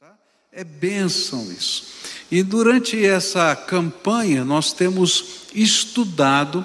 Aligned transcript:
Tá? 0.00 0.14
É 0.52 0.62
bênção 0.62 1.50
isso. 1.50 1.88
E 2.30 2.44
durante 2.44 3.04
essa 3.04 3.56
campanha 3.56 4.44
nós 4.44 4.72
temos 4.72 5.48
estudado 5.52 6.64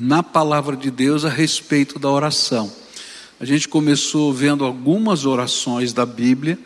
na 0.00 0.22
palavra 0.22 0.74
de 0.74 0.90
Deus 0.90 1.26
a 1.26 1.28
respeito 1.28 1.98
da 1.98 2.08
oração. 2.08 2.72
A 3.38 3.44
gente 3.44 3.68
começou 3.68 4.32
vendo 4.32 4.64
algumas 4.64 5.26
orações 5.26 5.92
da 5.92 6.06
Bíblia 6.06 6.58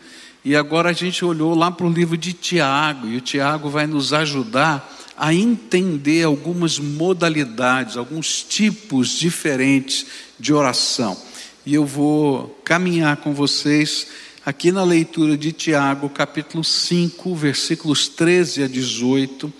e 0.45 0.55
agora 0.55 0.91
a 0.91 0.93
gente 0.93 1.25
olhou 1.25 1.53
lá 1.53 1.69
para 1.69 1.87
o 1.87 1.91
livro 1.91 2.15
de 2.15 2.31
Tiago 2.31 3.07
e 3.07 3.17
o 3.17 3.21
Tiago 3.21 3.69
vai 3.69 3.85
nos 3.85 4.13
ajudar 4.13 4.97
a 5.17 5.33
entender 5.33 6.23
algumas 6.23 6.79
modalidades, 6.79 7.97
alguns 7.97 8.43
tipos 8.43 9.09
diferentes 9.09 10.05
de 10.39 10.53
oração. 10.53 11.17
E 11.65 11.73
eu 11.73 11.85
vou 11.85 12.61
caminhar 12.63 13.17
com 13.17 13.33
vocês 13.33 14.07
aqui 14.45 14.73
na 14.73 14.83
leitura 14.83 15.37
de 15.37 15.53
Tiago, 15.53 16.09
capítulo 16.09 16.63
5, 16.63 17.33
versículos 17.33 18.09
13 18.09 18.63
a 18.63 18.67
18. 18.67 19.53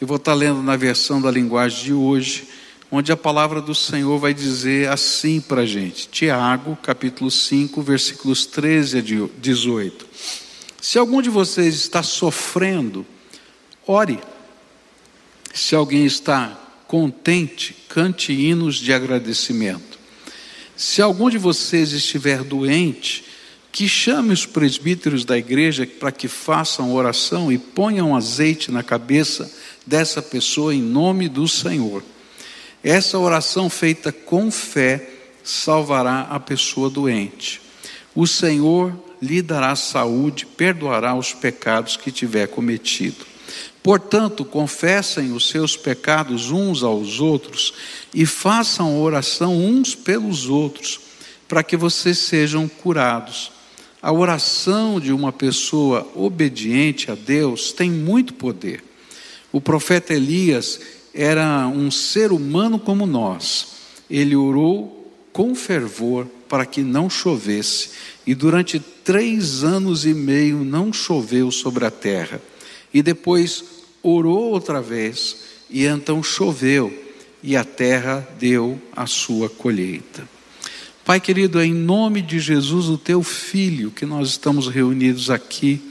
Eu 0.00 0.06
vou 0.06 0.16
estar 0.16 0.34
lendo 0.34 0.62
na 0.62 0.76
versão 0.76 1.20
da 1.20 1.30
linguagem 1.30 1.84
de 1.84 1.92
hoje, 1.92 2.48
onde 2.90 3.10
a 3.10 3.16
palavra 3.16 3.60
do 3.60 3.74
Senhor 3.74 4.16
vai 4.18 4.32
dizer 4.32 4.88
assim 4.88 5.40
para 5.40 5.62
a 5.62 5.66
gente. 5.66 6.08
Tiago, 6.08 6.78
capítulo 6.80 7.30
5, 7.30 7.82
versículos 7.82 8.46
13 8.46 8.98
a 8.98 9.02
18. 9.40 10.06
Se 10.80 10.98
algum 10.98 11.20
de 11.20 11.30
vocês 11.30 11.74
está 11.74 12.02
sofrendo, 12.02 13.04
ore. 13.86 14.20
Se 15.52 15.74
alguém 15.74 16.06
está 16.06 16.58
contente, 16.86 17.74
cante 17.88 18.32
hinos 18.32 18.76
de 18.76 18.92
agradecimento. 18.92 19.98
Se 20.76 21.02
algum 21.02 21.28
de 21.28 21.38
vocês 21.38 21.92
estiver 21.92 22.42
doente, 22.44 23.31
que 23.72 23.88
chame 23.88 24.34
os 24.34 24.44
presbíteros 24.44 25.24
da 25.24 25.38
igreja 25.38 25.86
para 25.86 26.12
que 26.12 26.28
façam 26.28 26.92
oração 26.92 27.50
e 27.50 27.56
ponham 27.56 28.14
azeite 28.14 28.70
na 28.70 28.82
cabeça 28.82 29.50
dessa 29.86 30.20
pessoa 30.20 30.74
em 30.74 30.82
nome 30.82 31.26
do 31.26 31.48
Senhor. 31.48 32.04
Essa 32.84 33.18
oração 33.18 33.70
feita 33.70 34.12
com 34.12 34.50
fé 34.50 35.08
salvará 35.42 36.28
a 36.30 36.38
pessoa 36.38 36.90
doente. 36.90 37.62
O 38.14 38.26
Senhor 38.26 38.92
lhe 39.22 39.40
dará 39.40 39.74
saúde, 39.74 40.44
perdoará 40.44 41.14
os 41.14 41.32
pecados 41.32 41.96
que 41.96 42.12
tiver 42.12 42.48
cometido. 42.48 43.24
Portanto, 43.82 44.44
confessem 44.44 45.32
os 45.32 45.48
seus 45.48 45.76
pecados 45.76 46.50
uns 46.50 46.82
aos 46.82 47.20
outros 47.20 47.72
e 48.12 48.26
façam 48.26 49.00
oração 49.00 49.56
uns 49.56 49.94
pelos 49.94 50.48
outros, 50.48 51.00
para 51.48 51.62
que 51.62 51.76
vocês 51.76 52.18
sejam 52.18 52.68
curados. 52.68 53.51
A 54.02 54.10
oração 54.10 54.98
de 54.98 55.12
uma 55.12 55.30
pessoa 55.30 56.10
obediente 56.16 57.08
a 57.08 57.14
Deus 57.14 57.70
tem 57.70 57.88
muito 57.88 58.34
poder. 58.34 58.82
O 59.52 59.60
profeta 59.60 60.12
Elias 60.12 60.80
era 61.14 61.68
um 61.68 61.88
ser 61.88 62.32
humano 62.32 62.80
como 62.80 63.06
nós. 63.06 63.68
Ele 64.10 64.34
orou 64.34 65.08
com 65.32 65.54
fervor 65.54 66.26
para 66.48 66.66
que 66.66 66.82
não 66.82 67.08
chovesse, 67.08 67.90
e 68.26 68.34
durante 68.34 68.80
três 68.80 69.62
anos 69.62 70.04
e 70.04 70.12
meio 70.12 70.64
não 70.64 70.92
choveu 70.92 71.52
sobre 71.52 71.84
a 71.84 71.90
terra. 71.90 72.42
E 72.92 73.02
depois 73.02 73.64
orou 74.02 74.50
outra 74.50 74.82
vez, 74.82 75.36
e 75.70 75.86
então 75.86 76.24
choveu, 76.24 76.92
e 77.40 77.56
a 77.56 77.64
terra 77.64 78.28
deu 78.36 78.82
a 78.94 79.06
sua 79.06 79.48
colheita. 79.48 80.28
Pai 81.04 81.18
querido, 81.18 81.58
é 81.58 81.66
em 81.66 81.74
nome 81.74 82.22
de 82.22 82.38
Jesus, 82.38 82.86
o 82.86 82.96
teu 82.96 83.24
filho, 83.24 83.90
que 83.90 84.06
nós 84.06 84.28
estamos 84.28 84.68
reunidos 84.68 85.30
aqui, 85.30 85.82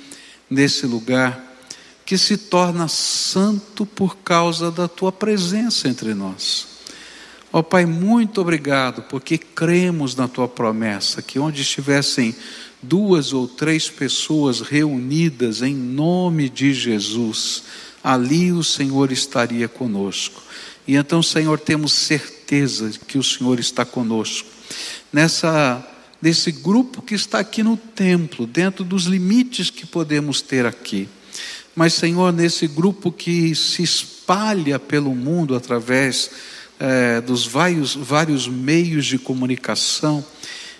nesse 0.49 0.85
lugar, 0.85 1.57
que 2.05 2.17
se 2.17 2.37
torna 2.37 2.87
santo 2.87 3.85
por 3.85 4.17
causa 4.17 4.71
da 4.71 4.87
tua 4.87 5.11
presença 5.11 5.89
entre 5.89 6.13
nós. 6.13 6.65
Ó 7.51 7.59
oh, 7.59 7.63
Pai, 7.63 7.85
muito 7.85 8.39
obrigado, 8.39 9.01
porque 9.03 9.37
cremos 9.37 10.15
na 10.15 10.29
tua 10.29 10.47
promessa, 10.47 11.21
que 11.21 11.37
onde 11.37 11.61
estivessem 11.61 12.33
duas 12.81 13.33
ou 13.33 13.49
três 13.49 13.89
pessoas 13.89 14.61
reunidas 14.61 15.61
em 15.61 15.75
nome 15.75 16.47
de 16.47 16.73
Jesus, 16.73 17.63
ali 18.01 18.53
o 18.53 18.63
Senhor 18.63 19.11
estaria 19.11 19.67
conosco. 19.67 20.41
E 20.87 20.95
então, 20.95 21.21
Senhor, 21.21 21.59
temos 21.59 21.91
certeza 21.91 22.91
que 23.05 23.17
o 23.17 23.23
Senhor 23.23 23.59
está 23.59 23.83
conosco. 23.83 24.50
Nessa 25.11 25.87
nesse 26.21 26.51
grupo 26.51 27.01
que 27.01 27.15
está 27.15 27.39
aqui 27.39 27.63
no 27.63 27.75
templo, 27.75 28.45
dentro 28.45 28.83
dos 28.83 29.05
limites 29.05 29.69
que 29.69 29.87
podemos 29.87 30.41
ter 30.41 30.65
aqui. 30.65 31.09
Mas, 31.75 31.93
Senhor, 31.93 32.31
nesse 32.31 32.67
grupo 32.67 33.11
que 33.11 33.55
se 33.55 33.81
espalha 33.81 34.77
pelo 34.77 35.15
mundo 35.15 35.55
através 35.55 36.29
é, 36.79 37.21
dos 37.21 37.47
vários, 37.47 37.95
vários 37.95 38.47
meios 38.47 39.05
de 39.05 39.17
comunicação, 39.17 40.23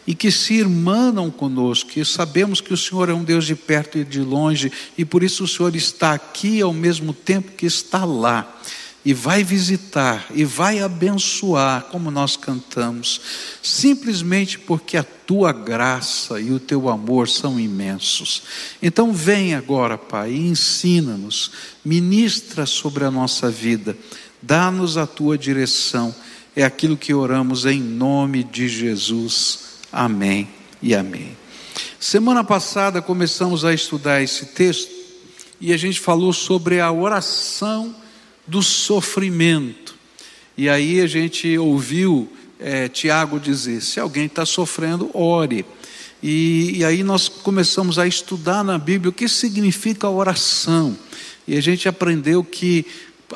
e 0.05 0.15
que 0.15 0.31
se 0.31 0.55
irmanam 0.55 1.29
conosco, 1.29 1.91
que 1.91 2.03
sabemos 2.03 2.59
que 2.59 2.73
o 2.73 2.77
Senhor 2.77 3.09
é 3.09 3.13
um 3.13 3.23
Deus 3.23 3.45
de 3.45 3.55
perto 3.55 3.99
e 3.99 4.03
de 4.03 4.19
longe, 4.19 4.71
e 4.97 5.05
por 5.05 5.23
isso 5.23 5.43
o 5.43 5.47
Senhor 5.47 5.75
está 5.75 6.13
aqui 6.13 6.59
ao 6.59 6.73
mesmo 6.73 7.13
tempo 7.13 7.51
que 7.51 7.67
está 7.67 8.03
lá, 8.03 8.59
e 9.03 9.13
vai 9.13 9.43
visitar, 9.43 10.27
e 10.33 10.45
vai 10.45 10.79
abençoar, 10.79 11.85
como 11.85 12.11
nós 12.11 12.37
cantamos, 12.37 13.19
simplesmente 13.63 14.59
porque 14.59 14.95
a 14.95 15.03
tua 15.03 15.51
graça 15.51 16.39
e 16.39 16.51
o 16.51 16.59
teu 16.59 16.87
amor 16.87 17.27
são 17.27 17.59
imensos. 17.59 18.43
Então, 18.81 19.11
vem 19.11 19.55
agora, 19.55 19.97
Pai, 19.97 20.33
e 20.33 20.47
ensina-nos, 20.47 21.51
ministra 21.83 22.67
sobre 22.67 23.03
a 23.03 23.09
nossa 23.09 23.49
vida, 23.49 23.97
dá-nos 24.39 24.97
a 24.97 25.07
tua 25.07 25.35
direção, 25.35 26.13
é 26.55 26.63
aquilo 26.63 26.95
que 26.95 27.13
oramos 27.13 27.65
em 27.65 27.79
nome 27.81 28.43
de 28.43 28.67
Jesus. 28.67 29.59
Amém 29.91 30.47
e 30.81 30.93
amém. 30.93 31.35
Semana 31.99 32.43
passada 32.43 33.01
começamos 33.01 33.65
a 33.65 33.73
estudar 33.73 34.21
esse 34.21 34.47
texto 34.47 34.91
e 35.59 35.73
a 35.73 35.77
gente 35.77 35.99
falou 35.99 36.33
sobre 36.33 36.79
a 36.79 36.91
oração 36.91 37.95
do 38.51 38.61
sofrimento. 38.61 39.95
E 40.57 40.67
aí 40.67 40.99
a 40.99 41.07
gente 41.07 41.57
ouviu 41.57 42.29
é, 42.59 42.89
Tiago 42.89 43.39
dizer: 43.39 43.81
se 43.81 43.97
alguém 43.97 44.25
está 44.25 44.45
sofrendo, 44.45 45.09
ore. 45.13 45.65
E, 46.21 46.79
e 46.79 46.83
aí 46.83 47.01
nós 47.01 47.29
começamos 47.29 47.97
a 47.97 48.05
estudar 48.05 48.61
na 48.61 48.77
Bíblia 48.77 49.09
o 49.09 49.13
que 49.13 49.29
significa 49.29 50.09
oração. 50.09 50.97
E 51.47 51.57
a 51.57 51.61
gente 51.61 51.87
aprendeu 51.87 52.43
que 52.43 52.85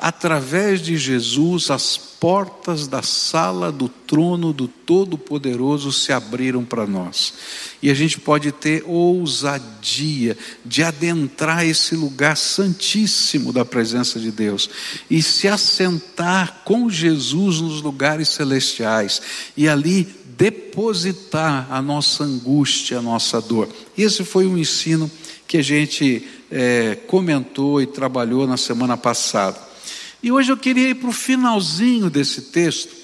através 0.01 0.81
de 0.81 0.97
Jesus, 0.97 1.69
as 1.69 1.97
portas 1.97 2.87
da 2.87 3.01
sala 3.01 3.71
do 3.71 3.87
trono 3.87 4.51
do 4.51 4.67
Todo-Poderoso 4.67 5.91
se 5.91 6.11
abriram 6.11 6.63
para 6.63 6.87
nós. 6.87 7.33
E 7.81 7.89
a 7.89 7.93
gente 7.93 8.19
pode 8.19 8.51
ter 8.51 8.83
ousadia 8.85 10.37
de 10.63 10.81
adentrar 10.83 11.65
esse 11.65 11.95
lugar 11.95 12.35
santíssimo 12.37 13.53
da 13.53 13.63
presença 13.63 14.19
de 14.19 14.31
Deus 14.31 14.69
e 15.09 15.21
se 15.21 15.47
assentar 15.47 16.61
com 16.65 16.89
Jesus 16.89 17.61
nos 17.61 17.81
lugares 17.81 18.29
celestiais 18.29 19.21
e 19.55 19.67
ali 19.67 20.07
depositar 20.37 21.67
a 21.69 21.81
nossa 21.81 22.23
angústia, 22.23 22.99
a 22.99 23.01
nossa 23.01 23.39
dor. 23.39 23.69
Esse 23.97 24.23
foi 24.23 24.45
um 24.45 24.57
ensino 24.57 25.09
que 25.47 25.57
a 25.57 25.61
gente 25.61 26.27
é, 26.51 26.95
comentou 27.07 27.81
e 27.81 27.85
trabalhou 27.85 28.47
na 28.47 28.57
semana 28.57 28.97
passada. 28.97 29.74
E 30.21 30.31
hoje 30.31 30.51
eu 30.51 30.57
queria 30.57 30.89
ir 30.89 30.95
para 30.95 31.09
o 31.09 31.13
finalzinho 31.13 32.09
desse 32.09 32.43
texto, 32.43 32.95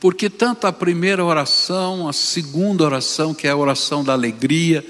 porque 0.00 0.30
tanto 0.30 0.66
a 0.66 0.72
primeira 0.72 1.24
oração, 1.24 2.08
a 2.08 2.12
segunda 2.12 2.84
oração, 2.84 3.34
que 3.34 3.46
é 3.46 3.50
a 3.50 3.56
oração 3.56 4.04
da 4.04 4.12
alegria, 4.12 4.86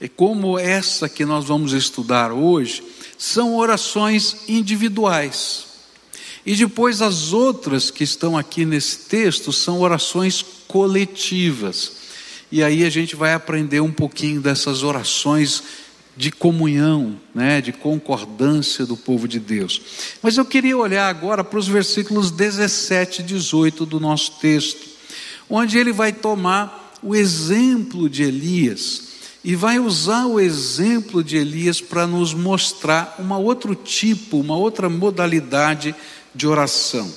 e 0.00 0.08
como 0.08 0.58
essa 0.58 1.08
que 1.08 1.24
nós 1.24 1.46
vamos 1.46 1.72
estudar 1.72 2.32
hoje, 2.32 2.82
são 3.16 3.56
orações 3.56 4.36
individuais. 4.48 5.66
E 6.46 6.54
depois 6.54 7.02
as 7.02 7.32
outras 7.32 7.90
que 7.90 8.04
estão 8.04 8.36
aqui 8.36 8.64
nesse 8.64 9.00
texto 9.00 9.52
são 9.52 9.80
orações 9.80 10.44
coletivas. 10.66 11.92
E 12.50 12.62
aí 12.62 12.84
a 12.84 12.90
gente 12.90 13.14
vai 13.14 13.34
aprender 13.34 13.80
um 13.80 13.92
pouquinho 13.92 14.40
dessas 14.40 14.82
orações 14.82 15.62
de 16.18 16.32
comunhão, 16.32 17.14
né, 17.32 17.60
de 17.60 17.72
concordância 17.72 18.84
do 18.84 18.96
povo 18.96 19.28
de 19.28 19.38
Deus. 19.38 19.80
Mas 20.20 20.36
eu 20.36 20.44
queria 20.44 20.76
olhar 20.76 21.08
agora 21.08 21.44
para 21.44 21.60
os 21.60 21.68
versículos 21.68 22.32
17 22.32 23.20
e 23.20 23.24
18 23.24 23.86
do 23.86 24.00
nosso 24.00 24.32
texto, 24.40 24.84
onde 25.48 25.78
ele 25.78 25.92
vai 25.92 26.12
tomar 26.12 26.98
o 27.04 27.14
exemplo 27.14 28.10
de 28.10 28.24
Elias 28.24 29.02
e 29.44 29.54
vai 29.54 29.78
usar 29.78 30.26
o 30.26 30.40
exemplo 30.40 31.22
de 31.22 31.36
Elias 31.36 31.80
para 31.80 32.04
nos 32.04 32.34
mostrar 32.34 33.14
uma 33.20 33.38
outro 33.38 33.76
tipo, 33.76 34.40
uma 34.40 34.56
outra 34.56 34.88
modalidade 34.88 35.94
de 36.34 36.48
oração. 36.48 37.08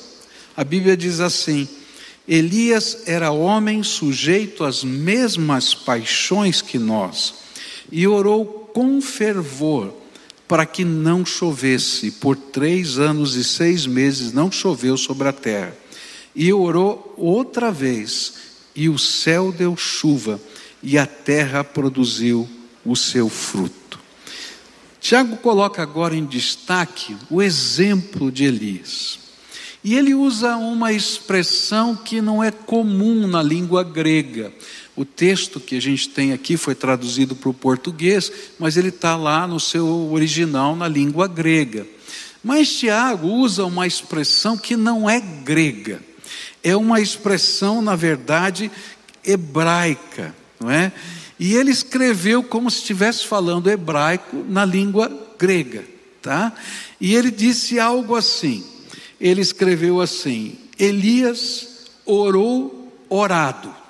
A 0.56 0.64
Bíblia 0.64 0.96
diz 0.96 1.20
assim: 1.20 1.68
Elias 2.28 3.00
era 3.08 3.32
homem 3.32 3.82
sujeito 3.82 4.64
às 4.64 4.84
mesmas 4.84 5.74
paixões 5.74 6.62
que 6.62 6.78
nós 6.78 7.34
e 7.92 8.08
orou 8.08 8.61
com 8.74 9.02
fervor 9.02 9.94
para 10.48 10.66
que 10.66 10.84
não 10.84 11.26
chovesse. 11.26 12.12
Por 12.12 12.36
três 12.36 13.00
anos 13.00 13.36
e 13.36 13.44
seis 13.44 13.86
meses 13.86 14.34
não 14.34 14.52
choveu 14.52 14.98
sobre 14.98 15.30
a 15.30 15.34
terra. 15.34 15.74
E 16.36 16.52
orou 16.52 17.14
outra 17.18 17.72
vez, 17.72 18.34
e 18.76 18.90
o 18.90 18.98
céu 18.98 19.52
deu 19.52 19.78
chuva, 19.78 20.42
e 20.84 20.98
a 20.98 21.06
terra 21.06 21.64
produziu 21.64 22.50
o 22.86 22.96
seu 22.96 23.30
fruto. 23.30 24.00
Tiago 25.00 25.38
coloca 25.38 25.82
agora 25.82 26.16
em 26.16 26.26
destaque 26.26 27.16
o 27.30 27.42
exemplo 27.42 28.32
de 28.32 28.44
Elias. 28.44 29.20
E 29.84 29.96
ele 29.96 30.14
usa 30.14 30.58
uma 30.58 30.94
expressão 30.94 31.96
que 31.96 32.22
não 32.22 32.44
é 32.44 32.52
comum 32.52 33.26
na 33.26 33.42
língua 33.42 33.84
grega. 33.84 34.54
O 34.96 35.06
texto 35.06 35.60
que 35.60 35.78
a 35.78 35.82
gente 35.82 36.10
tem 36.10 36.34
aqui 36.34 36.58
foi 36.58 36.76
traduzido 36.76 37.36
para 37.36 37.50
o 37.50 37.54
português, 37.54 38.32
mas 38.60 38.76
ele 38.76 38.90
está 38.90 39.16
lá 39.16 39.48
no 39.48 39.60
seu 39.60 40.12
original 40.12 40.76
na 40.76 40.88
língua 40.88 41.28
grega. 41.28 41.88
Mas 42.44 42.74
Tiago 42.76 43.28
usa 43.28 43.66
uma 43.66 43.88
expressão 43.88 44.58
que 44.58 44.76
não 44.76 45.10
é 45.10 45.20
grega, 45.20 46.02
é 46.64 46.76
uma 46.76 47.00
expressão, 47.00 47.82
na 47.82 47.96
verdade, 47.96 48.72
hebraica, 49.24 50.36
não 50.60 50.70
é? 50.70 50.92
E 51.40 51.56
ele 51.56 51.72
escreveu 51.72 52.44
como 52.44 52.70
se 52.70 52.80
estivesse 52.80 53.26
falando 53.26 53.70
hebraico 53.70 54.46
na 54.48 54.66
língua 54.66 55.12
grega, 55.40 55.84
tá? 56.22 56.54
E 57.00 57.16
ele 57.16 57.32
disse 57.32 57.80
algo 57.80 58.16
assim: 58.16 58.64
ele 59.20 59.42
escreveu 59.42 60.02
assim: 60.02 60.58
Elias 60.78 61.68
orou 62.06 62.92
orado. 63.08 63.81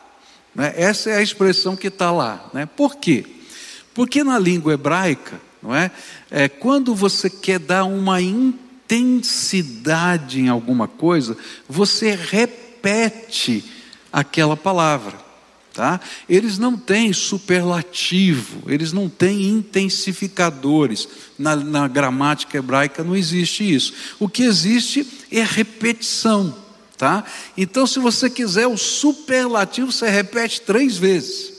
Né? 0.54 0.74
Essa 0.76 1.10
é 1.10 1.16
a 1.18 1.22
expressão 1.22 1.74
que 1.76 1.88
está 1.88 2.12
lá. 2.12 2.50
Né? 2.54 2.66
Por 2.66 2.98
quê? 2.98 3.26
Porque 3.94 4.24
na 4.24 4.40
língua 4.40 4.74
hebraica, 4.74 5.40
não 5.62 5.76
é? 5.76 5.92
é? 6.30 6.50
Quando 6.50 6.96
você 6.96 7.30
quer 7.30 7.60
dar 7.60 7.84
uma 7.84 8.22
intensidade 8.22 10.40
em 10.40 10.48
alguma 10.50 10.88
coisa, 10.88 11.38
você 11.68 12.16
repete 12.16 13.64
aquela 14.12 14.58
palavra. 14.58 15.20
Tá? 15.74 16.02
Eles 16.28 16.58
não 16.58 16.76
têm 16.76 17.14
superlativo, 17.14 18.70
eles 18.70 18.92
não 18.92 19.08
têm 19.08 19.48
intensificadores. 19.48 21.08
Na, 21.40 21.56
na, 21.56 21.88
gramática 21.88 22.58
hebraica 22.58 23.06
não 23.06 23.16
existe 23.16 23.74
isso. 23.74 23.94
O 24.20 24.28
que 24.28 24.44
existe 24.44 25.08
é 25.32 25.42
repetição. 25.44 26.54
Tá? 27.02 27.24
Então, 27.58 27.88
se 27.88 27.98
você 27.98 28.30
quiser 28.30 28.68
o 28.68 28.78
superlativo, 28.78 29.92
você 29.92 30.08
repete 30.08 30.62
três 30.62 31.00
vezes. 31.00 31.52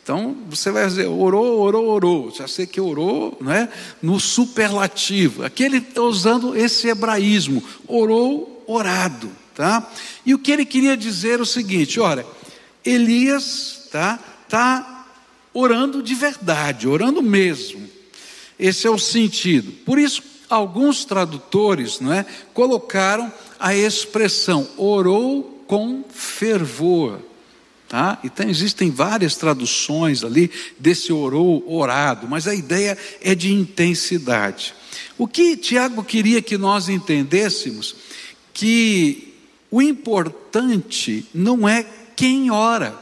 Então, 0.00 0.36
você 0.48 0.70
vai 0.70 0.86
dizer, 0.86 1.08
orou, 1.08 1.58
orou, 1.58 1.88
orou. 1.88 2.30
Já 2.30 2.46
sei 2.46 2.64
que 2.64 2.80
orou 2.80 3.36
né, 3.40 3.68
no 4.00 4.20
superlativo. 4.20 5.44
Aqui 5.44 5.64
ele 5.64 5.78
está 5.78 6.00
usando 6.00 6.56
esse 6.56 6.86
hebraísmo, 6.86 7.60
orou, 7.88 8.62
orado. 8.68 9.32
Tá? 9.52 9.84
E 10.24 10.32
o 10.32 10.38
que 10.38 10.52
ele 10.52 10.64
queria 10.64 10.96
dizer 10.96 11.40
é 11.40 11.42
o 11.42 11.46
seguinte: 11.46 11.98
olha 11.98 12.24
Elias 12.84 13.88
tá, 13.90 14.20
tá 14.48 15.08
orando 15.52 16.04
de 16.04 16.14
verdade, 16.14 16.86
orando 16.86 17.20
mesmo. 17.20 17.82
Esse 18.56 18.86
é 18.86 18.90
o 18.90 18.98
sentido. 18.98 19.72
Por 19.84 19.98
isso, 19.98 20.22
alguns 20.48 21.04
tradutores 21.04 21.98
não 21.98 22.12
é, 22.12 22.24
colocaram 22.52 23.32
a 23.58 23.74
expressão 23.74 24.68
orou 24.76 25.64
com 25.66 26.04
fervor. 26.10 27.20
Tá? 27.88 28.18
Então 28.24 28.48
existem 28.48 28.90
várias 28.90 29.36
traduções 29.36 30.24
ali 30.24 30.50
desse 30.78 31.12
orou, 31.12 31.64
orado, 31.66 32.26
mas 32.26 32.48
a 32.48 32.54
ideia 32.54 32.98
é 33.20 33.34
de 33.34 33.52
intensidade. 33.52 34.74
O 35.16 35.28
que 35.28 35.56
Tiago 35.56 36.02
queria 36.02 36.42
que 36.42 36.58
nós 36.58 36.88
entendêssemos 36.88 37.94
que 38.52 39.34
o 39.70 39.82
importante 39.82 41.26
não 41.34 41.68
é 41.68 41.84
quem 42.16 42.50
ora. 42.50 42.98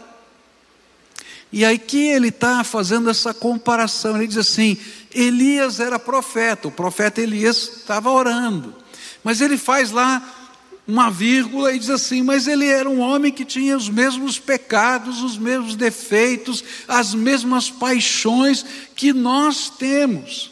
E 1.52 1.64
aí 1.64 1.78
que 1.78 2.08
ele 2.08 2.28
está 2.28 2.64
fazendo 2.64 3.10
essa 3.10 3.34
comparação. 3.34 4.16
Ele 4.16 4.26
diz 4.26 4.38
assim: 4.38 4.76
Elias 5.14 5.80
era 5.80 5.98
profeta, 5.98 6.68
o 6.68 6.72
profeta 6.72 7.20
Elias 7.20 7.78
estava 7.80 8.10
orando. 8.10 8.74
Mas 9.22 9.40
ele 9.40 9.58
faz 9.58 9.90
lá 9.90 10.41
uma 10.86 11.10
vírgula 11.10 11.72
e 11.72 11.78
diz 11.78 11.90
assim: 11.90 12.22
Mas 12.22 12.46
ele 12.46 12.66
era 12.66 12.88
um 12.88 13.00
homem 13.00 13.32
que 13.32 13.44
tinha 13.44 13.76
os 13.76 13.88
mesmos 13.88 14.38
pecados, 14.38 15.22
os 15.22 15.38
mesmos 15.38 15.76
defeitos, 15.76 16.64
as 16.88 17.14
mesmas 17.14 17.70
paixões 17.70 18.64
que 18.94 19.12
nós 19.12 19.70
temos. 19.70 20.50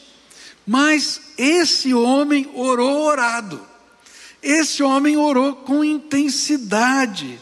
Mas 0.67 1.21
esse 1.37 1.93
homem 1.93 2.49
orou 2.55 3.03
orado. 3.03 3.61
Esse 4.43 4.83
homem 4.83 5.17
orou 5.17 5.55
com 5.55 5.85
intensidade. 5.85 7.39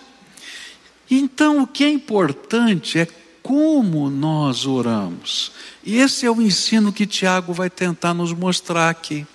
Então, 1.10 1.62
o 1.62 1.66
que 1.66 1.84
é 1.84 1.88
importante 1.88 2.98
é 2.98 3.06
como 3.42 4.10
nós 4.10 4.66
oramos. 4.66 5.52
E 5.84 5.96
esse 5.96 6.26
é 6.26 6.30
o 6.30 6.42
ensino 6.42 6.92
que 6.92 7.06
Tiago 7.06 7.52
vai 7.52 7.70
tentar 7.70 8.12
nos 8.12 8.32
mostrar 8.32 8.90
aqui. 8.90 9.26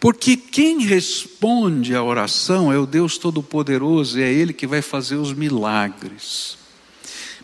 Porque 0.00 0.34
quem 0.34 0.80
responde 0.80 1.94
à 1.94 2.02
oração 2.02 2.72
é 2.72 2.78
o 2.78 2.86
Deus 2.86 3.18
Todo-Poderoso, 3.18 4.18
e 4.18 4.22
é 4.22 4.32
Ele 4.32 4.54
que 4.54 4.66
vai 4.66 4.80
fazer 4.80 5.16
os 5.16 5.34
milagres. 5.34 6.56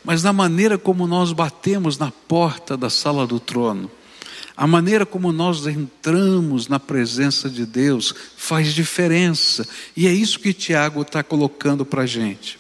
Mas 0.02 0.22
na 0.22 0.32
maneira 0.32 0.78
como 0.78 1.06
nós 1.06 1.32
batemos 1.32 1.98
na 1.98 2.10
porta 2.10 2.74
da 2.74 2.88
sala 2.88 3.26
do 3.26 3.38
trono, 3.38 3.90
a 4.56 4.66
maneira 4.66 5.04
como 5.04 5.30
nós 5.32 5.66
entramos 5.66 6.66
na 6.66 6.80
presença 6.80 7.50
de 7.50 7.66
Deus 7.66 8.14
faz 8.38 8.72
diferença, 8.72 9.68
e 9.94 10.06
é 10.06 10.12
isso 10.12 10.40
que 10.40 10.54
Tiago 10.54 11.02
está 11.02 11.22
colocando 11.22 11.84
para 11.84 12.02
a 12.02 12.06
gente. 12.06 12.58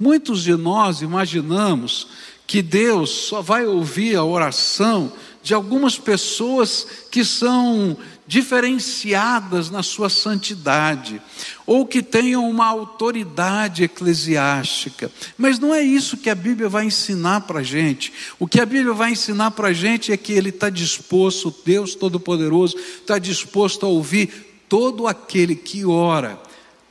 Muitos 0.00 0.42
de 0.42 0.54
nós 0.54 1.02
imaginamos 1.02 2.08
que 2.46 2.62
Deus 2.62 3.10
só 3.10 3.42
vai 3.42 3.66
ouvir 3.66 4.16
a 4.16 4.24
oração 4.24 5.12
de 5.42 5.52
algumas 5.52 5.98
pessoas 5.98 6.86
que 7.10 7.24
são 7.24 7.96
diferenciadas 8.26 9.70
na 9.70 9.82
sua 9.82 10.08
santidade, 10.08 11.22
ou 11.64 11.86
que 11.86 12.02
tenham 12.02 12.48
uma 12.48 12.66
autoridade 12.66 13.84
eclesiástica. 13.84 15.10
Mas 15.38 15.58
não 15.58 15.74
é 15.74 15.82
isso 15.82 16.16
que 16.16 16.28
a 16.28 16.34
Bíblia 16.34 16.68
vai 16.68 16.86
ensinar 16.86 17.42
para 17.42 17.60
a 17.60 17.62
gente. 17.62 18.12
O 18.38 18.46
que 18.46 18.60
a 18.60 18.66
Bíblia 18.66 18.92
vai 18.92 19.12
ensinar 19.12 19.52
para 19.52 19.68
a 19.68 19.72
gente 19.72 20.12
é 20.12 20.16
que 20.16 20.32
Ele 20.32 20.48
está 20.48 20.68
disposto, 20.68 21.54
Deus 21.64 21.94
Todo-Poderoso, 21.94 22.76
está 22.76 23.18
disposto 23.18 23.86
a 23.86 23.88
ouvir 23.88 24.64
todo 24.68 25.06
aquele 25.06 25.54
que 25.54 25.84
ora 25.84 26.40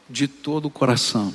de 0.09 0.27
todo 0.27 0.65
o 0.65 0.71
coração 0.71 1.33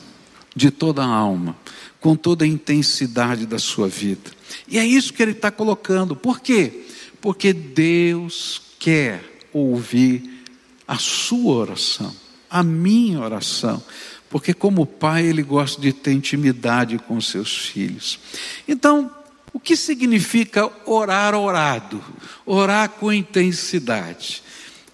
de 0.55 0.71
toda 0.71 1.03
a 1.03 1.07
alma, 1.07 1.57
com 2.01 2.17
toda 2.17 2.45
a 2.45 2.49
intensidade 2.49 3.47
da 3.47 3.59
sua 3.59 3.89
vida. 3.89 4.31
E 4.67 4.79
é 4.79 4.85
isso 4.85 5.13
que 5.13 5.23
ele 5.23 5.33
está 5.33 5.51
colocando. 5.51 6.17
Por 6.17 6.41
quê? 6.41 6.85
Porque 7.21 7.53
Deus 7.53 8.61
quer 8.79 9.30
ouvir 9.53 10.45
a 10.87 10.97
sua 10.99 11.55
oração, 11.55 12.15
a 12.49 12.63
minha 12.63 13.21
oração. 13.21 13.83
Porque, 14.29 14.55
como 14.55 14.87
pai, 14.87 15.27
ele 15.27 15.43
gosta 15.43 15.81
de 15.81 15.93
ter 15.93 16.13
intimidade 16.13 16.99
com 16.99 17.21
seus 17.21 17.57
filhos. 17.57 18.21
Então, 18.69 19.11
o 19.53 19.59
que 19.59 19.77
significa 19.77 20.71
orar 20.87 21.35
orado? 21.35 22.03
Orar 22.47 22.91
com 22.91 23.13
intensidade. 23.13 24.43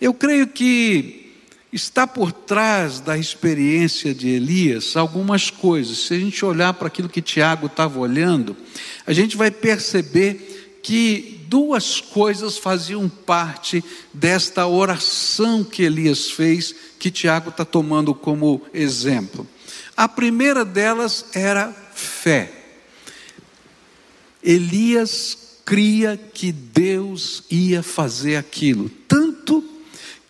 Eu 0.01 0.15
creio 0.15 0.47
que 0.47 1.27
está 1.73 2.07
por 2.07 2.33
trás 2.33 3.01
da 3.01 3.19
experiência 3.19 4.15
de 4.15 4.29
Elias 4.29 4.97
algumas 4.97 5.51
coisas. 5.51 5.99
Se 5.99 6.15
a 6.15 6.19
gente 6.19 6.45
olhar 6.45 6.73
para 6.73 6.89
aquilo 6.89 7.09
que 7.09 7.21
Tiago 7.21 7.67
estava 7.67 7.99
olhando, 7.99 8.57
a 9.07 9.13
gente 9.13 9.37
vai 9.37 9.51
perceber 9.51 10.46
que 10.87 11.40
duas 11.49 12.00
coisas 12.00 12.59
faziam 12.59 13.09
parte 13.09 13.83
desta 14.14 14.69
oração 14.69 15.64
que 15.64 15.83
Elias 15.83 16.31
fez, 16.31 16.73
que 16.97 17.11
Tiago 17.11 17.50
está 17.50 17.64
tomando 17.64 18.14
como 18.14 18.62
exemplo. 18.73 19.45
A 19.97 20.09
primeira 20.09 20.64
delas 20.64 21.26
era 21.35 21.73
fé. 21.93 22.52
Elias 24.40 25.59
cria 25.64 26.16
que 26.16 26.52
Deus 26.52 27.43
ia 27.50 27.83
fazer 27.83 28.37
aquilo, 28.37 28.88
tanto 29.09 29.64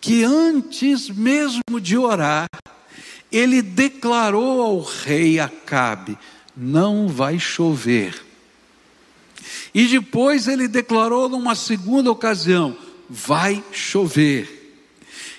que 0.01 0.23
antes 0.23 1.07
mesmo 1.07 1.79
de 1.79 1.99
orar, 1.99 2.47
ele 3.31 3.61
declarou 3.61 4.63
ao 4.63 4.81
rei 4.81 5.39
Acabe: 5.39 6.17
não 6.55 7.07
vai 7.07 7.37
chover. 7.37 8.25
E 9.77 9.85
depois 9.85 10.47
ele 10.47 10.67
declarou 10.67 11.29
numa 11.29 11.53
segunda 11.53 12.11
ocasião: 12.11 12.75
vai 13.07 13.63
chover. 13.71 14.56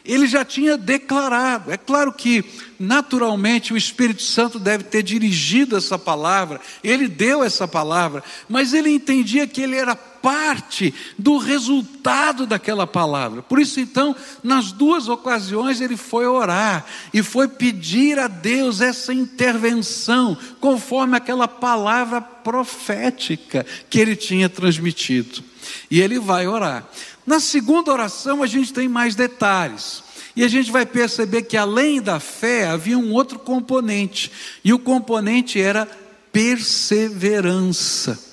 Ele 0.09 0.27
já 0.27 0.43
tinha 0.43 0.79
declarado. 0.79 1.71
É 1.71 1.77
claro 1.77 2.11
que, 2.15 2.43
naturalmente, 2.81 3.75
o 3.75 3.77
Espírito 3.77 4.23
Santo 4.23 4.59
deve 4.59 4.85
ter 4.85 5.03
dirigido 5.03 5.77
essa 5.77 5.99
palavra, 5.99 6.59
ele 6.83 7.07
deu 7.07 7.45
essa 7.45 7.69
palavra, 7.69 8.25
mas 8.49 8.73
ele 8.73 8.89
entendia 8.89 9.47
que 9.47 9.61
ele 9.61 9.77
era 9.77 9.95
parte 9.95 10.95
do 11.19 11.37
resultado 11.37 12.47
daquela 12.47 12.87
palavra. 12.87 13.43
Por 13.43 13.61
isso, 13.61 13.81
então, 13.81 14.17
nas 14.43 14.73
duas 14.73 15.09
ocasiões 15.09 15.81
ele 15.81 15.97
foi 15.97 16.27
orar 16.27 16.87
e 17.13 17.23
foi 17.23 17.47
pedir 17.47 18.19
a 18.19 18.29
Deus 18.29 18.81
essa 18.81 19.13
intervenção, 19.13 20.37
conforme 20.59 21.19
aquela 21.19 21.47
palavra 21.47 22.21
profética 22.21 23.67
que 23.91 24.01
ele 24.01 24.17
tinha 24.17 24.49
transmitido. 24.49 25.45
E 25.91 26.01
ele 26.01 26.19
vai 26.19 26.47
orar. 26.47 26.87
Na 27.27 27.41
segunda 27.41 27.93
oração, 27.93 28.43
a 28.43 28.47
gente 28.47 28.73
tem 28.73 28.89
mais 28.89 29.15
detalhes. 29.15 30.03
E 30.35 30.45
a 30.45 30.49
gente 30.49 30.71
vai 30.71 30.87
perceber 30.87 31.43
que 31.43 31.57
além 31.57 32.01
da 32.01 32.21
fé 32.21 32.69
havia 32.69 32.97
um 32.97 33.13
outro 33.13 33.39
componente, 33.39 34.31
e 34.65 34.73
o 34.73 34.79
componente 34.79 35.61
era 35.61 35.87
perseverança. 36.33 38.29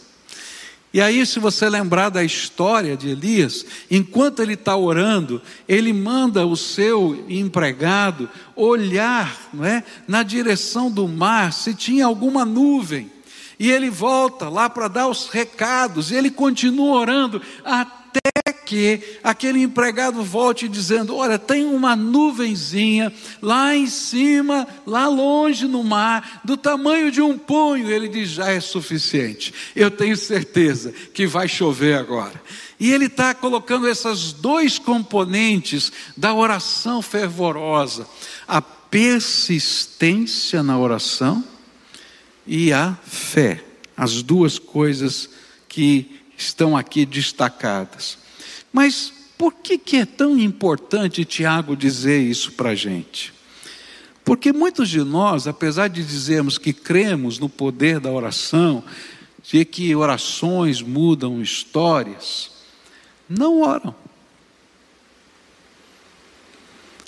E 0.95 1.01
aí, 1.01 1.25
se 1.25 1.39
você 1.39 1.67
lembrar 1.67 2.07
da 2.07 2.23
história 2.23 2.95
de 2.95 3.09
Elias, 3.09 3.65
enquanto 3.91 4.41
ele 4.41 4.53
está 4.53 4.77
orando, 4.77 5.41
ele 5.67 5.91
manda 5.91 6.45
o 6.45 6.55
seu 6.55 7.25
empregado 7.27 8.29
olhar 8.55 9.49
não 9.53 9.65
é, 9.65 9.83
na 10.07 10.23
direção 10.23 10.89
do 10.89 11.05
mar 11.05 11.51
se 11.51 11.73
tinha 11.73 12.05
alguma 12.05 12.45
nuvem. 12.45 13.11
E 13.59 13.71
ele 13.71 13.89
volta 13.89 14.49
lá 14.49 14.69
para 14.69 14.87
dar 14.87 15.07
os 15.07 15.27
recados, 15.27 16.11
e 16.11 16.15
ele 16.15 16.29
continua 16.29 16.99
orando 16.99 17.41
até 17.63 17.95
que 18.65 19.19
aquele 19.23 19.61
empregado 19.61 20.23
volte 20.23 20.67
dizendo: 20.67 21.15
Olha, 21.15 21.37
tem 21.37 21.65
uma 21.65 21.95
nuvenzinha 21.95 23.13
lá 23.41 23.75
em 23.75 23.87
cima, 23.87 24.67
lá 24.85 25.07
longe 25.07 25.67
no 25.67 25.83
mar, 25.83 26.41
do 26.43 26.57
tamanho 26.57 27.11
de 27.11 27.21
um 27.21 27.37
punho. 27.37 27.89
Ele 27.89 28.09
diz: 28.09 28.29
Já 28.29 28.49
é 28.49 28.59
suficiente, 28.59 29.53
eu 29.75 29.91
tenho 29.91 30.17
certeza 30.17 30.91
que 31.13 31.27
vai 31.27 31.47
chover 31.47 31.97
agora. 31.97 32.41
E 32.79 32.91
ele 32.91 33.05
está 33.05 33.33
colocando 33.33 33.87
esses 33.87 34.33
dois 34.33 34.79
componentes 34.79 35.91
da 36.17 36.33
oração 36.33 37.01
fervorosa: 37.01 38.07
a 38.47 38.61
persistência 38.61 40.63
na 40.63 40.77
oração 40.77 41.43
e 42.45 42.71
a 42.71 42.97
fé. 43.03 43.63
As 43.95 44.21
duas 44.21 44.59
coisas 44.59 45.29
que 45.67 46.21
estão 46.37 46.75
aqui 46.75 47.05
destacadas. 47.05 48.17
Mas 48.71 49.13
por 49.37 49.53
que, 49.53 49.77
que 49.77 49.97
é 49.97 50.05
tão 50.05 50.37
importante 50.37 51.25
Tiago 51.25 51.75
dizer 51.75 52.21
isso 52.21 52.51
para 52.53 52.71
a 52.71 52.75
gente? 52.75 53.33
Porque 54.23 54.51
muitos 54.51 54.89
de 54.89 55.03
nós, 55.03 55.47
apesar 55.47 55.87
de 55.87 56.03
dizermos 56.03 56.57
que 56.57 56.73
cremos 56.73 57.37
no 57.37 57.47
poder 57.47 57.99
da 57.99 58.11
oração, 58.11 58.83
de 59.43 59.63
que 59.63 59.95
orações 59.95 60.81
mudam 60.81 61.41
histórias, 61.41 62.51
não 63.29 63.61
oram. 63.61 63.93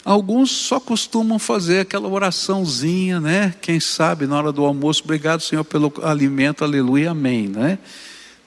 Alguns 0.07 0.51
só 0.51 0.79
costumam 0.79 1.37
fazer 1.37 1.81
aquela 1.81 2.07
oraçãozinha, 2.07 3.19
né? 3.19 3.53
Quem 3.61 3.77
sabe 3.77 4.25
na 4.25 4.37
hora 4.37 4.53
do 4.53 4.63
almoço, 4.63 5.03
obrigado 5.03 5.41
Senhor 5.41 5.65
pelo 5.65 5.91
alimento, 6.01 6.63
aleluia, 6.63 7.11
amém, 7.11 7.49
né? 7.49 7.77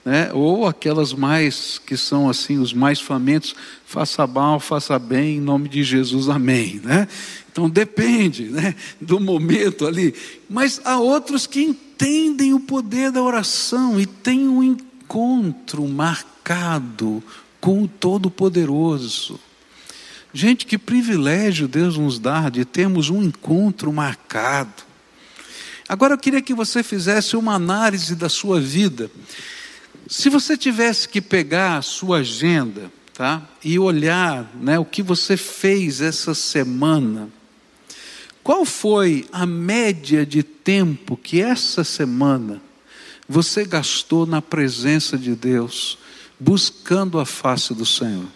né? 0.03 0.31
ou 0.33 0.67
aquelas 0.67 1.13
mais 1.13 1.79
que 1.79 1.99
são 1.99 2.31
assim 2.31 2.57
os 2.57 2.73
mais 2.73 2.99
famintos, 2.99 3.55
faça 3.85 4.27
mal, 4.27 4.59
faça 4.59 4.99
bem, 4.99 5.37
em 5.37 5.41
nome 5.41 5.69
de 5.69 5.85
Jesus, 5.85 6.31
amém. 6.31 6.81
Né? 6.83 7.07
Então 7.53 7.69
depende 7.69 8.45
né, 8.45 8.75
do 8.99 9.21
momento 9.21 9.87
ali. 9.87 10.15
Mas 10.49 10.81
há 10.83 10.99
outros 10.99 11.47
que 11.47 11.61
entendem 11.61 12.55
o 12.55 12.61
poder 12.61 13.13
da 13.13 13.23
oração 13.23 14.01
e 14.01 14.07
têm 14.07 14.49
um 14.49 14.63
encontro 14.63 15.87
marcado 15.87 17.23
com 17.61 17.83
o 17.83 17.87
Todo-Poderoso. 17.87 19.39
Gente, 20.33 20.67
que 20.67 20.79
privilégio 20.79 21.67
Deus 21.67 21.97
nos 21.97 22.19
dá 22.19 22.49
de 22.49 22.65
termos 22.65 23.11
um 23.11 23.23
encontro 23.23 23.93
marcado. 23.93 24.85
Agora 25.89 26.15
eu 26.15 26.19
queria 26.19 26.41
que 26.41 26.55
você 26.55 26.83
fizesse 26.83 27.37
uma 27.37 27.55
análise 27.55 28.15
da 28.15 28.29
sua 28.29 28.61
vida 28.61 29.11
se 30.11 30.29
você 30.29 30.57
tivesse 30.57 31.09
que 31.09 31.21
pegar 31.21 31.77
a 31.77 31.83
sua 31.83 32.19
agenda, 32.19 32.91
tá? 33.15 33.49
E 33.63 33.79
olhar, 33.79 34.51
né, 34.61 34.77
o 34.77 34.85
que 34.85 35.05
você 35.05 35.37
fez 35.37 36.01
essa 36.01 36.35
semana, 36.35 37.29
qual 38.43 38.65
foi 38.65 39.25
a 39.31 39.47
média 39.47 40.27
de 40.27 40.43
tempo 40.43 41.17
que 41.17 41.41
essa 41.41 41.85
semana 41.85 42.61
você 43.29 43.65
gastou 43.65 44.27
na 44.27 44.43
presença 44.43 45.17
de 45.17 45.37
Deus, 45.37 45.97
buscando 46.41 47.21
a 47.21 47.25
face 47.25 47.73
do 47.73 47.87
Senhor? 47.87 48.27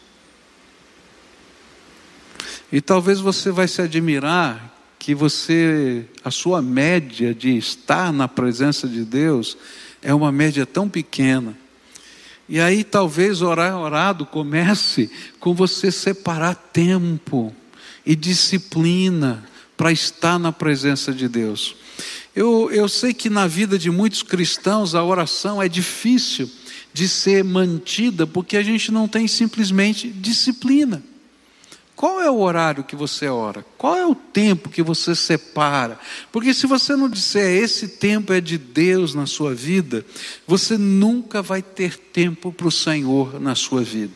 E 2.72 2.80
talvez 2.80 3.20
você 3.20 3.50
vai 3.50 3.68
se 3.68 3.80
admirar 3.82 4.72
que 4.98 5.14
você, 5.14 6.06
a 6.24 6.30
sua 6.30 6.62
média 6.62 7.34
de 7.34 7.56
estar 7.56 8.12
na 8.12 8.26
presença 8.26 8.88
de 8.88 9.04
Deus 9.04 9.56
é 10.02 10.14
uma 10.14 10.32
média 10.32 10.64
tão 10.64 10.88
pequena 10.88 11.56
e 12.48 12.60
aí 12.60 12.84
talvez 12.84 13.40
orar 13.40 13.78
orado 13.78 14.26
comece 14.26 15.10
com 15.40 15.54
você 15.54 15.90
separar 15.90 16.54
tempo 16.54 17.54
e 18.04 18.14
disciplina 18.14 19.44
para 19.76 19.90
estar 19.90 20.38
na 20.38 20.52
presença 20.52 21.12
de 21.12 21.26
Deus. 21.26 21.74
Eu, 22.36 22.70
eu 22.70 22.88
sei 22.88 23.14
que 23.14 23.30
na 23.30 23.46
vida 23.46 23.78
de 23.78 23.90
muitos 23.90 24.22
cristãos 24.22 24.94
a 24.94 25.02
oração 25.02 25.62
é 25.62 25.68
difícil 25.68 26.50
de 26.92 27.08
ser 27.08 27.42
mantida 27.42 28.26
porque 28.26 28.56
a 28.56 28.62
gente 28.62 28.92
não 28.92 29.08
tem 29.08 29.26
simplesmente 29.26 30.08
disciplina. 30.08 31.02
Qual 31.96 32.20
é 32.20 32.28
o 32.28 32.40
horário 32.40 32.82
que 32.82 32.96
você 32.96 33.28
ora? 33.28 33.64
Qual 33.78 33.96
é 33.96 34.04
o 34.04 34.16
tempo 34.16 34.68
que 34.68 34.82
você 34.82 35.14
separa? 35.14 35.98
Porque 36.32 36.52
se 36.52 36.66
você 36.66 36.96
não 36.96 37.08
disser 37.08 37.62
esse 37.62 37.86
tempo 37.86 38.32
é 38.32 38.40
de 38.40 38.58
Deus 38.58 39.14
na 39.14 39.26
sua 39.26 39.54
vida, 39.54 40.04
você 40.46 40.76
nunca 40.76 41.40
vai 41.40 41.62
ter 41.62 41.96
tempo 41.96 42.52
para 42.52 42.66
o 42.66 42.72
Senhor 42.72 43.40
na 43.40 43.54
sua 43.54 43.82
vida. 43.82 44.12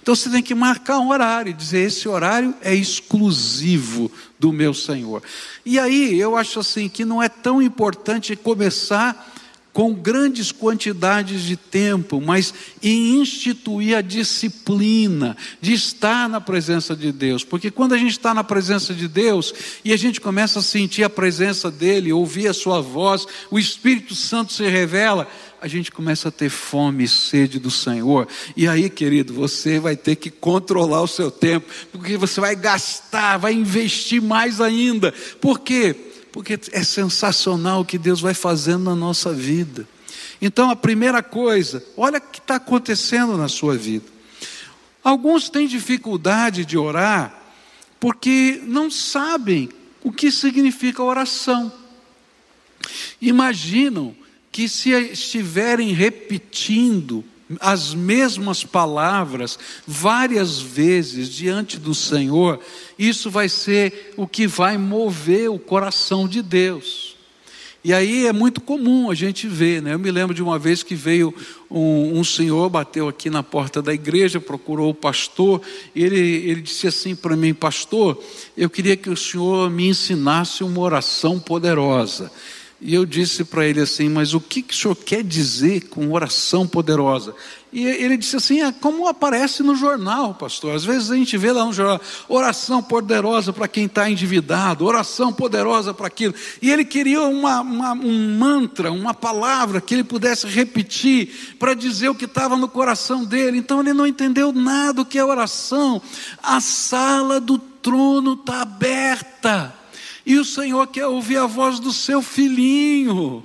Então 0.00 0.14
você 0.14 0.30
tem 0.30 0.42
que 0.42 0.54
marcar 0.54 0.98
um 0.98 1.10
horário 1.10 1.50
e 1.50 1.52
dizer: 1.52 1.80
esse 1.80 2.08
horário 2.08 2.54
é 2.62 2.74
exclusivo 2.74 4.10
do 4.38 4.52
meu 4.52 4.72
Senhor. 4.72 5.22
E 5.64 5.78
aí 5.80 6.18
eu 6.18 6.36
acho 6.36 6.60
assim 6.60 6.88
que 6.88 7.04
não 7.04 7.22
é 7.22 7.28
tão 7.28 7.60
importante 7.60 8.36
começar 8.36 9.34
com 9.76 9.92
grandes 9.92 10.52
quantidades 10.52 11.42
de 11.42 11.54
tempo, 11.54 12.18
mas 12.18 12.54
em 12.82 13.20
instituir 13.20 13.94
a 13.94 14.00
disciplina 14.00 15.36
de 15.60 15.74
estar 15.74 16.30
na 16.30 16.40
presença 16.40 16.96
de 16.96 17.12
Deus. 17.12 17.44
Porque 17.44 17.70
quando 17.70 17.92
a 17.92 17.98
gente 17.98 18.12
está 18.12 18.32
na 18.32 18.42
presença 18.42 18.94
de 18.94 19.06
Deus 19.06 19.52
e 19.84 19.92
a 19.92 19.96
gente 19.98 20.18
começa 20.18 20.60
a 20.60 20.62
sentir 20.62 21.04
a 21.04 21.10
presença 21.10 21.70
dEle, 21.70 22.10
ouvir 22.10 22.48
a 22.48 22.54
Sua 22.54 22.80
voz, 22.80 23.26
o 23.50 23.58
Espírito 23.58 24.14
Santo 24.14 24.54
se 24.54 24.66
revela, 24.66 25.28
a 25.60 25.68
gente 25.68 25.92
começa 25.92 26.30
a 26.30 26.32
ter 26.32 26.48
fome 26.48 27.04
e 27.04 27.08
sede 27.08 27.58
do 27.58 27.70
Senhor. 27.70 28.26
E 28.56 28.66
aí, 28.66 28.88
querido, 28.88 29.34
você 29.34 29.78
vai 29.78 29.94
ter 29.94 30.16
que 30.16 30.30
controlar 30.30 31.02
o 31.02 31.06
seu 31.06 31.30
tempo, 31.30 31.70
porque 31.92 32.16
você 32.16 32.40
vai 32.40 32.56
gastar, 32.56 33.36
vai 33.36 33.52
investir 33.52 34.22
mais 34.22 34.58
ainda. 34.58 35.12
Por 35.38 35.58
quê? 35.58 35.94
Porque 36.36 36.60
é 36.72 36.84
sensacional 36.84 37.80
o 37.80 37.84
que 37.86 37.96
Deus 37.96 38.20
vai 38.20 38.34
fazendo 38.34 38.84
na 38.84 38.94
nossa 38.94 39.32
vida. 39.32 39.88
Então, 40.38 40.68
a 40.68 40.76
primeira 40.76 41.22
coisa, 41.22 41.82
olha 41.96 42.18
o 42.18 42.20
que 42.20 42.40
está 42.40 42.56
acontecendo 42.56 43.38
na 43.38 43.48
sua 43.48 43.74
vida. 43.74 44.04
Alguns 45.02 45.48
têm 45.48 45.66
dificuldade 45.66 46.66
de 46.66 46.76
orar 46.76 47.42
porque 47.98 48.60
não 48.64 48.90
sabem 48.90 49.70
o 50.04 50.12
que 50.12 50.30
significa 50.30 51.02
oração. 51.02 51.72
Imaginam 53.18 54.14
que 54.52 54.68
se 54.68 54.90
estiverem 54.90 55.94
repetindo 55.94 57.24
as 57.60 57.94
mesmas 57.94 58.64
palavras 58.64 59.58
várias 59.86 60.60
vezes 60.60 61.28
diante 61.28 61.78
do 61.78 61.94
Senhor, 61.94 62.60
isso 62.98 63.30
vai 63.30 63.48
ser 63.48 64.14
o 64.16 64.26
que 64.26 64.46
vai 64.46 64.76
mover 64.76 65.50
o 65.50 65.58
coração 65.58 66.26
de 66.26 66.42
Deus. 66.42 67.16
E 67.86 67.94
aí 67.94 68.26
é 68.26 68.32
muito 68.32 68.60
comum 68.60 69.12
a 69.12 69.14
gente 69.14 69.46
ver, 69.46 69.80
né? 69.80 69.94
Eu 69.94 69.98
me 70.00 70.10
lembro 70.10 70.34
de 70.34 70.42
uma 70.42 70.58
vez 70.58 70.82
que 70.82 70.96
veio 70.96 71.32
um, 71.70 72.18
um 72.18 72.24
senhor, 72.24 72.68
bateu 72.68 73.06
aqui 73.06 73.30
na 73.30 73.44
porta 73.44 73.80
da 73.80 73.94
igreja, 73.94 74.40
procurou 74.40 74.90
o 74.90 74.94
pastor, 74.94 75.62
e 75.94 76.02
ele, 76.02 76.18
ele 76.18 76.60
disse 76.62 76.88
assim 76.88 77.14
para 77.14 77.36
mim, 77.36 77.54
pastor, 77.54 78.20
eu 78.56 78.68
queria 78.68 78.96
que 78.96 79.08
o 79.08 79.16
senhor 79.16 79.70
me 79.70 79.86
ensinasse 79.86 80.64
uma 80.64 80.80
oração 80.80 81.38
poderosa. 81.38 82.32
E 82.86 82.94
eu 82.94 83.04
disse 83.04 83.42
para 83.42 83.66
ele 83.66 83.80
assim: 83.80 84.08
Mas 84.08 84.32
o 84.32 84.40
que, 84.40 84.62
que 84.62 84.72
o 84.72 84.76
senhor 84.76 84.94
quer 84.94 85.24
dizer 85.24 85.88
com 85.88 86.12
oração 86.12 86.68
poderosa? 86.68 87.34
E 87.72 87.84
ele 87.84 88.16
disse 88.16 88.36
assim: 88.36 88.62
É 88.62 88.70
como 88.70 89.08
aparece 89.08 89.60
no 89.64 89.74
jornal, 89.74 90.34
pastor. 90.34 90.76
Às 90.76 90.84
vezes 90.84 91.10
a 91.10 91.16
gente 91.16 91.36
vê 91.36 91.50
lá 91.50 91.64
no 91.64 91.72
jornal: 91.72 92.00
oração 92.28 92.80
poderosa 92.80 93.52
para 93.52 93.66
quem 93.66 93.86
está 93.86 94.08
endividado, 94.08 94.86
oração 94.86 95.32
poderosa 95.32 95.92
para 95.92 96.06
aquilo. 96.06 96.32
E 96.62 96.70
ele 96.70 96.84
queria 96.84 97.22
uma, 97.22 97.60
uma, 97.60 97.92
um 97.92 98.38
mantra, 98.38 98.92
uma 98.92 99.12
palavra 99.12 99.80
que 99.80 99.92
ele 99.92 100.04
pudesse 100.04 100.46
repetir 100.46 101.56
para 101.58 101.74
dizer 101.74 102.08
o 102.08 102.14
que 102.14 102.26
estava 102.26 102.56
no 102.56 102.68
coração 102.68 103.24
dele. 103.24 103.58
Então 103.58 103.80
ele 103.80 103.92
não 103.92 104.06
entendeu 104.06 104.52
nada 104.52 104.92
do 104.92 105.04
que 105.04 105.18
é 105.18 105.24
oração. 105.24 106.00
A 106.40 106.60
sala 106.60 107.40
do 107.40 107.58
trono 107.58 108.34
está 108.34 108.62
aberta. 108.62 108.95
Senhor 110.46 110.86
quer 110.86 111.06
ouvir 111.06 111.36
a 111.36 111.46
voz 111.46 111.78
do 111.78 111.92
seu 111.92 112.22
filhinho. 112.22 113.44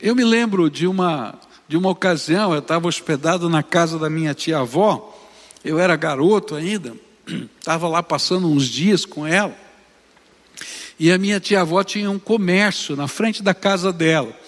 Eu 0.00 0.14
me 0.14 0.24
lembro 0.24 0.70
de 0.70 0.86
uma, 0.86 1.34
de 1.66 1.76
uma 1.76 1.88
ocasião, 1.88 2.52
eu 2.52 2.58
estava 2.58 2.86
hospedado 2.86 3.48
na 3.48 3.62
casa 3.62 3.98
da 3.98 4.10
minha 4.10 4.34
tia-avó, 4.34 5.18
eu 5.64 5.78
era 5.78 5.96
garoto 5.96 6.54
ainda, 6.54 6.94
estava 7.58 7.88
lá 7.88 8.02
passando 8.02 8.46
uns 8.46 8.66
dias 8.66 9.06
com 9.06 9.26
ela, 9.26 9.56
e 10.98 11.10
a 11.10 11.18
minha 11.18 11.40
tia-avó 11.40 11.82
tinha 11.82 12.10
um 12.10 12.18
comércio 12.18 12.94
na 12.94 13.08
frente 13.08 13.42
da 13.42 13.54
casa 13.54 13.92
dela, 13.92 14.38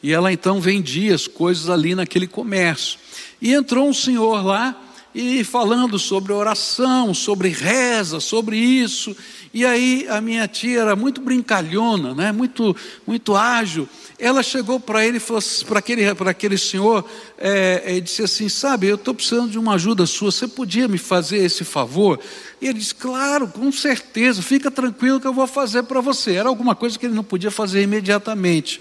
e 0.00 0.12
ela 0.12 0.32
então 0.32 0.60
vendia 0.60 1.14
as 1.14 1.26
coisas 1.26 1.68
ali 1.68 1.94
naquele 1.94 2.26
comércio. 2.26 2.98
E 3.42 3.52
entrou 3.52 3.88
um 3.88 3.94
senhor 3.94 4.44
lá, 4.44 4.80
e 5.14 5.44
falando 5.44 5.98
sobre 5.98 6.32
oração, 6.32 7.14
sobre 7.14 7.48
reza, 7.50 8.18
sobre 8.18 8.56
isso. 8.56 9.16
E 9.54 9.64
aí 9.64 10.04
a 10.10 10.20
minha 10.20 10.48
tia 10.48 10.80
era 10.80 10.96
muito 10.96 11.20
brincalhona, 11.20 12.12
né? 12.12 12.32
muito, 12.32 12.76
muito 13.06 13.36
ágil. 13.36 13.88
Ela 14.18 14.42
chegou 14.42 14.80
para 14.80 15.06
ele, 15.06 15.20
para 15.64 15.78
aquele, 15.78 16.04
aquele 16.08 16.58
senhor, 16.58 17.08
é, 17.38 17.96
e 17.96 18.00
disse 18.00 18.24
assim: 18.24 18.48
Sabe, 18.48 18.88
eu 18.88 18.96
estou 18.96 19.14
precisando 19.14 19.50
de 19.50 19.58
uma 19.58 19.74
ajuda 19.74 20.06
sua, 20.06 20.32
você 20.32 20.48
podia 20.48 20.88
me 20.88 20.98
fazer 20.98 21.38
esse 21.38 21.62
favor? 21.62 22.18
E 22.60 22.66
ele 22.66 22.80
disse: 22.80 22.94
Claro, 22.96 23.46
com 23.46 23.70
certeza, 23.70 24.42
fica 24.42 24.72
tranquilo 24.72 25.20
que 25.20 25.26
eu 25.26 25.32
vou 25.32 25.46
fazer 25.46 25.84
para 25.84 26.00
você. 26.00 26.34
Era 26.34 26.48
alguma 26.48 26.74
coisa 26.74 26.98
que 26.98 27.06
ele 27.06 27.14
não 27.14 27.24
podia 27.24 27.50
fazer 27.50 27.82
imediatamente. 27.82 28.80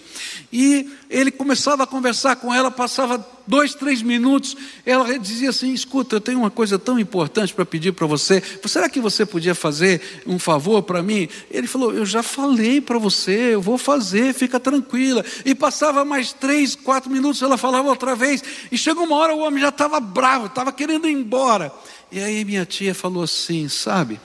E 0.51 0.89
ele 1.10 1.30
começava 1.30 1.84
a 1.84 1.88
conversar 1.88 2.36
com 2.38 2.51
ela, 2.51 2.72
passava 2.72 3.24
dois, 3.46 3.75
três 3.75 4.01
minutos, 4.01 4.56
ela 4.86 5.18
dizia 5.20 5.50
assim: 5.50 5.74
Escuta, 5.74 6.15
eu 6.15 6.22
tenho 6.22 6.39
uma 6.39 6.51
coisa 6.51 6.80
tão 6.80 7.00
importante 7.00 7.53
para 7.53 7.65
pedir 7.65 7.92
para 7.92 8.08
você. 8.08 8.42
Será 8.65 8.88
que 8.88 9.00
você 9.00 9.25
podia 9.25 9.53
fazer 9.53 10.01
um 10.25 10.39
favor 10.39 10.62
para 10.84 11.03
mim? 11.03 11.27
Ele 11.50 11.67
falou: 11.67 11.93
Eu 11.93 12.05
já 12.05 12.24
falei 12.24 12.79
para 12.79 12.98
você, 12.98 13.53
eu 13.53 13.62
vou 13.62 13.77
fazer, 13.77 14.34
fica 14.34 14.60
tranquila. 14.60 15.24
E 15.46 15.53
passava 15.53 16.05
mais 16.05 16.34
três, 16.34 16.75
quatro 16.75 17.10
minutos, 17.10 17.41
ela 17.41 17.58
falava 17.58 17.89
outra 17.89 18.15
vez. 18.15 18.43
E 18.72 18.77
chegou 18.77 19.03
uma 19.03 19.15
hora, 19.17 19.36
o 19.36 19.39
homem 19.39 19.62
já 19.62 19.70
estava 19.70 20.00
bravo, 20.00 20.48
estava 20.48 20.72
querendo 20.72 21.08
ir 21.08 21.13
embora. 21.13 21.72
E 22.12 22.20
aí 22.20 22.46
minha 22.46 22.65
tia 22.65 22.93
falou 22.93 23.24
assim: 23.24 23.67
sabe, 23.67 24.20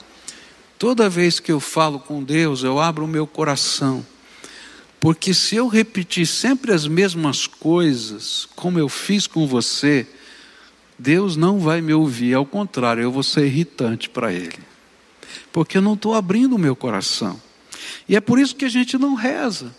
toda 0.77 1.09
vez 1.09 1.39
que 1.39 1.51
eu 1.51 1.59
falo 1.59 1.99
com 1.99 2.23
Deus, 2.23 2.63
eu 2.63 2.79
abro 2.79 3.05
o 3.05 3.07
meu 3.07 3.27
coração. 3.27 4.05
Porque 4.99 5.33
se 5.33 5.55
eu 5.55 5.67
repetir 5.67 6.27
sempre 6.27 6.73
as 6.73 6.85
mesmas 6.85 7.47
coisas, 7.47 8.47
como 8.55 8.77
eu 8.77 8.89
fiz 8.89 9.27
com 9.27 9.47
você, 9.47 10.05
Deus 10.97 11.37
não 11.37 11.59
vai 11.59 11.81
me 11.81 11.93
ouvir, 11.93 12.33
ao 12.33 12.45
contrário, 12.45 13.01
eu 13.01 13.11
vou 13.11 13.23
ser 13.23 13.45
irritante 13.45 14.09
para 14.09 14.33
Ele. 14.33 14.59
Porque 15.51 15.77
eu 15.77 15.81
não 15.81 15.93
estou 15.93 16.13
abrindo 16.13 16.55
o 16.55 16.59
meu 16.59 16.75
coração. 16.75 17.41
E 18.07 18.15
é 18.15 18.21
por 18.21 18.39
isso 18.39 18.55
que 18.55 18.65
a 18.65 18.69
gente 18.69 18.97
não 18.97 19.13
reza. 19.13 19.75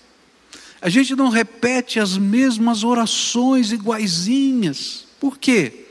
A 0.80 0.88
gente 0.88 1.14
não 1.14 1.28
repete 1.28 2.00
as 2.00 2.16
mesmas 2.16 2.84
orações 2.84 3.72
iguaizinhas. 3.72 5.04
Por 5.18 5.38
quê? 5.38 5.86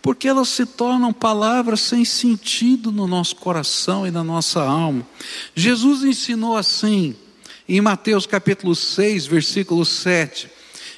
porque 0.00 0.28
elas 0.28 0.48
se 0.48 0.64
tornam 0.64 1.12
palavras 1.12 1.80
sem 1.80 2.04
sentido 2.04 2.92
no 2.92 3.06
nosso 3.06 3.36
coração 3.36 4.06
e 4.06 4.10
na 4.10 4.22
nossa 4.22 4.62
alma. 4.62 5.06
Jesus 5.54 6.02
ensinou 6.04 6.56
assim, 6.56 7.14
em 7.68 7.80
Mateus 7.80 8.26
capítulo 8.26 8.74
6, 8.74 9.26
versículo 9.26 9.84
7. 9.84 10.48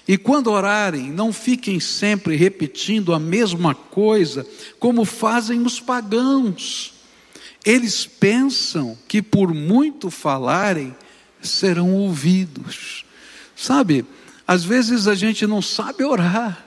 E 0.07 0.19
quando 0.19 0.51
orarem, 0.51 1.11
não 1.11 1.33
fiquem 1.33 1.81
sempre 1.81 2.37
repetindo 2.37 3.13
a 3.15 3.19
mesma 3.19 3.75
coisa, 3.75 4.47
como 4.79 5.05
fazem 5.05 5.63
os 5.63 5.81
pagãos. 5.81 6.95
Eles 7.65 8.07
pensam 8.07 8.97
que 9.07 9.21
por 9.21 9.53
muito 9.53 10.11
falarem, 10.11 10.95
serão 11.43 11.93
ouvidos. 11.95 13.05
Sabe, 13.55 14.05
às 14.47 14.65
vezes 14.65 15.07
a 15.07 15.15
gente 15.15 15.47
não 15.47 15.61
sabe 15.61 16.05
orar. 16.05 16.67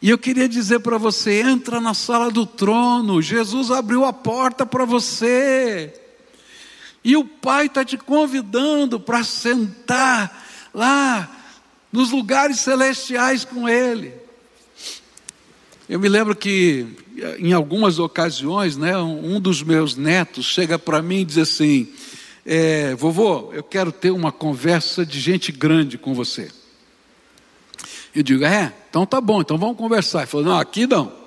E 0.00 0.10
eu 0.10 0.18
queria 0.18 0.48
dizer 0.48 0.80
para 0.80 0.98
você: 0.98 1.40
entra 1.42 1.80
na 1.80 1.94
sala 1.94 2.30
do 2.30 2.44
trono, 2.44 3.22
Jesus 3.22 3.70
abriu 3.70 4.04
a 4.04 4.12
porta 4.12 4.66
para 4.66 4.84
você. 4.84 5.94
E 7.04 7.16
o 7.16 7.24
Pai 7.24 7.66
está 7.66 7.84
te 7.84 7.96
convidando 7.96 8.98
para 8.98 9.24
sentar 9.24 10.46
lá 10.72 11.30
nos 11.92 12.10
lugares 12.10 12.60
celestiais 12.60 13.44
com 13.44 13.68
Ele. 13.68 14.21
Eu 15.88 15.98
me 15.98 16.08
lembro 16.08 16.34
que 16.34 16.86
em 17.38 17.52
algumas 17.52 17.98
ocasiões, 17.98 18.76
né, 18.76 18.96
um 18.98 19.40
dos 19.40 19.62
meus 19.62 19.96
netos 19.96 20.46
chega 20.46 20.78
para 20.78 21.02
mim 21.02 21.20
e 21.20 21.24
diz 21.24 21.38
assim: 21.38 21.88
é, 22.44 22.94
vovô, 22.94 23.52
eu 23.52 23.62
quero 23.62 23.92
ter 23.92 24.10
uma 24.10 24.32
conversa 24.32 25.04
de 25.06 25.20
gente 25.20 25.52
grande 25.52 25.98
com 25.98 26.14
você. 26.14 26.50
Eu 28.14 28.22
digo, 28.22 28.44
é, 28.44 28.72
então 28.90 29.06
tá 29.06 29.20
bom, 29.20 29.40
então 29.40 29.56
vamos 29.56 29.76
conversar. 29.76 30.20
Ele 30.20 30.26
falou, 30.26 30.46
não, 30.46 30.58
aqui 30.58 30.86
não. 30.86 31.21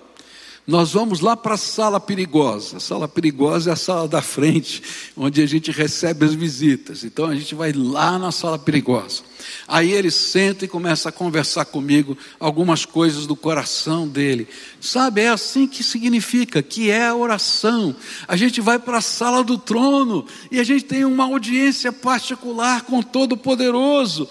Nós 0.68 0.94
vamos 0.94 1.20
lá 1.20 1.38
para 1.38 1.54
a 1.54 1.58
sala 1.58 2.00
perigosa. 2.00 2.78
A 2.78 2.80
sala 2.80 3.08
perigosa 3.08 3.70
é 3.70 3.74
a 3.74 3.76
sala 3.76 4.08
da 4.08 4.22
frente, 4.22 4.82
onde 5.16 5.40
a 5.44 5.46
gente 5.46 5.72
recebe 5.72 6.26
as 6.26 6.34
visitas. 6.34 7.04
Então 7.04 7.26
a 7.26 7.36
gente 7.36 7.54
vai 7.54 7.72
lá 7.72 8.18
na 8.18 8.32
sala 8.32 8.58
perigosa. 8.58 9.22
Aí 9.68 9.92
ele 9.92 10.10
senta 10.10 10.66
e 10.66 10.68
começa 10.68 11.10
a 11.10 11.12
conversar 11.12 11.66
comigo 11.66 12.18
algumas 12.40 12.84
coisas 12.84 13.28
do 13.28 13.36
coração 13.36 14.08
dele. 14.08 14.48
Sabe, 14.82 15.22
é 15.22 15.30
assim 15.30 15.68
que 15.68 15.84
significa, 15.84 16.64
que 16.64 16.90
é 16.90 17.06
a 17.06 17.16
oração. 17.16 17.96
A 18.28 18.36
gente 18.36 18.60
vai 18.60 18.80
para 18.80 18.98
a 18.98 19.02
sala 19.02 19.44
do 19.44 19.60
trono 19.60 20.26
e 20.50 20.60
a 20.60 20.64
gente 20.64 20.86
tem 20.86 21.06
uma 21.06 21.26
audiência 21.26 21.92
particular 21.92 22.82
com 22.82 23.04
Todo-Poderoso. 23.04 24.28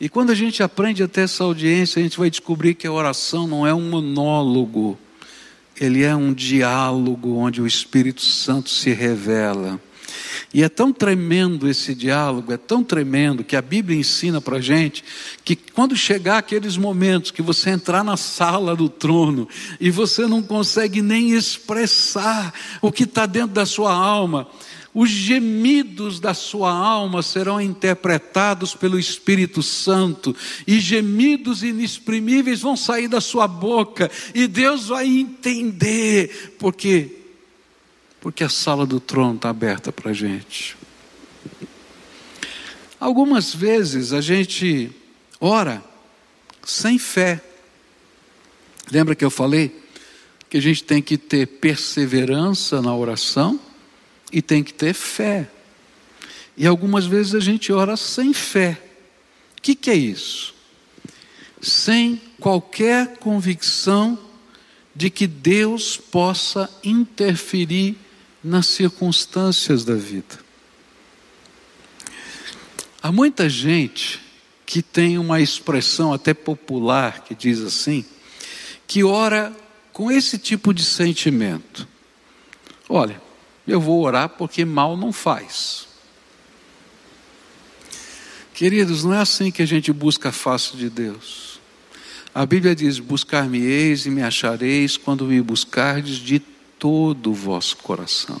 E 0.00 0.08
quando 0.08 0.30
a 0.30 0.34
gente 0.34 0.62
aprende 0.62 1.02
a 1.02 1.08
ter 1.08 1.22
essa 1.22 1.44
audiência, 1.44 2.00
a 2.00 2.02
gente 2.02 2.18
vai 2.18 2.30
descobrir 2.30 2.74
que 2.74 2.86
a 2.86 2.92
oração 2.92 3.46
não 3.46 3.66
é 3.66 3.74
um 3.74 3.90
monólogo, 3.90 4.96
ele 5.80 6.02
é 6.02 6.14
um 6.14 6.32
diálogo 6.32 7.36
onde 7.36 7.60
o 7.60 7.66
Espírito 7.66 8.22
Santo 8.22 8.70
se 8.70 8.90
revela. 8.92 9.80
E 10.52 10.62
é 10.62 10.68
tão 10.68 10.92
tremendo 10.92 11.68
esse 11.68 11.94
diálogo, 11.94 12.52
é 12.52 12.56
tão 12.56 12.82
tremendo 12.82 13.44
que 13.44 13.54
a 13.54 13.60
Bíblia 13.62 13.98
ensina 13.98 14.40
para 14.40 14.60
gente 14.60 15.04
que 15.44 15.54
quando 15.54 15.94
chegar 15.94 16.38
aqueles 16.38 16.76
momentos 16.76 17.30
que 17.30 17.42
você 17.42 17.70
entrar 17.70 18.02
na 18.02 18.16
sala 18.16 18.74
do 18.74 18.88
trono 18.88 19.46
e 19.78 19.90
você 19.90 20.26
não 20.26 20.42
consegue 20.42 21.02
nem 21.02 21.32
expressar 21.32 22.54
o 22.80 22.90
que 22.90 23.04
está 23.04 23.26
dentro 23.26 23.54
da 23.54 23.66
sua 23.66 23.92
alma, 23.92 24.48
os 24.94 25.10
gemidos 25.10 26.18
da 26.18 26.34
sua 26.34 26.72
alma 26.72 27.22
serão 27.22 27.60
interpretados 27.60 28.74
pelo 28.74 28.98
Espírito 28.98 29.62
Santo, 29.62 30.34
e 30.66 30.80
gemidos 30.80 31.62
inexprimíveis 31.62 32.60
vão 32.60 32.76
sair 32.76 33.08
da 33.08 33.20
sua 33.20 33.46
boca, 33.46 34.10
e 34.34 34.46
Deus 34.46 34.88
vai 34.88 35.06
entender, 35.06 36.56
porque 36.58 37.14
porque 38.20 38.42
a 38.42 38.48
sala 38.48 38.84
do 38.84 38.98
trono 38.98 39.36
está 39.36 39.48
aberta 39.48 39.92
para 39.92 40.10
a 40.10 40.14
gente. 40.14 40.76
Algumas 42.98 43.54
vezes 43.54 44.12
a 44.12 44.20
gente 44.20 44.90
ora 45.40 45.82
sem 46.64 46.98
fé. 46.98 47.40
Lembra 48.90 49.14
que 49.14 49.24
eu 49.24 49.30
falei 49.30 49.84
que 50.50 50.56
a 50.56 50.60
gente 50.60 50.82
tem 50.82 51.00
que 51.00 51.16
ter 51.16 51.46
perseverança 51.46 52.82
na 52.82 52.94
oração? 52.94 53.60
E 54.32 54.42
tem 54.42 54.62
que 54.62 54.74
ter 54.74 54.94
fé. 54.94 55.48
E 56.56 56.66
algumas 56.66 57.06
vezes 57.06 57.34
a 57.34 57.40
gente 57.40 57.72
ora 57.72 57.96
sem 57.96 58.32
fé. 58.34 58.80
O 59.56 59.62
que, 59.62 59.74
que 59.74 59.90
é 59.90 59.94
isso? 59.94 60.54
Sem 61.60 62.20
qualquer 62.40 63.16
convicção 63.18 64.18
de 64.94 65.10
que 65.10 65.26
Deus 65.26 65.96
possa 65.96 66.68
interferir 66.82 67.96
nas 68.42 68.66
circunstâncias 68.66 69.84
da 69.84 69.94
vida. 69.94 70.38
Há 73.00 73.12
muita 73.12 73.48
gente 73.48 74.20
que 74.66 74.82
tem 74.82 75.16
uma 75.16 75.40
expressão 75.40 76.12
até 76.12 76.34
popular 76.34 77.22
que 77.22 77.34
diz 77.34 77.60
assim, 77.60 78.04
que 78.86 79.04
ora 79.04 79.54
com 79.92 80.10
esse 80.10 80.36
tipo 80.36 80.74
de 80.74 80.84
sentimento. 80.84 81.86
Olha, 82.88 83.20
eu 83.68 83.80
vou 83.80 84.02
orar 84.02 84.30
porque 84.30 84.64
mal 84.64 84.96
não 84.96 85.12
faz. 85.12 85.86
Queridos, 88.54 89.04
não 89.04 89.14
é 89.14 89.18
assim 89.18 89.50
que 89.52 89.62
a 89.62 89.66
gente 89.66 89.92
busca 89.92 90.30
a 90.30 90.32
face 90.32 90.76
de 90.76 90.90
Deus. 90.90 91.60
A 92.34 92.44
Bíblia 92.44 92.74
diz: 92.74 92.98
Buscar-me-eis 92.98 94.06
e 94.06 94.10
me 94.10 94.22
achareis 94.22 94.96
quando 94.96 95.26
me 95.26 95.40
buscardes 95.40 96.16
de 96.16 96.40
todo 96.78 97.30
o 97.30 97.34
vosso 97.34 97.76
coração. 97.76 98.40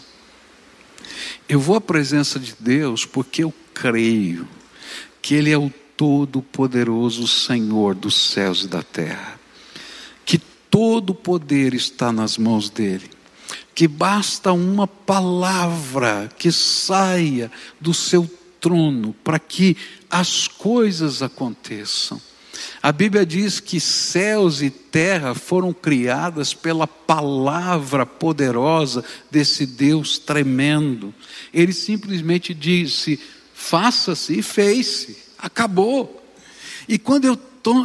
Eu 1.48 1.60
vou 1.60 1.76
à 1.76 1.80
presença 1.80 2.38
de 2.38 2.54
Deus 2.58 3.04
porque 3.04 3.44
eu 3.44 3.54
creio 3.72 4.48
que 5.20 5.34
Ele 5.34 5.50
é 5.50 5.58
o 5.58 5.72
Todo-Poderoso 5.96 7.26
Senhor 7.26 7.94
dos 7.94 8.14
céus 8.14 8.62
e 8.62 8.68
da 8.68 8.82
terra, 8.82 9.38
que 10.24 10.38
todo 10.38 11.10
o 11.10 11.14
poder 11.14 11.74
está 11.74 12.12
nas 12.12 12.38
mãos 12.38 12.70
dEle, 12.70 13.10
que 13.78 13.86
basta 13.86 14.52
uma 14.52 14.88
palavra 14.88 16.28
que 16.36 16.50
saia 16.50 17.48
do 17.80 17.94
seu 17.94 18.28
trono 18.58 19.14
para 19.22 19.38
que 19.38 19.76
as 20.10 20.48
coisas 20.48 21.22
aconteçam. 21.22 22.20
A 22.82 22.90
Bíblia 22.90 23.24
diz 23.24 23.60
que 23.60 23.78
céus 23.78 24.62
e 24.62 24.68
terra 24.68 25.32
foram 25.32 25.72
criadas 25.72 26.52
pela 26.52 26.88
palavra 26.88 28.04
poderosa 28.04 29.04
desse 29.30 29.64
Deus 29.64 30.18
tremendo. 30.18 31.14
Ele 31.54 31.72
simplesmente 31.72 32.52
disse: 32.52 33.20
faça-se 33.54 34.40
e 34.40 34.42
fez-se, 34.42 35.18
acabou. 35.38 36.20
E 36.88 36.98
quando 36.98 37.26
eu 37.26 37.36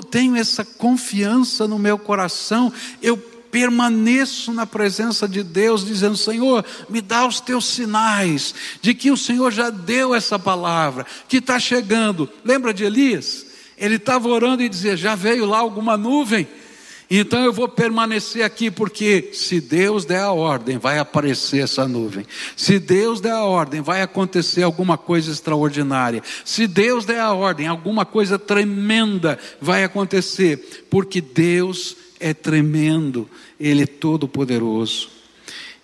tenho 0.10 0.36
essa 0.36 0.66
confiança 0.66 1.68
no 1.68 1.78
meu 1.78 2.00
coração, 2.00 2.74
eu 3.00 3.33
permaneço 3.54 4.52
na 4.52 4.66
presença 4.66 5.28
de 5.28 5.44
Deus, 5.44 5.86
dizendo: 5.86 6.18
Senhor, 6.18 6.66
me 6.90 7.00
dá 7.02 7.28
os 7.28 7.40
teus 7.40 7.66
sinais 7.66 8.56
de 8.82 8.96
que 8.96 9.12
o 9.12 9.18
Senhor 9.18 9.52
já 9.52 9.70
deu 9.70 10.16
essa 10.16 10.40
palavra, 10.40 11.06
que 11.30 11.38
está 11.38 11.60
chegando. 11.60 12.28
Lembra 12.44 12.74
de 12.74 12.84
Elias? 12.84 13.46
Ele 13.78 13.98
estava 13.98 14.28
orando 14.28 14.64
e 14.64 14.70
dizia: 14.70 14.98
Já 14.98 15.14
veio 15.14 15.46
lá 15.46 15.60
alguma 15.60 15.96
nuvem? 15.96 16.48
Então 17.12 17.44
eu 17.44 17.54
vou 17.54 17.68
permanecer 17.68 18.44
aqui, 18.44 18.72
porque 18.72 19.30
se 19.34 19.62
Deus 19.62 20.04
der 20.04 20.22
a 20.22 20.32
ordem, 20.32 20.80
vai 20.80 20.98
aparecer 20.98 21.64
essa 21.64 21.88
nuvem. 21.88 22.26
Se 22.56 22.80
Deus 22.80 23.22
der 23.22 23.34
a 23.34 23.44
ordem, 23.44 23.82
vai 23.82 24.02
acontecer 24.02 24.64
alguma 24.64 24.98
coisa 24.98 25.32
extraordinária. 25.32 26.24
Se 26.44 26.66
Deus 26.66 27.06
der 27.06 27.20
a 27.20 27.32
ordem, 27.32 27.68
alguma 27.68 28.04
coisa 28.04 28.40
tremenda 28.40 29.38
vai 29.62 29.84
acontecer, 29.84 30.88
porque 30.90 31.22
Deus 31.22 31.96
é 32.24 32.34
tremendo, 32.34 33.30
Ele 33.60 33.84
é 33.84 33.86
todo-poderoso. 33.86 35.10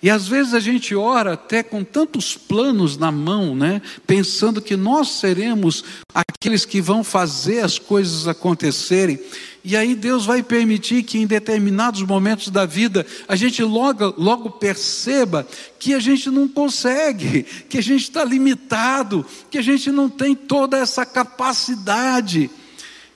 E 0.01 0.09
às 0.09 0.29
vezes 0.29 0.53
a 0.53 0.61
gente 0.61 0.95
ora 0.95 1.33
até 1.33 1.61
com 1.61 1.83
tantos 1.83 2.37
planos 2.37 2.95
na 2.95 3.11
mão, 3.11 3.53
né? 3.53 3.81
Pensando 4.07 4.61
que 4.61 4.77
nós 4.77 5.09
seremos 5.19 5.83
aqueles 6.15 6.63
que 6.63 6.79
vão 6.79 7.03
fazer 7.03 7.59
as 7.59 7.77
coisas 7.77 8.25
acontecerem. 8.25 9.19
E 9.61 9.75
aí 9.75 9.93
Deus 9.93 10.25
vai 10.25 10.41
permitir 10.41 11.03
que 11.03 11.17
em 11.17 11.27
determinados 11.27 12.01
momentos 12.01 12.47
da 12.49 12.65
vida 12.65 13.05
a 13.27 13.35
gente 13.35 13.61
logo, 13.61 14.13
logo 14.17 14.49
perceba 14.51 15.45
que 15.77 15.93
a 15.93 15.99
gente 15.99 16.29
não 16.29 16.47
consegue, 16.47 17.43
que 17.67 17.77
a 17.77 17.83
gente 17.83 18.03
está 18.03 18.23
limitado, 18.23 19.25
que 19.51 19.57
a 19.57 19.61
gente 19.61 19.91
não 19.91 20.09
tem 20.09 20.33
toda 20.33 20.77
essa 20.77 21.05
capacidade. 21.05 22.49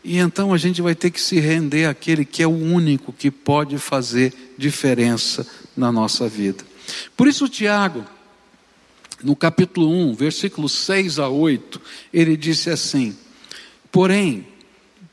E 0.03 0.17
então 0.17 0.53
a 0.53 0.57
gente 0.57 0.81
vai 0.81 0.93
ter 0.93 1.11
que 1.11 1.21
se 1.21 1.39
render 1.39 1.85
àquele 1.85 2.25
que 2.25 2.43
é 2.43 2.47
o 2.47 2.51
único 2.51 3.13
que 3.13 3.31
pode 3.31 3.77
fazer 3.77 4.53
diferença 4.57 5.47
na 5.77 5.91
nossa 5.91 6.27
vida. 6.27 6.65
Por 7.15 7.27
isso, 7.27 7.47
Tiago, 7.47 8.03
no 9.23 9.33
capítulo 9.33 9.89
1, 9.89 10.13
versículos 10.15 10.73
6 10.73 11.19
a 11.19 11.29
8, 11.29 11.81
ele 12.13 12.35
disse 12.35 12.69
assim: 12.69 13.15
Porém, 13.89 14.45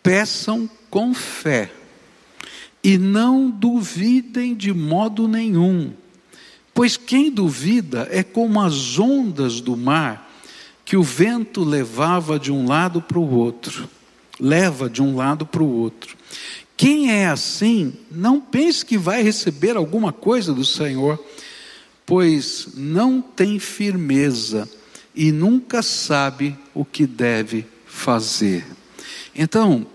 peçam 0.03 0.69
com 0.91 1.15
fé, 1.15 1.71
e 2.83 2.99
não 2.99 3.49
duvidem 3.49 4.57
de 4.57 4.73
modo 4.73 5.29
nenhum, 5.29 5.93
pois 6.75 6.97
quem 6.97 7.31
duvida 7.31 8.09
é 8.11 8.25
como 8.25 8.61
as 8.61 8.99
ondas 8.99 9.61
do 9.61 9.77
mar 9.77 10.29
que 10.85 10.97
o 10.97 11.03
vento 11.05 11.63
levava 11.63 12.41
de 12.41 12.51
um 12.51 12.67
lado 12.67 13.01
para 13.01 13.19
o 13.19 13.31
outro 13.33 13.89
leva 14.41 14.89
de 14.89 15.03
um 15.03 15.15
lado 15.15 15.45
para 15.45 15.63
o 15.63 15.71
outro. 15.71 16.17
Quem 16.77 17.13
é 17.13 17.27
assim, 17.27 17.93
não 18.11 18.41
pense 18.41 18.85
que 18.85 18.97
vai 18.97 19.23
receber 19.23 19.77
alguma 19.77 20.13
coisa 20.13 20.55
do 20.55 20.65
Senhor, 20.65 21.23
pois 22.07 22.69
não 22.75 23.21
tem 23.21 23.59
firmeza 23.59 24.69
e 25.15 25.31
nunca 25.31 25.83
sabe 25.83 26.57
o 26.75 26.85
que 26.85 27.07
deve 27.07 27.67
fazer. 27.85 28.65
Então, 29.35 29.87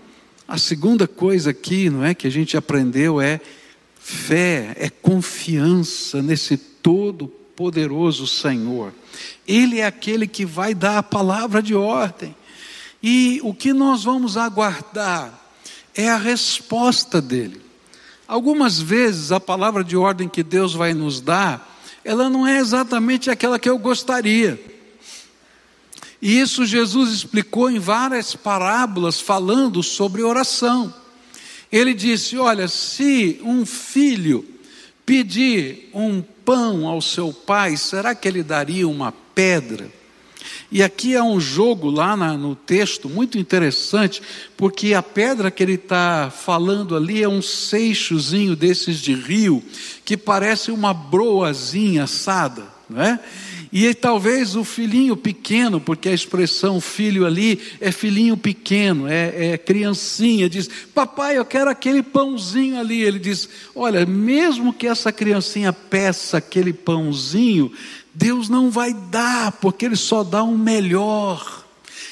a 0.46 0.58
segunda 0.58 1.08
coisa 1.08 1.50
aqui, 1.50 1.90
não 1.90 2.04
é 2.04 2.14
que 2.14 2.26
a 2.26 2.30
gente 2.30 2.56
aprendeu 2.56 3.20
é 3.20 3.40
fé, 3.98 4.76
é 4.78 4.88
confiança 4.88 6.22
nesse 6.22 6.56
todo 6.56 7.26
poderoso 7.26 8.26
Senhor. 8.28 8.92
Ele 9.48 9.80
é 9.80 9.86
aquele 9.86 10.28
que 10.28 10.44
vai 10.44 10.72
dar 10.72 10.98
a 10.98 11.02
palavra 11.02 11.60
de 11.60 11.74
ordem. 11.74 12.32
E 13.08 13.40
o 13.44 13.54
que 13.54 13.72
nós 13.72 14.02
vamos 14.02 14.36
aguardar 14.36 15.32
é 15.94 16.10
a 16.10 16.16
resposta 16.16 17.22
dele. 17.22 17.62
Algumas 18.26 18.80
vezes 18.80 19.30
a 19.30 19.38
palavra 19.38 19.84
de 19.84 19.96
ordem 19.96 20.28
que 20.28 20.42
Deus 20.42 20.74
vai 20.74 20.92
nos 20.92 21.20
dar, 21.20 21.80
ela 22.04 22.28
não 22.28 22.44
é 22.44 22.58
exatamente 22.58 23.30
aquela 23.30 23.60
que 23.60 23.70
eu 23.70 23.78
gostaria. 23.78 24.60
E 26.20 26.40
isso 26.40 26.66
Jesus 26.66 27.12
explicou 27.12 27.70
em 27.70 27.78
várias 27.78 28.34
parábolas 28.34 29.20
falando 29.20 29.84
sobre 29.84 30.24
oração. 30.24 30.92
Ele 31.70 31.94
disse: 31.94 32.36
Olha, 32.36 32.66
se 32.66 33.40
um 33.44 33.64
filho 33.64 34.44
pedir 35.04 35.90
um 35.94 36.20
pão 36.44 36.88
ao 36.88 37.00
seu 37.00 37.32
pai, 37.32 37.76
será 37.76 38.16
que 38.16 38.26
ele 38.26 38.42
daria 38.42 38.88
uma 38.88 39.12
pedra? 39.12 39.88
E 40.70 40.82
aqui 40.82 41.14
há 41.14 41.22
um 41.22 41.38
jogo 41.38 41.90
lá 41.90 42.16
na, 42.16 42.36
no 42.36 42.56
texto 42.56 43.08
muito 43.08 43.38
interessante, 43.38 44.20
porque 44.56 44.94
a 44.94 45.02
pedra 45.02 45.50
que 45.50 45.62
ele 45.62 45.74
está 45.74 46.30
falando 46.30 46.96
ali 46.96 47.22
é 47.22 47.28
um 47.28 47.42
seixozinho 47.42 48.56
desses 48.56 48.98
de 48.98 49.14
rio, 49.14 49.62
que 50.04 50.16
parece 50.16 50.70
uma 50.70 50.92
broazinha 50.92 52.04
assada, 52.04 52.64
não 52.90 53.00
é? 53.00 53.20
E 53.72 53.92
talvez 53.92 54.54
o 54.56 54.64
filhinho 54.64 55.16
pequeno, 55.16 55.80
porque 55.80 56.08
a 56.08 56.12
expressão 56.14 56.80
filho 56.80 57.26
ali 57.26 57.60
é 57.80 57.90
filhinho 57.90 58.36
pequeno, 58.36 59.08
é, 59.08 59.52
é, 59.52 59.58
criancinha, 59.58 60.48
diz: 60.48 60.68
Papai, 60.94 61.36
eu 61.36 61.44
quero 61.44 61.68
aquele 61.68 62.02
pãozinho 62.02 62.78
ali. 62.78 63.02
Ele 63.02 63.18
diz: 63.18 63.48
Olha, 63.74 64.06
mesmo 64.06 64.72
que 64.72 64.86
essa 64.86 65.12
criancinha 65.12 65.72
peça 65.72 66.38
aquele 66.38 66.72
pãozinho, 66.72 67.70
Deus 68.16 68.48
não 68.48 68.70
vai 68.70 68.94
dar, 68.94 69.52
porque 69.52 69.84
Ele 69.84 69.96
só 69.96 70.24
dá 70.24 70.42
um 70.42 70.56
melhor. 70.56 71.66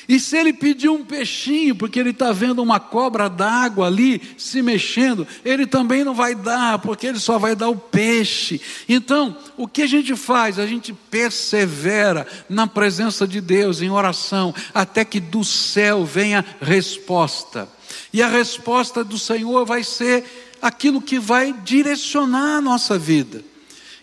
E 0.09 0.21
se 0.21 0.37
ele 0.37 0.53
pedir 0.53 0.89
um 0.89 1.05
peixinho, 1.05 1.75
porque 1.75 1.99
ele 1.99 2.11
está 2.11 2.31
vendo 2.31 2.63
uma 2.63 2.79
cobra 2.79 3.29
d'água 3.29 3.87
ali 3.87 4.21
se 4.37 4.61
mexendo, 4.61 5.27
ele 5.45 5.67
também 5.67 6.05
não 6.05 6.15
vai 6.15 6.35
dar, 6.35 6.79
porque 6.79 7.07
ele 7.07 7.19
só 7.19 7.39
vai 7.39 7.57
dar 7.57 7.71
o 7.71 7.77
peixe. 7.77 8.61
Então, 8.89 9.35
o 9.57 9.67
que 9.67 9.83
a 9.83 9.87
gente 9.87 10.15
faz? 10.15 10.59
A 10.59 10.67
gente 10.67 10.93
persevera 10.93 12.27
na 12.51 12.67
presença 12.67 13.27
de 13.27 13.41
Deus, 13.41 13.81
em 13.81 13.91
oração, 13.91 14.55
até 14.75 15.05
que 15.05 15.21
do 15.21 15.43
céu 15.43 16.05
venha 16.05 16.45
resposta. 16.61 17.67
E 18.13 18.23
a 18.23 18.29
resposta 18.29 19.03
do 19.03 19.19
Senhor 19.19 19.65
vai 19.65 19.83
ser 19.83 20.25
aquilo 20.61 21.01
que 21.01 21.19
vai 21.19 21.53
direcionar 21.65 22.59
a 22.59 22.61
nossa 22.61 22.99
vida. 22.99 23.54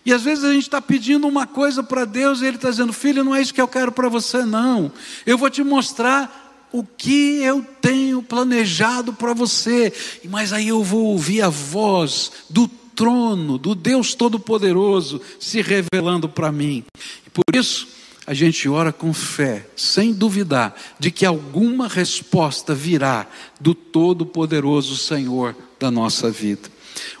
E 0.04 0.12
às 0.12 0.22
vezes 0.22 0.44
a 0.44 0.52
gente 0.52 0.64
está 0.64 0.80
pedindo 0.80 1.26
uma 1.28 1.46
coisa 1.46 1.82
para 1.82 2.04
Deus 2.04 2.40
e 2.40 2.46
Ele 2.46 2.56
está 2.56 2.70
dizendo: 2.70 2.92
Filho, 2.92 3.22
não 3.22 3.34
é 3.34 3.40
isso 3.40 3.54
que 3.54 3.60
eu 3.60 3.68
quero 3.68 3.92
para 3.92 4.08
você, 4.08 4.44
não. 4.44 4.90
Eu 5.24 5.38
vou 5.38 5.48
te 5.48 5.62
mostrar 5.62 6.42
o 6.72 6.82
que 6.82 7.42
eu 7.42 7.64
tenho 7.80 8.22
planejado 8.22 9.12
para 9.12 9.34
você. 9.34 9.92
Mas 10.28 10.52
aí 10.52 10.68
eu 10.68 10.82
vou 10.82 11.04
ouvir 11.06 11.42
a 11.42 11.48
voz 11.48 12.32
do 12.48 12.66
trono, 12.66 13.58
do 13.58 13.74
Deus 13.74 14.14
Todo-Poderoso 14.14 15.20
se 15.38 15.60
revelando 15.60 16.28
para 16.28 16.50
mim. 16.50 16.84
E 17.26 17.30
por 17.30 17.44
isso, 17.54 17.88
a 18.26 18.34
gente 18.34 18.68
ora 18.68 18.92
com 18.92 19.12
fé, 19.12 19.66
sem 19.76 20.12
duvidar 20.12 20.74
de 20.98 21.10
que 21.10 21.26
alguma 21.26 21.88
resposta 21.88 22.74
virá 22.74 23.26
do 23.60 23.74
Todo-Poderoso 23.74 24.96
Senhor 24.96 25.54
da 25.78 25.90
nossa 25.90 26.30
vida. 26.30 26.70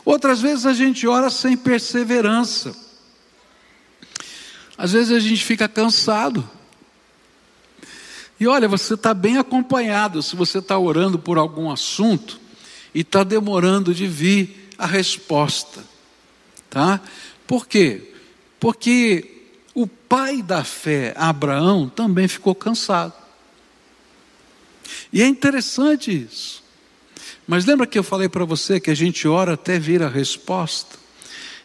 Outras 0.04 0.40
vezes 0.40 0.66
a 0.66 0.72
gente 0.72 1.06
ora 1.06 1.30
sem 1.30 1.56
perseverança. 1.56 2.74
Às 4.76 4.92
vezes 4.92 5.12
a 5.12 5.20
gente 5.20 5.44
fica 5.44 5.68
cansado. 5.68 6.48
E 8.40 8.46
olha, 8.46 8.66
você 8.66 8.94
está 8.94 9.14
bem 9.14 9.38
acompanhado 9.38 10.22
se 10.22 10.34
você 10.34 10.58
está 10.58 10.76
orando 10.78 11.18
por 11.18 11.38
algum 11.38 11.70
assunto 11.70 12.40
e 12.92 13.00
está 13.00 13.22
demorando 13.22 13.94
de 13.94 14.06
vir 14.06 14.70
a 14.76 14.86
resposta. 14.86 15.84
Tá? 16.68 17.00
Por 17.46 17.68
quê? 17.68 18.14
Porque 18.58 19.44
o 19.74 19.86
pai 19.86 20.42
da 20.42 20.64
fé, 20.64 21.14
Abraão, 21.16 21.88
também 21.88 22.26
ficou 22.26 22.54
cansado. 22.54 23.14
E 25.12 25.22
é 25.22 25.26
interessante 25.26 26.10
isso. 26.10 26.61
Mas 27.46 27.64
lembra 27.64 27.86
que 27.86 27.98
eu 27.98 28.04
falei 28.04 28.28
para 28.28 28.44
você 28.44 28.78
que 28.78 28.90
a 28.90 28.94
gente 28.94 29.26
ora 29.26 29.54
até 29.54 29.78
vir 29.78 30.02
a 30.02 30.08
resposta? 30.08 31.02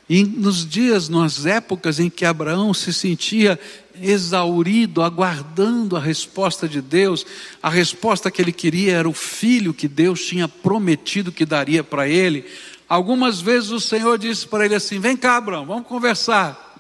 E 0.10 0.24
nos 0.24 0.66
dias, 0.66 1.10
nas 1.10 1.46
épocas 1.46 2.00
em 2.00 2.10
que 2.10 2.24
Abraão 2.24 2.74
se 2.74 2.94
sentia 2.94 3.60
exaurido, 4.02 5.02
aguardando 5.02 5.98
a 5.98 6.00
resposta 6.00 6.68
de 6.68 6.82
Deus, 6.82 7.26
a 7.62 7.70
resposta 7.70 8.32
que 8.32 8.42
ele 8.42 8.54
queria 8.54 8.96
era 8.96 9.10
o 9.10 9.14
filho 9.14 9.74
que 9.74 9.88
Deus 9.88 10.26
tinha 10.26 10.48
prometido 10.48 11.32
que 11.32 11.46
daria 11.46 11.84
para 11.84 12.08
ele. 12.08 12.46
Algumas 12.88 13.42
vezes 13.42 13.72
o 13.72 13.82
Senhor 13.82 14.18
disse 14.18 14.48
para 14.48 14.66
ele 14.66 14.76
assim: 14.76 14.98
Vem 14.98 15.18
cá, 15.18 15.38
Abraão, 15.38 15.66
vamos 15.66 15.88
conversar. 15.88 16.76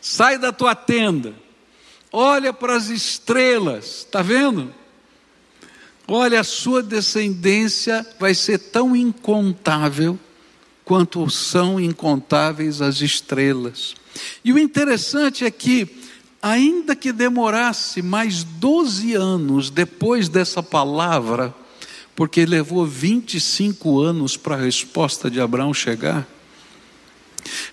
Sai 0.00 0.38
da 0.38 0.50
tua 0.50 0.74
tenda, 0.74 1.34
olha 2.10 2.54
para 2.54 2.74
as 2.74 2.88
estrelas, 2.88 3.98
está 3.98 4.22
vendo? 4.22 4.72
Olha, 6.12 6.40
a 6.40 6.44
sua 6.44 6.82
descendência 6.82 8.04
vai 8.18 8.34
ser 8.34 8.58
tão 8.58 8.96
incontável 8.96 10.18
quanto 10.84 11.30
são 11.30 11.78
incontáveis 11.78 12.82
as 12.82 13.00
estrelas. 13.00 13.94
E 14.44 14.52
o 14.52 14.58
interessante 14.58 15.44
é 15.44 15.50
que, 15.52 15.88
ainda 16.42 16.96
que 16.96 17.12
demorasse 17.12 18.02
mais 18.02 18.42
12 18.42 19.14
anos 19.14 19.70
depois 19.70 20.28
dessa 20.28 20.60
palavra, 20.60 21.54
porque 22.16 22.44
levou 22.44 22.84
25 22.84 24.00
anos 24.00 24.36
para 24.36 24.56
a 24.56 24.60
resposta 24.60 25.30
de 25.30 25.40
Abraão 25.40 25.72
chegar, 25.72 26.26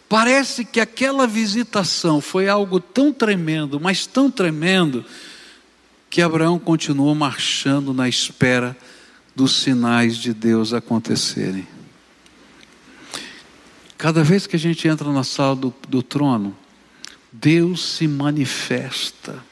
parece 0.08 0.64
que 0.64 0.80
aquela 0.80 1.26
visitação 1.26 2.22
foi 2.22 2.48
algo 2.48 2.80
tão 2.80 3.12
tremendo, 3.12 3.80
mas 3.80 4.06
tão 4.06 4.30
tremendo, 4.30 5.04
que 6.10 6.22
Abraão 6.22 6.58
continuou 6.58 7.14
marchando 7.14 7.94
na 7.94 8.08
espera 8.08 8.76
dos 9.36 9.56
sinais 9.56 10.18
de 10.18 10.34
Deus 10.34 10.74
acontecerem. 10.74 11.68
Cada 13.98 14.24
vez 14.24 14.48
que 14.48 14.56
a 14.56 14.60
gente 14.60 14.88
entra 14.88 15.12
na 15.12 15.24
sala 15.24 15.56
do, 15.56 15.74
do 15.88 16.04
trono, 16.04 16.56
Deus 17.32 17.84
se 17.84 18.08
manifesta. 18.08 19.44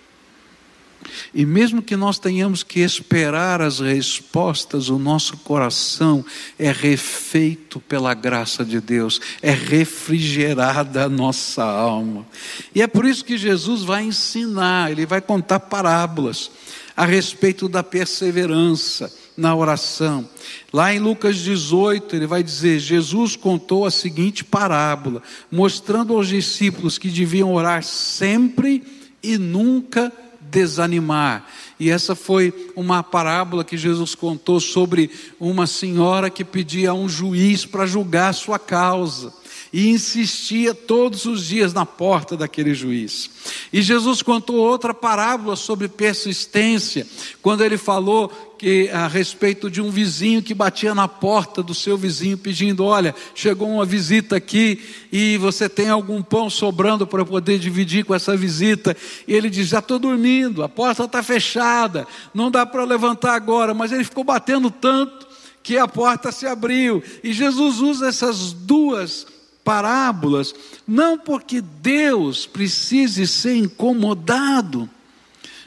E 1.34 1.46
mesmo 1.46 1.82
que 1.82 1.96
nós 1.96 2.20
tenhamos 2.20 2.64
que 2.64 2.80
esperar 2.80 3.62
as 3.62 3.80
respostas, 3.80 4.90
o 4.90 4.98
nosso 4.98 5.38
coração 5.38 6.26
é 6.58 6.72
refeito 6.72 7.80
pela 7.80 8.14
graça 8.14 8.64
de 8.64 8.80
Deus, 8.80 9.20
é 9.42 9.52
refrigerada 9.52 11.06
a 11.06 11.10
nossa 11.10 11.64
alma. 11.64 12.26
E 12.74 12.82
é 12.82 12.88
por 12.88 13.06
isso 13.06 13.26
que 13.26 13.38
Jesus 13.38 13.84
vai 13.84 14.04
ensinar, 14.04 14.92
ele 14.92 15.06
vai 15.06 15.22
contar 15.22 15.60
parábolas 15.60 16.52
a 16.96 17.06
respeito 17.06 17.68
da 17.68 17.84
perseverança 17.84 19.12
na 19.36 19.54
oração. 19.56 20.28
Lá 20.72 20.94
em 20.94 21.00
Lucas 21.00 21.38
18, 21.38 22.16
ele 22.16 22.28
vai 22.28 22.42
dizer: 22.42 22.80
Jesus 22.80 23.36
contou 23.36 23.86
a 23.86 23.92
seguinte 23.92 24.44
parábola, 24.44 25.22
mostrando 25.52 26.16
aos 26.16 26.28
discípulos 26.28 26.98
que 26.98 27.10
deviam 27.10 27.54
orar 27.54 27.84
sempre 27.84 28.84
e 29.22 29.38
nunca 29.38 30.12
desanimar. 30.56 31.46
E 31.78 31.90
essa 31.90 32.16
foi 32.16 32.72
uma 32.78 33.04
parábola 33.04 33.66
que 33.66 33.78
Jesus 33.78 34.16
contou 34.16 34.62
sobre 34.62 35.12
uma 35.38 35.68
senhora 35.68 36.30
que 36.30 36.46
pedia 36.46 36.92
a 36.92 36.94
um 36.94 37.10
juiz 37.10 37.66
para 37.66 37.86
julgar 37.86 38.34
sua 38.34 38.58
causa 38.58 39.34
e 39.74 39.90
insistia 39.90 40.74
todos 40.74 41.26
os 41.26 41.46
dias 41.46 41.74
na 41.74 41.86
porta 41.86 42.38
daquele 42.38 42.74
juiz. 42.74 43.30
E 43.74 43.82
Jesus 43.82 44.22
contou 44.22 44.56
outra 44.56 44.94
parábola 44.94 45.58
sobre 45.58 45.90
persistência, 45.90 47.06
quando 47.42 47.62
ele 47.62 47.78
falou 47.78 48.32
que 48.58 48.90
a 48.90 49.08
respeito 49.08 49.70
de 49.70 49.82
um 49.82 49.90
vizinho 49.90 50.42
que 50.42 50.54
batia 50.54 50.96
na 50.96 51.08
porta 51.08 51.62
do 51.62 51.74
seu 51.74 51.98
vizinho 51.98 52.38
pedindo: 52.38 52.84
"Olha, 52.84 53.14
chegou 53.34 53.70
uma 53.70 53.86
visita 53.86 54.36
aqui 54.36 54.80
e 55.12 55.38
você 55.38 55.68
tem 55.70 55.90
algum 55.90 56.22
pão 56.22 56.50
sobrando 56.50 57.06
para 57.06 57.26
poder 57.26 57.60
dividir 57.60 58.06
com 58.06 58.16
essa 58.16 58.36
visita?" 58.36 58.96
E 59.28 59.34
ele 59.34 59.50
diz: 59.50 59.68
"Já 59.68 59.80
estou 59.80 60.00
dormindo, 60.00 60.64
a 60.64 60.70
porta 60.70 61.04
está 61.04 61.22
fechada, 61.22 62.08
não 62.34 62.50
dá 62.50 62.66
para 62.66 62.84
levantar 62.84 63.36
agora." 63.36 63.74
Mas 63.74 63.92
ele 63.92 64.04
ficou 64.04 64.24
batendo 64.24 64.72
tanto 64.72 65.28
que 65.62 65.78
a 65.78 65.88
porta 65.88 66.32
se 66.32 66.46
abriu. 66.46 67.04
E 67.24 67.34
Jesus 67.34 67.80
usa 67.80 68.08
essas 68.08 68.54
duas 68.54 69.26
parábolas, 69.64 70.54
não 70.88 71.18
porque 71.18 71.60
Deus 71.60 72.46
precise 72.46 73.26
ser 73.26 73.56
incomodado, 73.56 74.88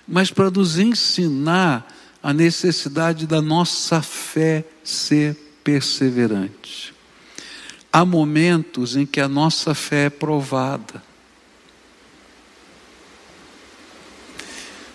mas 0.07 0.31
para 0.31 0.51
nos 0.51 0.79
ensinar 0.79 1.97
a 2.28 2.32
necessidade 2.34 3.26
da 3.26 3.40
nossa 3.40 4.02
fé 4.02 4.62
ser 4.84 5.34
perseverante. 5.64 6.94
Há 7.90 8.04
momentos 8.04 8.96
em 8.96 9.06
que 9.06 9.18
a 9.18 9.26
nossa 9.26 9.74
fé 9.74 10.04
é 10.04 10.10
provada. 10.10 11.02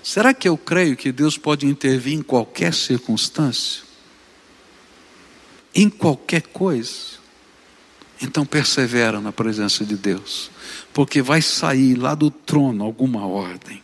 Será 0.03 0.31
que 0.31 0.47
eu 0.47 0.55
creio 0.55 0.95
que 0.95 1.11
Deus 1.11 1.35
pode 1.35 1.65
intervir 1.65 2.13
em 2.13 2.21
qualquer 2.21 2.71
circunstância? 2.71 3.81
Em 5.73 5.89
qualquer 5.89 6.43
coisa? 6.43 7.17
Então 8.21 8.45
persevera 8.45 9.19
na 9.19 9.31
presença 9.31 9.83
de 9.83 9.95
Deus, 9.95 10.51
porque 10.93 11.19
vai 11.19 11.41
sair 11.41 11.95
lá 11.95 12.13
do 12.13 12.29
trono 12.29 12.83
alguma 12.83 13.25
ordem. 13.25 13.82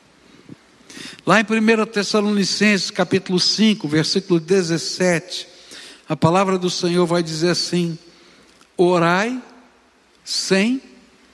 Lá 1.25 1.39
em 1.39 1.43
1 1.43 1.85
Tessalonicenses, 1.87 2.91
capítulo 2.91 3.39
5, 3.39 3.87
versículo 3.87 4.39
17, 4.39 5.47
a 6.07 6.15
palavra 6.15 6.57
do 6.57 6.69
Senhor 6.69 7.05
vai 7.05 7.21
dizer 7.21 7.51
assim: 7.51 7.97
Orai 8.75 9.41
sem 10.23 10.81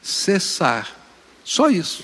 cessar. 0.01 0.89
Só 1.43 1.69
isso. 1.69 2.03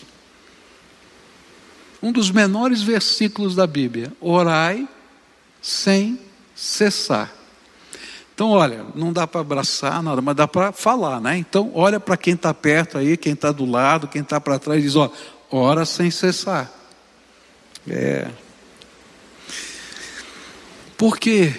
Um 2.02 2.12
dos 2.12 2.32
menores 2.32 2.82
versículos 2.82 3.56
da 3.56 3.68
Bíblia. 3.68 4.12
Orai 4.20 4.88
sem 5.62 6.20
cessar. 6.56 7.32
Então, 8.34 8.52
olha, 8.52 8.86
não 8.96 9.14
dá 9.14 9.28
para 9.28 9.42
abraçar 9.42 10.02
nada, 10.02 10.20
mas 10.22 10.36
dá 10.36 10.48
para 10.48 10.72
falar, 10.72 11.22
né? 11.22 11.38
Então, 11.38 11.72
olha 11.76 12.00
para 12.00 12.18
quem 12.18 12.34
está 12.34 12.54
perto 12.54 12.98
aí, 12.98 13.16
quem 13.16 13.34
está 13.34 13.52
do 13.52 13.66
lado, 13.66 14.08
quem 14.08 14.22
está 14.22 14.42
para 14.42 14.58
trás, 14.58 14.82
diz: 14.82 14.96
ó, 14.96 15.12
ora 15.52 15.86
sem 15.86 16.10
cessar. 16.10 16.81
É. 17.88 18.30
Por 20.98 21.18
quê? 21.18 21.54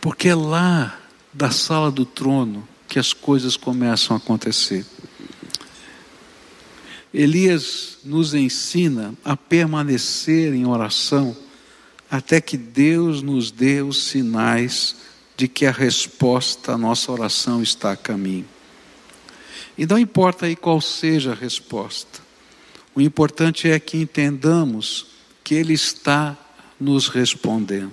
Porque 0.00 0.28
é 0.28 0.34
lá 0.34 0.98
da 1.32 1.50
sala 1.50 1.90
do 1.90 2.04
trono 2.04 2.66
que 2.88 2.98
as 2.98 3.12
coisas 3.12 3.56
começam 3.56 4.16
a 4.16 4.18
acontecer. 4.18 4.84
Elias 7.14 7.98
nos 8.04 8.34
ensina 8.34 9.14
a 9.24 9.36
permanecer 9.36 10.54
em 10.54 10.66
oração 10.66 11.36
até 12.10 12.40
que 12.40 12.56
Deus 12.56 13.22
nos 13.22 13.50
dê 13.50 13.80
os 13.80 14.04
sinais 14.04 14.96
de 15.36 15.48
que 15.48 15.64
a 15.64 15.70
resposta 15.70 16.72
à 16.72 16.78
nossa 16.78 17.10
oração 17.10 17.62
está 17.62 17.92
a 17.92 17.96
caminho. 17.96 18.46
E 19.76 19.86
não 19.86 19.98
importa 19.98 20.46
aí 20.46 20.54
qual 20.54 20.80
seja 20.80 21.32
a 21.32 21.34
resposta, 21.34 22.20
o 22.94 23.00
importante 23.00 23.70
é 23.70 23.78
que 23.80 23.96
entendamos 23.96 25.06
que 25.42 25.54
Ele 25.54 25.72
está 25.72 26.36
nos 26.78 27.08
respondendo. 27.08 27.92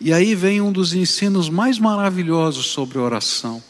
E 0.00 0.12
aí 0.12 0.34
vem 0.34 0.60
um 0.60 0.72
dos 0.72 0.92
ensinos 0.92 1.48
mais 1.48 1.78
maravilhosos 1.78 2.66
sobre 2.66 2.98
oração. 2.98 3.62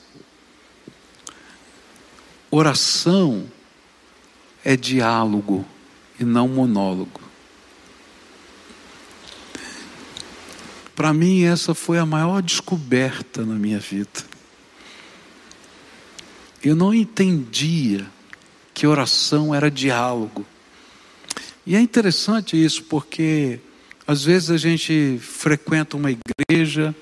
Oração 2.50 3.44
é 4.64 4.76
diálogo 4.76 5.64
e 6.18 6.24
não 6.24 6.48
monólogo. 6.48 7.20
Para 10.94 11.12
mim, 11.12 11.42
essa 11.42 11.74
foi 11.74 11.98
a 11.98 12.06
maior 12.06 12.40
descoberta 12.40 13.44
na 13.44 13.54
minha 13.54 13.80
vida. 13.80 14.24
Eu 16.62 16.74
não 16.74 16.94
entendia 16.94 18.06
que 18.74 18.86
oração 18.86 19.54
era 19.54 19.70
diálogo. 19.70 20.44
E 21.64 21.76
é 21.76 21.80
interessante 21.80 22.62
isso, 22.62 22.82
porque 22.82 23.60
às 24.06 24.24
vezes 24.24 24.50
a 24.50 24.56
gente 24.58 25.18
frequenta 25.22 25.96
uma 25.96 26.10
igreja, 26.10 26.94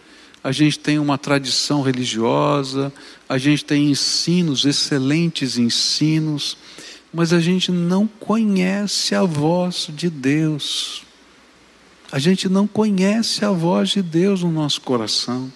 a 0.44 0.52
gente 0.52 0.78
tem 0.78 0.98
uma 0.98 1.16
tradição 1.16 1.82
religiosa, 1.82 2.92
a 3.28 3.38
gente 3.38 3.64
tem 3.64 3.90
ensinos, 3.90 4.64
excelentes 4.64 5.56
ensinos, 5.56 6.56
mas 7.12 7.32
a 7.32 7.40
gente 7.40 7.72
não 7.72 8.06
conhece 8.06 9.14
a 9.14 9.24
voz 9.24 9.88
de 9.90 10.10
Deus. 10.10 11.02
A 12.10 12.18
gente 12.18 12.48
não 12.48 12.66
conhece 12.66 13.44
a 13.44 13.50
voz 13.50 13.90
de 13.90 14.02
Deus 14.02 14.42
no 14.42 14.52
nosso 14.52 14.80
coração. 14.82 15.50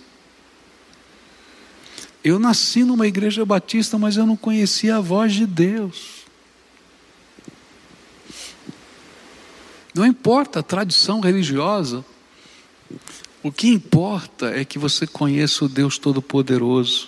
Eu 2.26 2.40
nasci 2.40 2.82
numa 2.82 3.06
igreja 3.06 3.44
batista, 3.44 3.96
mas 3.96 4.16
eu 4.16 4.26
não 4.26 4.36
conhecia 4.36 4.96
a 4.96 5.00
voz 5.00 5.32
de 5.32 5.46
Deus. 5.46 6.24
Não 9.94 10.04
importa 10.04 10.58
a 10.58 10.62
tradição 10.64 11.20
religiosa. 11.20 12.04
O 13.44 13.52
que 13.52 13.68
importa 13.68 14.50
é 14.50 14.64
que 14.64 14.76
você 14.76 15.06
conheça 15.06 15.66
o 15.66 15.68
Deus 15.68 15.98
Todo-Poderoso, 15.98 17.06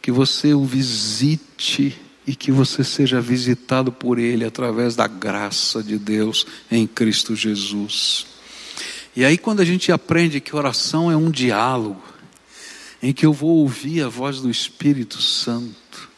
que 0.00 0.12
você 0.12 0.54
o 0.54 0.64
visite 0.64 2.00
e 2.24 2.36
que 2.36 2.52
você 2.52 2.84
seja 2.84 3.20
visitado 3.20 3.90
por 3.90 4.20
Ele 4.20 4.44
através 4.44 4.94
da 4.94 5.08
graça 5.08 5.82
de 5.82 5.98
Deus 5.98 6.46
em 6.70 6.86
Cristo 6.86 7.34
Jesus. 7.34 8.24
E 9.16 9.24
aí, 9.24 9.36
quando 9.36 9.58
a 9.58 9.64
gente 9.64 9.90
aprende 9.90 10.40
que 10.40 10.54
oração 10.54 11.10
é 11.10 11.16
um 11.16 11.28
diálogo, 11.28 12.13
em 13.04 13.12
que 13.12 13.26
eu 13.26 13.34
vou 13.34 13.58
ouvir 13.58 14.02
a 14.02 14.08
voz 14.08 14.40
do 14.40 14.50
Espírito 14.50 15.20
Santo, 15.20 16.08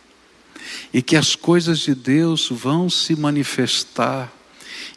e 0.92 1.02
que 1.02 1.16
as 1.16 1.34
coisas 1.34 1.80
de 1.80 1.96
Deus 1.96 2.48
vão 2.48 2.88
se 2.88 3.16
manifestar, 3.16 4.32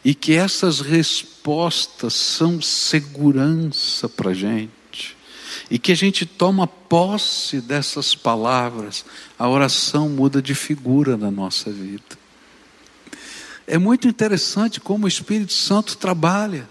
e 0.04 0.14
que 0.14 0.32
essas 0.34 0.78
respostas 0.78 2.14
são 2.14 2.62
segurança 2.62 4.08
para 4.08 4.30
a 4.30 4.34
gente, 4.34 5.16
e 5.68 5.80
que 5.80 5.90
a 5.90 5.96
gente 5.96 6.24
toma 6.24 6.64
posse 6.64 7.60
dessas 7.60 8.14
palavras, 8.14 9.04
a 9.36 9.48
oração 9.48 10.08
muda 10.08 10.40
de 10.40 10.54
figura 10.54 11.16
na 11.16 11.28
nossa 11.28 11.72
vida. 11.72 12.16
É 13.66 13.78
muito 13.78 14.06
interessante 14.06 14.78
como 14.78 15.06
o 15.06 15.08
Espírito 15.08 15.52
Santo 15.52 15.96
trabalha. 15.96 16.68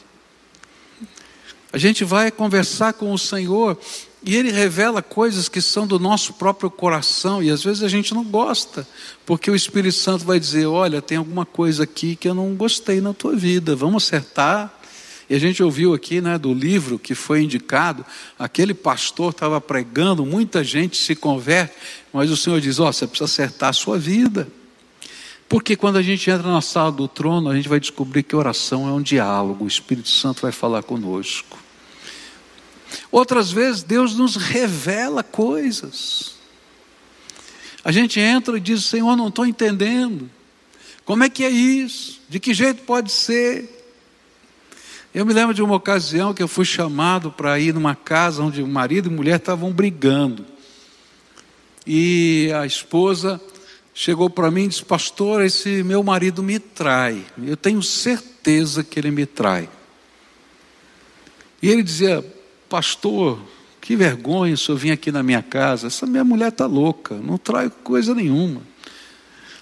A 1.73 1.77
gente 1.77 2.05
vai 2.05 2.31
conversar 2.31 2.93
com 2.93 3.13
o 3.13 3.19
Senhor 3.19 3.77
e 4.21 4.35
Ele 4.35 4.51
revela 4.51 5.01
coisas 5.01 5.47
que 5.47 5.61
são 5.61 5.87
do 5.87 5.97
nosso 5.97 6.33
próprio 6.33 6.69
coração 6.69 7.41
e 7.41 7.49
às 7.49 7.63
vezes 7.63 7.83
a 7.83 7.87
gente 7.87 8.13
não 8.13 8.23
gosta, 8.23 8.85
porque 9.25 9.49
o 9.49 9.55
Espírito 9.55 9.95
Santo 9.95 10.25
vai 10.25 10.39
dizer: 10.39 10.65
Olha, 10.65 11.01
tem 11.01 11.17
alguma 11.17 11.45
coisa 11.45 11.83
aqui 11.83 12.15
que 12.15 12.27
eu 12.27 12.33
não 12.33 12.53
gostei 12.53 12.99
na 12.99 13.13
tua 13.13 13.35
vida, 13.35 13.75
vamos 13.75 14.03
acertar. 14.03 14.73
E 15.29 15.35
a 15.35 15.39
gente 15.39 15.61
ouviu 15.61 15.93
aqui 15.93 16.21
né, 16.21 16.39
do 16.39 16.51
livro 16.51 16.97
que 16.97 17.13
foi 17.13 17.43
indicado, 17.43 18.03
aquele 18.37 18.73
pastor 18.73 19.29
estava 19.29 19.61
pregando, 19.61 20.25
muita 20.25 20.63
gente 20.63 20.97
se 20.97 21.15
converte, 21.15 21.75
mas 22.11 22.29
o 22.29 22.35
Senhor 22.35 22.59
diz: 22.59 22.79
Ó, 22.79 22.89
oh, 22.89 22.93
você 22.93 23.07
precisa 23.07 23.25
acertar 23.25 23.69
a 23.69 23.73
sua 23.73 23.97
vida. 23.97 24.47
Porque 25.47 25.75
quando 25.75 25.97
a 25.97 26.01
gente 26.01 26.29
entra 26.29 26.47
na 26.51 26.61
sala 26.61 26.91
do 26.91 27.07
trono, 27.07 27.49
a 27.49 27.55
gente 27.55 27.69
vai 27.69 27.79
descobrir 27.79 28.21
que 28.21 28.35
oração 28.35 28.87
é 28.87 28.91
um 28.91 29.01
diálogo, 29.01 29.63
o 29.63 29.67
Espírito 29.67 30.09
Santo 30.09 30.41
vai 30.41 30.51
falar 30.51 30.83
conosco. 30.83 31.57
Outras 33.11 33.51
vezes 33.51 33.83
Deus 33.83 34.15
nos 34.15 34.35
revela 34.35 35.23
coisas. 35.23 36.35
A 37.83 37.91
gente 37.91 38.19
entra 38.19 38.57
e 38.57 38.59
diz: 38.59 38.85
Senhor, 38.85 39.15
não 39.15 39.29
estou 39.29 39.45
entendendo. 39.45 40.29
Como 41.05 41.23
é 41.23 41.29
que 41.29 41.43
é 41.43 41.49
isso? 41.49 42.21
De 42.29 42.39
que 42.39 42.53
jeito 42.53 42.83
pode 42.83 43.11
ser? 43.11 43.77
Eu 45.13 45.25
me 45.25 45.33
lembro 45.33 45.55
de 45.55 45.63
uma 45.63 45.75
ocasião 45.75 46.33
que 46.33 46.43
eu 46.43 46.47
fui 46.47 46.65
chamado 46.65 47.31
para 47.31 47.59
ir 47.59 47.73
numa 47.73 47.95
casa 47.95 48.43
onde 48.43 48.61
o 48.61 48.67
marido 48.67 49.09
e 49.09 49.11
mulher 49.11 49.37
estavam 49.37 49.71
brigando. 49.71 50.45
E 51.85 52.51
a 52.53 52.63
esposa 52.65 53.41
chegou 53.91 54.29
para 54.29 54.51
mim 54.51 54.65
e 54.65 54.67
disse: 54.67 54.85
Pastor, 54.85 55.43
esse 55.43 55.81
meu 55.83 56.03
marido 56.03 56.43
me 56.43 56.59
trai. 56.59 57.25
Eu 57.43 57.57
tenho 57.57 57.81
certeza 57.81 58.83
que 58.83 58.99
ele 58.99 59.09
me 59.09 59.25
trai. 59.25 59.67
E 61.59 61.69
ele 61.69 61.81
dizia: 61.81 62.23
Pastor, 62.69 63.39
que 63.81 63.95
vergonha 63.95 64.55
se 64.55 64.69
eu 64.69 64.77
vim 64.77 64.91
aqui 64.91 65.11
na 65.11 65.23
minha 65.23 65.41
casa. 65.41 65.87
Essa 65.87 66.05
minha 66.05 66.23
mulher 66.23 66.49
está 66.49 66.65
louca, 66.65 67.15
não 67.15 67.37
trai 67.37 67.71
coisa 67.83 68.13
nenhuma. 68.13 68.61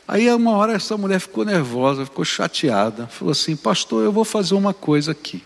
Aí, 0.08 0.30
uma 0.34 0.52
hora, 0.52 0.74
essa 0.74 0.98
mulher 0.98 1.20
ficou 1.20 1.44
nervosa, 1.44 2.06
ficou 2.06 2.24
chateada. 2.26 3.08
Falou 3.08 3.32
assim: 3.32 3.56
Pastor, 3.56 4.04
eu 4.04 4.12
vou 4.12 4.26
fazer 4.26 4.56
uma 4.56 4.74
coisa 4.74 5.12
aqui. 5.12 5.42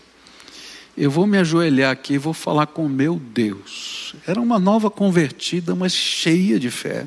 Eu 0.96 1.10
vou 1.10 1.26
me 1.26 1.38
ajoelhar 1.38 1.90
aqui 1.90 2.14
e 2.14 2.18
vou 2.18 2.34
falar 2.34 2.66
com 2.66 2.88
meu 2.88 3.18
Deus. 3.18 4.14
Era 4.26 4.40
uma 4.40 4.58
nova 4.58 4.90
convertida, 4.90 5.74
mas 5.74 5.92
cheia 5.92 6.60
de 6.60 6.70
fé. 6.70 7.06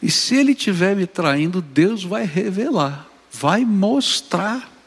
E 0.00 0.10
se 0.10 0.36
ele 0.36 0.52
estiver 0.52 0.94
me 0.94 1.06
traindo, 1.06 1.60
Deus 1.60 2.04
vai 2.04 2.24
revelar, 2.24 3.08
vai 3.32 3.64
mostrar. 3.64 4.77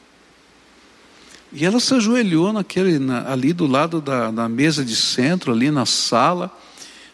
E 1.53 1.65
ela 1.65 1.79
se 1.79 1.93
ajoelhou 1.93 2.53
naquele, 2.53 2.97
na, 2.97 3.29
ali 3.29 3.51
do 3.51 3.67
lado 3.67 3.99
da, 3.99 4.31
da 4.31 4.47
mesa 4.47 4.85
de 4.85 4.95
centro, 4.95 5.51
ali 5.51 5.69
na 5.69 5.85
sala. 5.85 6.49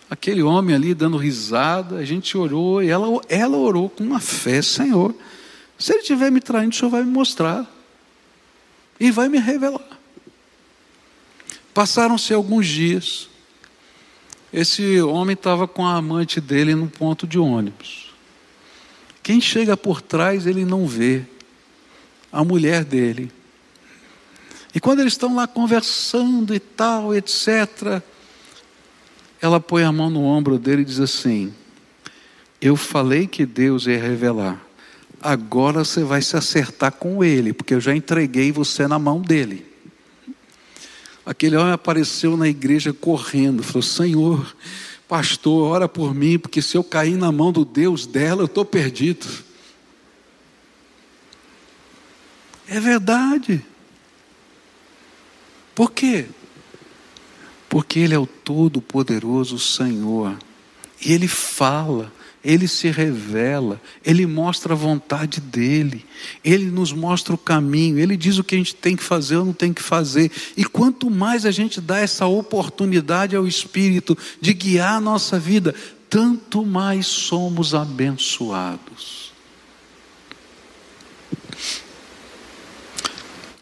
Aquele 0.09 0.43
homem 0.43 0.75
ali 0.75 0.93
dando 0.93 1.17
risada, 1.17 1.97
a 1.97 2.05
gente 2.05 2.37
orou, 2.37 2.81
e 2.81 2.87
ela, 2.87 3.07
ela 3.27 3.57
orou 3.57 3.89
com 3.89 4.03
uma 4.03 4.19
fé, 4.19 4.61
Senhor. 4.61 5.13
Se 5.77 5.91
ele 5.91 6.01
estiver 6.01 6.31
me 6.31 6.39
traindo, 6.39 6.73
o 6.73 6.77
Senhor 6.77 6.89
vai 6.89 7.03
me 7.03 7.11
mostrar. 7.11 7.65
E 8.99 9.11
vai 9.11 9.27
me 9.27 9.39
revelar. 9.39 9.97
Passaram-se 11.73 12.33
alguns 12.33 12.67
dias. 12.67 13.29
Esse 14.51 15.01
homem 15.01 15.33
estava 15.33 15.67
com 15.67 15.85
a 15.85 15.95
amante 15.95 16.39
dele 16.39 16.73
no 16.73 16.87
ponto 16.87 17.27
de 17.27 17.37
ônibus. 17.37 18.13
Quem 19.21 19.41
chega 19.41 19.75
por 19.75 20.01
trás, 20.01 20.47
ele 20.47 20.63
não 20.63 20.87
vê. 20.87 21.23
A 22.31 22.43
mulher 22.43 22.83
dele. 22.83 23.31
E 24.73 24.79
quando 24.79 24.99
eles 24.99 25.13
estão 25.13 25.35
lá 25.35 25.47
conversando 25.47 26.53
e 26.53 26.59
tal, 26.59 27.15
etc., 27.15 28.01
ela 29.41 29.59
põe 29.59 29.83
a 29.83 29.91
mão 29.91 30.09
no 30.09 30.23
ombro 30.23 30.57
dele 30.57 30.81
e 30.81 30.85
diz 30.85 30.99
assim: 30.99 31.53
Eu 32.61 32.75
falei 32.75 33.27
que 33.27 33.45
Deus 33.45 33.85
ia 33.87 34.01
revelar. 34.01 34.61
Agora 35.21 35.83
você 35.83 36.03
vai 36.03 36.21
se 36.21 36.37
acertar 36.37 36.91
com 36.91 37.23
ele, 37.23 37.53
porque 37.53 37.73
eu 37.73 37.81
já 37.81 37.95
entreguei 37.95 38.51
você 38.51 38.87
na 38.87 38.99
mão 38.99 39.21
dele. 39.21 39.65
Aquele 41.25 41.57
homem 41.57 41.73
apareceu 41.73 42.37
na 42.37 42.47
igreja 42.47 42.93
correndo, 42.93 43.63
falou: 43.63 43.81
Senhor, 43.81 44.55
pastor, 45.07 45.67
ora 45.71 45.87
por 45.87 46.13
mim, 46.13 46.37
porque 46.37 46.61
se 46.61 46.77
eu 46.77 46.83
cair 46.83 47.17
na 47.17 47.31
mão 47.31 47.51
do 47.51 47.65
Deus 47.65 48.05
dela, 48.05 48.41
eu 48.41 48.45
estou 48.45 48.63
perdido. 48.63 49.27
É 52.67 52.79
verdade. 52.79 53.65
Por 55.77 55.91
quê? 55.91 56.25
Porque 57.69 57.99
Ele 57.99 58.15
é 58.15 58.17
o 58.17 58.25
Todo-Poderoso 58.25 59.59
Senhor. 59.59 60.35
E 60.99 61.13
Ele 61.13 61.27
fala, 61.27 62.11
Ele 62.43 62.67
se 62.67 62.89
revela, 62.89 63.79
Ele 64.03 64.25
mostra 64.25 64.73
a 64.73 64.75
vontade 64.75 65.39
dEle, 65.39 66.03
Ele 66.43 66.65
nos 66.71 66.91
mostra 66.91 67.35
o 67.35 67.37
caminho, 67.37 67.99
Ele 67.99 68.17
diz 68.17 68.39
o 68.39 68.43
que 68.43 68.55
a 68.55 68.57
gente 68.57 68.73
tem 68.73 68.95
que 68.95 69.03
fazer 69.03 69.35
ou 69.35 69.45
não 69.45 69.53
tem 69.53 69.71
que 69.71 69.83
fazer. 69.83 70.31
E 70.57 70.65
quanto 70.65 71.11
mais 71.11 71.45
a 71.45 71.51
gente 71.51 71.79
dá 71.79 71.99
essa 71.99 72.25
oportunidade 72.25 73.35
ao 73.35 73.45
Espírito 73.45 74.17
de 74.41 74.55
guiar 74.55 74.95
a 74.95 74.99
nossa 74.99 75.37
vida, 75.37 75.75
tanto 76.09 76.65
mais 76.65 77.05
somos 77.05 77.75
abençoados. 77.75 79.26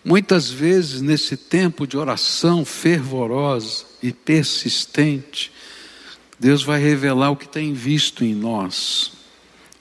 Muitas 0.08 0.52
vezes, 0.52 1.02
nesse 1.02 1.36
tempo 1.36 1.88
de 1.88 1.98
oração 1.98 2.64
fervorosa 2.64 3.86
e 4.04 4.14
persistente, 4.14 5.52
Deus 6.40 6.62
vai 6.62 6.80
revelar 6.80 7.32
o 7.32 7.36
que 7.36 7.48
tem 7.48 7.74
visto 7.74 8.24
em 8.24 8.36
nós 8.36 9.14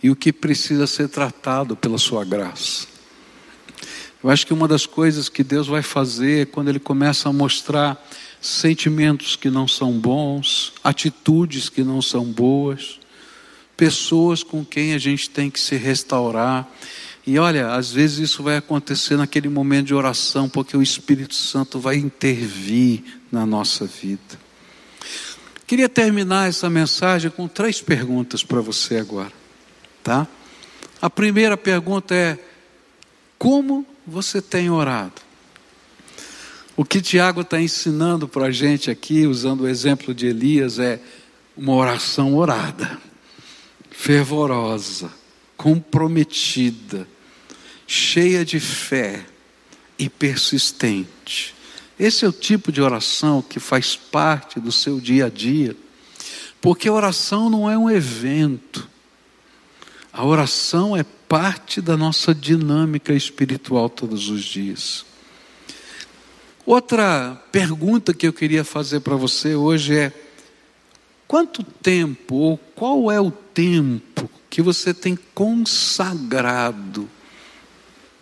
e 0.02 0.08
o 0.08 0.16
que 0.16 0.32
precisa 0.32 0.86
ser 0.86 1.10
tratado 1.10 1.76
pela 1.76 1.98
Sua 1.98 2.24
graça. 2.24 2.86
Eu 4.22 4.30
acho 4.30 4.46
que 4.46 4.54
uma 4.54 4.66
das 4.66 4.86
coisas 4.86 5.28
que 5.28 5.44
Deus 5.44 5.66
vai 5.66 5.82
fazer 5.82 6.40
é 6.40 6.46
quando 6.46 6.70
Ele 6.70 6.80
começa 6.80 7.28
a 7.28 7.32
mostrar 7.32 8.02
sentimentos 8.40 9.36
que 9.36 9.50
não 9.50 9.68
são 9.68 9.92
bons, 9.92 10.72
atitudes 10.82 11.68
que 11.68 11.84
não 11.84 12.00
são 12.00 12.24
boas, 12.24 12.98
pessoas 13.76 14.42
com 14.42 14.64
quem 14.64 14.94
a 14.94 14.98
gente 14.98 15.28
tem 15.28 15.50
que 15.50 15.60
se 15.60 15.76
restaurar 15.76 16.66
e 17.26 17.38
olha, 17.38 17.72
às 17.72 17.90
vezes 17.90 18.18
isso 18.18 18.42
vai 18.42 18.58
acontecer 18.58 19.16
naquele 19.16 19.48
momento 19.48 19.86
de 19.86 19.94
oração, 19.94 20.46
porque 20.48 20.76
o 20.76 20.82
Espírito 20.82 21.34
Santo 21.34 21.80
vai 21.80 21.96
intervir 21.96 23.02
na 23.32 23.46
nossa 23.46 23.86
vida. 23.86 24.38
Queria 25.66 25.88
terminar 25.88 26.48
essa 26.48 26.68
mensagem 26.68 27.30
com 27.30 27.48
três 27.48 27.80
perguntas 27.80 28.44
para 28.44 28.60
você 28.60 28.98
agora, 28.98 29.32
tá? 30.02 30.28
A 31.00 31.08
primeira 31.08 31.56
pergunta 31.56 32.14
é: 32.14 32.38
como 33.38 33.86
você 34.06 34.42
tem 34.42 34.68
orado? 34.68 35.22
O 36.76 36.84
que 36.84 37.00
Tiago 37.00 37.40
está 37.40 37.58
ensinando 37.58 38.28
para 38.28 38.46
a 38.46 38.50
gente 38.50 38.90
aqui, 38.90 39.26
usando 39.26 39.62
o 39.62 39.68
exemplo 39.68 40.12
de 40.12 40.26
Elias, 40.26 40.78
é 40.78 41.00
uma 41.56 41.72
oração 41.72 42.34
orada, 42.34 42.98
fervorosa, 43.90 45.10
comprometida, 45.56 47.06
cheia 47.86 48.44
de 48.44 48.58
fé 48.60 49.24
e 49.98 50.08
persistente. 50.08 51.54
Esse 51.98 52.24
é 52.24 52.28
o 52.28 52.32
tipo 52.32 52.72
de 52.72 52.82
oração 52.82 53.40
que 53.40 53.60
faz 53.60 53.94
parte 53.94 54.58
do 54.58 54.72
seu 54.72 55.00
dia 55.00 55.26
a 55.26 55.28
dia, 55.28 55.76
porque 56.60 56.88
a 56.88 56.92
oração 56.92 57.48
não 57.48 57.70
é 57.70 57.78
um 57.78 57.90
evento, 57.90 58.88
a 60.12 60.24
oração 60.24 60.96
é 60.96 61.04
parte 61.04 61.80
da 61.80 61.96
nossa 61.96 62.34
dinâmica 62.34 63.12
espiritual 63.12 63.88
todos 63.88 64.28
os 64.28 64.42
dias. 64.42 65.04
Outra 66.66 67.40
pergunta 67.52 68.14
que 68.14 68.26
eu 68.26 68.32
queria 68.32 68.64
fazer 68.64 69.00
para 69.00 69.16
você 69.16 69.54
hoje 69.54 69.96
é: 69.96 70.12
quanto 71.28 71.62
tempo 71.62 72.36
ou 72.36 72.56
qual 72.56 73.10
é 73.10 73.20
o 73.20 73.30
tempo 73.30 74.30
que 74.48 74.62
você 74.62 74.94
tem 74.94 75.18
consagrado 75.34 77.08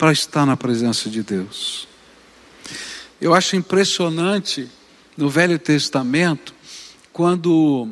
para 0.03 0.11
estar 0.11 0.45
na 0.45 0.57
presença 0.57 1.09
de 1.09 1.23
Deus? 1.23 1.87
Eu 3.21 3.33
acho 3.33 3.55
impressionante 3.55 4.69
no 5.17 5.31
Velho 5.31 5.61
Testamento 5.61 6.53
quando 7.13 7.89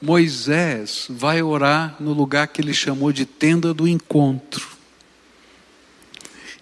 Moisés 0.00 1.08
vai 1.10 1.42
orar 1.42 1.96
no 1.98 2.12
lugar 2.12 2.46
que 2.46 2.60
ele 2.60 2.72
chamou 2.72 3.10
de 3.10 3.26
tenda 3.26 3.74
do 3.74 3.88
encontro. 3.88 4.68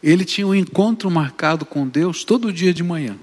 Ele 0.03 0.25
tinha 0.25 0.47
um 0.47 0.55
encontro 0.55 1.11
marcado 1.11 1.67
com 1.67 1.87
Deus 1.87 2.25
todo 2.25 2.51
dia 2.51 2.73
de 2.73 2.83
manhã. 2.83 3.19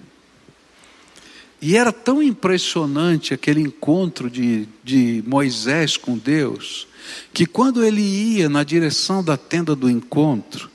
E 1.61 1.77
era 1.77 1.91
tão 1.91 2.23
impressionante 2.23 3.33
aquele 3.33 3.61
encontro 3.61 4.29
de, 4.29 4.67
de 4.83 5.23
Moisés 5.27 5.95
com 5.95 6.17
Deus, 6.17 6.87
que 7.31 7.45
quando 7.45 7.83
ele 7.83 8.01
ia 8.01 8.49
na 8.49 8.63
direção 8.63 9.23
da 9.23 9.37
tenda 9.37 9.75
do 9.75 9.89
encontro, 9.89 10.71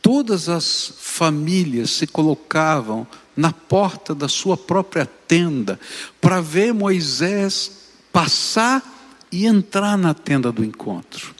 todas 0.00 0.48
as 0.48 0.94
famílias 0.98 1.90
se 1.90 2.06
colocavam 2.06 3.06
na 3.36 3.52
porta 3.52 4.14
da 4.14 4.28
sua 4.28 4.56
própria 4.56 5.06
tenda 5.06 5.78
para 6.20 6.40
ver 6.40 6.72
Moisés 6.72 7.72
passar 8.12 8.82
e 9.30 9.44
entrar 9.44 9.98
na 9.98 10.14
tenda 10.14 10.52
do 10.52 10.64
encontro. 10.64 11.34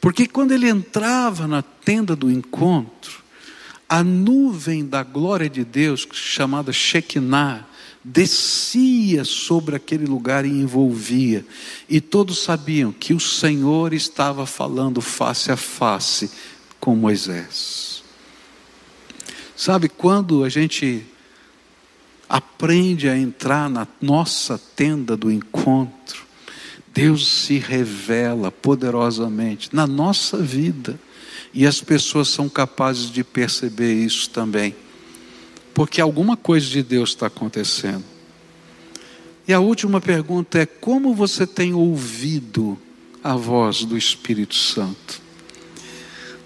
Porque 0.00 0.26
quando 0.26 0.52
ele 0.52 0.68
entrava 0.68 1.46
na 1.46 1.62
tenda 1.62 2.14
do 2.14 2.30
encontro, 2.30 3.22
a 3.88 4.02
nuvem 4.02 4.86
da 4.86 5.02
glória 5.02 5.48
de 5.48 5.64
Deus, 5.64 6.06
chamada 6.12 6.72
Shekinah, 6.72 7.66
descia 8.04 9.24
sobre 9.24 9.74
aquele 9.74 10.04
lugar 10.04 10.44
e 10.44 10.50
envolvia. 10.50 11.44
E 11.88 12.00
todos 12.00 12.40
sabiam 12.40 12.92
que 12.92 13.14
o 13.14 13.20
Senhor 13.20 13.94
estava 13.94 14.44
falando 14.44 15.00
face 15.00 15.50
a 15.50 15.56
face 15.56 16.30
com 16.78 16.94
Moisés. 16.94 18.02
Sabe 19.56 19.88
quando 19.88 20.44
a 20.44 20.48
gente 20.48 21.06
aprende 22.28 23.08
a 23.08 23.16
entrar 23.16 23.70
na 23.70 23.86
nossa 24.02 24.60
tenda 24.76 25.16
do 25.16 25.30
encontro, 25.30 26.24
Deus 26.92 27.26
se 27.26 27.58
revela 27.58 28.50
poderosamente 28.50 29.74
na 29.74 29.86
nossa 29.86 30.36
vida 30.38 30.98
e 31.52 31.66
as 31.66 31.80
pessoas 31.80 32.28
são 32.28 32.48
capazes 32.48 33.10
de 33.10 33.22
perceber 33.24 33.94
isso 33.94 34.28
também, 34.30 34.74
porque 35.74 36.00
alguma 36.00 36.36
coisa 36.36 36.66
de 36.66 36.82
Deus 36.82 37.10
está 37.10 37.26
acontecendo. 37.26 38.04
E 39.46 39.52
a 39.52 39.60
última 39.60 40.00
pergunta 40.00 40.58
é: 40.58 40.64
como 40.64 41.12
você 41.12 41.46
tem 41.46 41.74
ouvido 41.74 42.78
a 43.22 43.36
voz 43.36 43.84
do 43.84 43.98
Espírito 43.98 44.54
Santo? 44.54 45.22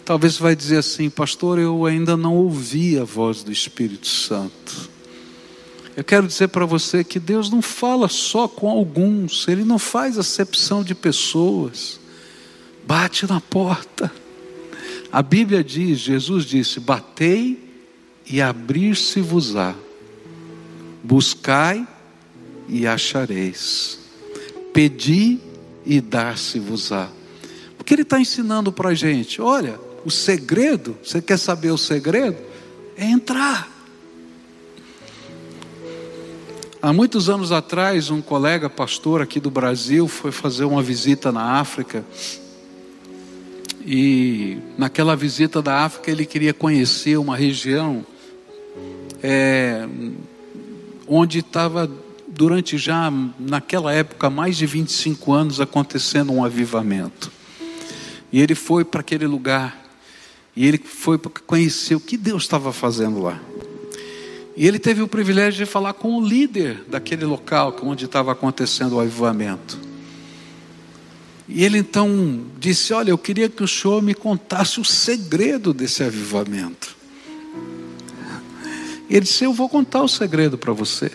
Talvez 0.04 0.34
você 0.34 0.42
vai 0.42 0.56
dizer 0.56 0.78
assim, 0.78 1.10
pastor, 1.10 1.58
eu 1.58 1.84
ainda 1.84 2.16
não 2.16 2.34
ouvi 2.34 2.98
a 2.98 3.04
voz 3.04 3.42
do 3.42 3.52
Espírito 3.52 4.06
Santo. 4.06 4.88
Eu 5.94 6.02
quero 6.02 6.26
dizer 6.26 6.48
para 6.48 6.64
você 6.64 7.04
que 7.04 7.20
Deus 7.20 7.50
não 7.50 7.60
fala 7.60 8.08
só 8.08 8.48
com 8.48 8.70
alguns, 8.70 9.46
Ele 9.46 9.64
não 9.64 9.78
faz 9.78 10.16
acepção 10.16 10.82
de 10.82 10.94
pessoas. 10.94 12.00
Bate 12.86 13.26
na 13.26 13.38
porta. 13.38 14.10
A 15.12 15.22
Bíblia 15.22 15.62
diz, 15.62 15.98
Jesus 15.98 16.46
disse: 16.46 16.80
Batei 16.80 17.67
e 18.30 18.42
abrir-se-vos-á, 18.42 19.74
buscai 21.02 21.86
e 22.68 22.86
achareis, 22.86 23.98
pedi 24.72 25.38
e 25.86 26.00
dar-se-vos-á. 26.00 27.08
O 27.80 27.84
que 27.84 27.94
ele 27.94 28.02
está 28.02 28.20
ensinando 28.20 28.70
para 28.70 28.90
a 28.90 28.94
gente? 28.94 29.40
Olha, 29.40 29.80
o 30.04 30.10
segredo, 30.10 30.96
você 31.02 31.22
quer 31.22 31.38
saber 31.38 31.70
o 31.70 31.78
segredo? 31.78 32.36
É 32.96 33.04
entrar. 33.04 33.68
Há 36.80 36.92
muitos 36.92 37.28
anos 37.28 37.50
atrás, 37.50 38.10
um 38.10 38.20
colega 38.20 38.70
pastor 38.70 39.20
aqui 39.20 39.40
do 39.40 39.50
Brasil 39.50 40.06
foi 40.06 40.30
fazer 40.30 40.64
uma 40.64 40.82
visita 40.82 41.32
na 41.32 41.58
África. 41.58 42.04
E 43.84 44.58
naquela 44.76 45.16
visita 45.16 45.62
da 45.62 45.84
África 45.84 46.10
ele 46.10 46.26
queria 46.26 46.52
conhecer 46.52 47.16
uma 47.16 47.36
região 47.36 48.06
é, 49.22 49.88
onde 51.06 51.38
estava 51.38 51.90
durante 52.28 52.78
já 52.78 53.10
naquela 53.38 53.92
época 53.92 54.30
mais 54.30 54.56
de 54.56 54.66
25 54.66 55.32
anos 55.32 55.60
acontecendo 55.60 56.32
um 56.32 56.44
avivamento. 56.44 57.32
E 58.32 58.40
ele 58.40 58.54
foi 58.54 58.84
para 58.84 59.00
aquele 59.00 59.26
lugar 59.26 59.86
e 60.54 60.66
ele 60.66 60.78
foi 60.78 61.18
para 61.18 61.30
conhecer 61.46 61.94
o 61.94 62.00
que 62.00 62.16
Deus 62.16 62.42
estava 62.42 62.72
fazendo 62.72 63.22
lá. 63.22 63.40
E 64.56 64.66
ele 64.66 64.78
teve 64.78 65.00
o 65.00 65.08
privilégio 65.08 65.64
de 65.64 65.70
falar 65.70 65.92
com 65.94 66.16
o 66.16 66.26
líder 66.26 66.84
daquele 66.88 67.24
local 67.24 67.76
onde 67.82 68.06
estava 68.06 68.32
acontecendo 68.32 68.96
o 68.96 69.00
avivamento. 69.00 69.78
E 71.48 71.64
ele 71.64 71.78
então 71.78 72.44
disse: 72.58 72.92
Olha, 72.92 73.10
eu 73.10 73.16
queria 73.16 73.48
que 73.48 73.62
o 73.62 73.68
senhor 73.68 74.02
me 74.02 74.14
contasse 74.14 74.80
o 74.80 74.84
segredo 74.84 75.72
desse 75.72 76.02
avivamento. 76.02 76.97
E 79.08 79.16
ele 79.16 79.24
disse: 79.24 79.44
Eu 79.44 79.52
vou 79.52 79.68
contar 79.68 80.02
o 80.02 80.08
segredo 80.08 80.58
para 80.58 80.72
você. 80.72 81.10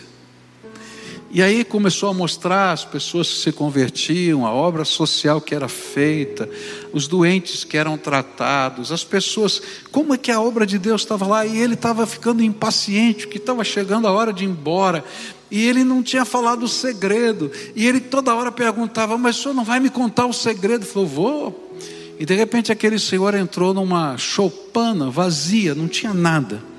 E 1.34 1.42
aí 1.42 1.64
começou 1.64 2.08
a 2.08 2.14
mostrar 2.14 2.70
as 2.70 2.84
pessoas 2.84 3.28
que 3.28 3.38
se 3.40 3.50
convertiam, 3.50 4.46
a 4.46 4.52
obra 4.52 4.84
social 4.84 5.40
que 5.40 5.52
era 5.52 5.66
feita, 5.66 6.48
os 6.92 7.08
doentes 7.08 7.64
que 7.64 7.76
eram 7.76 7.98
tratados, 7.98 8.92
as 8.92 9.02
pessoas, 9.02 9.60
como 9.90 10.14
é 10.14 10.16
que 10.16 10.30
a 10.30 10.40
obra 10.40 10.64
de 10.64 10.78
Deus 10.78 11.02
estava 11.02 11.26
lá 11.26 11.44
e 11.44 11.58
ele 11.58 11.74
estava 11.74 12.06
ficando 12.06 12.40
impaciente, 12.40 13.26
que 13.26 13.38
estava 13.38 13.64
chegando 13.64 14.06
a 14.06 14.12
hora 14.12 14.32
de 14.32 14.44
ir 14.44 14.46
embora. 14.46 15.04
E 15.50 15.66
ele 15.66 15.82
não 15.82 16.04
tinha 16.04 16.24
falado 16.24 16.62
o 16.62 16.68
segredo. 16.68 17.50
E 17.74 17.84
ele 17.84 17.98
toda 17.98 18.32
hora 18.32 18.52
perguntava: 18.52 19.18
Mas 19.18 19.36
o 19.36 19.42
senhor 19.42 19.54
não 19.54 19.64
vai 19.64 19.80
me 19.80 19.90
contar 19.90 20.26
o 20.26 20.32
segredo? 20.32 20.84
Ele 20.84 20.92
falou: 20.92 21.08
Vou. 21.08 21.76
E 22.16 22.24
de 22.24 22.34
repente 22.36 22.70
aquele 22.70 22.96
senhor 22.96 23.34
entrou 23.34 23.74
numa 23.74 24.16
choupana 24.16 25.10
vazia, 25.10 25.74
não 25.74 25.88
tinha 25.88 26.14
nada. 26.14 26.73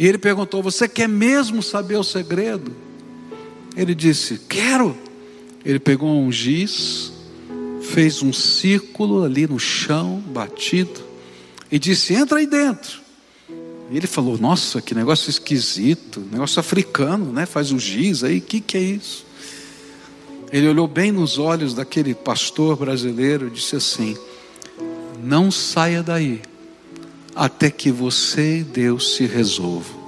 E 0.00 0.06
ele 0.06 0.16
perguntou: 0.16 0.62
Você 0.62 0.88
quer 0.88 1.06
mesmo 1.06 1.62
saber 1.62 1.96
o 1.96 2.02
segredo? 2.02 2.74
Ele 3.76 3.94
disse: 3.94 4.40
Quero. 4.48 4.96
Ele 5.62 5.78
pegou 5.78 6.08
um 6.18 6.32
giz, 6.32 7.12
fez 7.82 8.22
um 8.22 8.32
círculo 8.32 9.22
ali 9.22 9.46
no 9.46 9.58
chão, 9.58 10.18
batido, 10.28 11.02
e 11.70 11.78
disse: 11.78 12.14
Entra 12.14 12.38
aí 12.38 12.46
dentro. 12.46 12.98
E 13.90 13.96
ele 13.98 14.06
falou: 14.06 14.38
Nossa, 14.38 14.80
que 14.80 14.94
negócio 14.94 15.28
esquisito, 15.28 16.26
negócio 16.32 16.58
africano, 16.60 17.30
né? 17.30 17.44
Faz 17.44 17.70
o 17.70 17.78
giz 17.78 18.24
aí, 18.24 18.38
o 18.38 18.40
que, 18.40 18.58
que 18.58 18.78
é 18.78 18.80
isso? 18.80 19.26
Ele 20.50 20.66
olhou 20.66 20.88
bem 20.88 21.12
nos 21.12 21.36
olhos 21.36 21.74
daquele 21.74 22.14
pastor 22.14 22.74
brasileiro 22.74 23.48
e 23.48 23.50
disse 23.50 23.76
assim: 23.76 24.16
Não 25.22 25.50
saia 25.50 26.02
daí, 26.02 26.40
até 27.34 27.70
que 27.70 27.90
você 27.90 28.58
e 28.58 28.64
Deus 28.64 29.14
se 29.14 29.26
resolvam. 29.26 30.00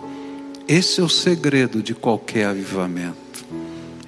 Esse 0.66 1.00
é 1.00 1.04
o 1.04 1.08
segredo 1.08 1.82
de 1.82 1.94
qualquer 1.94 2.46
avivamento. 2.46 3.44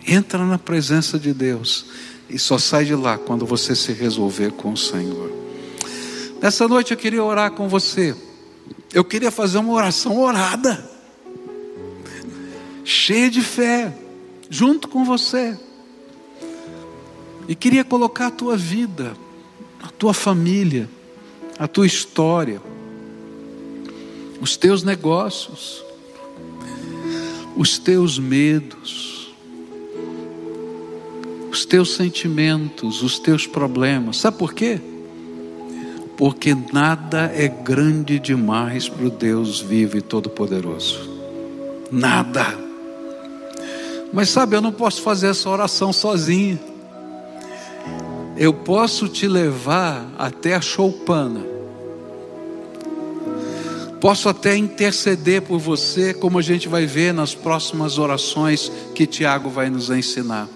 Entra 0.07 0.45
na 0.45 0.59
presença 0.59 1.19
de 1.19 1.33
Deus 1.33 1.87
e 2.29 2.39
só 2.39 2.59
sai 2.59 2.85
de 2.85 2.95
lá 2.95 3.19
quando 3.19 3.47
você 3.47 3.75
se 3.75 3.93
resolver 3.93 4.53
com 4.53 4.73
o 4.73 4.77
Senhor. 4.77 5.33
Nessa 6.41 6.69
noite 6.69 6.93
eu 6.93 6.97
queria 6.97 7.23
orar 7.25 7.53
com 7.53 7.69
você. 7.69 8.15
Eu 8.93 9.05
queria 9.05 9.31
fazer 9.31 9.59
uma 9.59 9.73
oração 9.73 10.21
orada, 10.21 10.89
cheia 12.85 13.31
de 13.31 13.41
fé, 13.41 13.93
junto 14.49 14.89
com 14.89 15.05
você. 15.05 15.59
E 17.49 17.55
queria 17.55 17.85
colocar 17.85 18.29
a 18.29 18.31
tua 18.31 18.57
vida, 18.57 19.17
a 19.83 19.89
tua 19.89 20.15
família, 20.15 20.89
a 21.59 21.67
tua 21.67 21.87
história, 21.87 22.61
os 24.45 24.59
teus 24.59 24.82
negócios, 24.82 25.82
os 27.57 27.78
teus 27.78 28.18
medos, 28.18 29.34
os 31.51 31.64
teus 31.64 31.95
sentimentos, 31.95 33.03
os 33.03 33.18
teus 33.18 33.47
problemas. 33.47 34.18
Sabe 34.18 34.36
por 34.36 34.53
quê? 34.53 34.78
Porque 36.18 36.55
nada 36.74 37.32
é 37.34 37.49
grande 37.49 38.18
demais 38.18 38.86
para 38.86 39.07
o 39.07 39.11
Deus 39.11 39.62
vivo 39.62 39.97
e 39.97 40.03
todo-poderoso. 40.03 41.09
Nada. 41.90 42.45
Mas 44.12 44.28
sabe, 44.28 44.57
eu 44.57 44.61
não 44.61 44.72
posso 44.72 45.01
fazer 45.01 45.28
essa 45.28 45.49
oração 45.49 45.90
sozinho. 45.90 46.61
Eu 48.36 48.53
posso 48.53 49.09
te 49.09 49.26
levar 49.26 50.07
até 50.18 50.55
a 50.55 50.61
choupana. 50.61 51.54
Posso 54.05 54.29
até 54.29 54.55
interceder 54.55 55.41
por 55.41 55.59
você, 55.59 56.13
como 56.13 56.39
a 56.39 56.43
gente 56.43 56.69
vai 56.69 56.85
ver 56.85 57.15
nas 57.15 57.35
próximas 57.35 57.97
orações 57.97 58.71
que 58.95 59.07
Tiago 59.07 59.49
vai 59.49 59.71
nos 59.71 59.89
ensinar. 59.89 60.47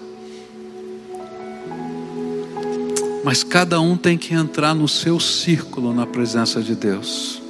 Mas 3.23 3.43
cada 3.43 3.81
um 3.81 3.97
tem 3.97 4.19
que 4.19 4.35
entrar 4.35 4.75
no 4.75 4.87
seu 4.87 5.19
círculo 5.19 5.95
na 5.95 6.05
presença 6.05 6.61
de 6.61 6.75
Deus. 6.75 7.41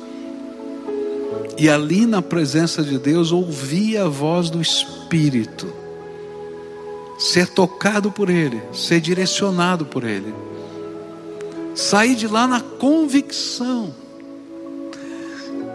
E 1.57 1.67
ali 1.67 2.05
na 2.05 2.21
presença 2.21 2.81
de 2.81 2.97
Deus 2.97 3.33
ouvir 3.33 3.97
a 3.97 4.07
voz 4.07 4.49
do 4.49 4.61
Espírito, 4.61 5.67
ser 7.17 7.49
tocado 7.49 8.09
por 8.09 8.29
Ele, 8.29 8.61
ser 8.71 9.01
direcionado 9.01 9.85
por 9.85 10.05
Ele, 10.05 10.33
sair 11.75 12.15
de 12.15 12.25
lá 12.25 12.47
na 12.47 12.61
convicção 12.61 13.93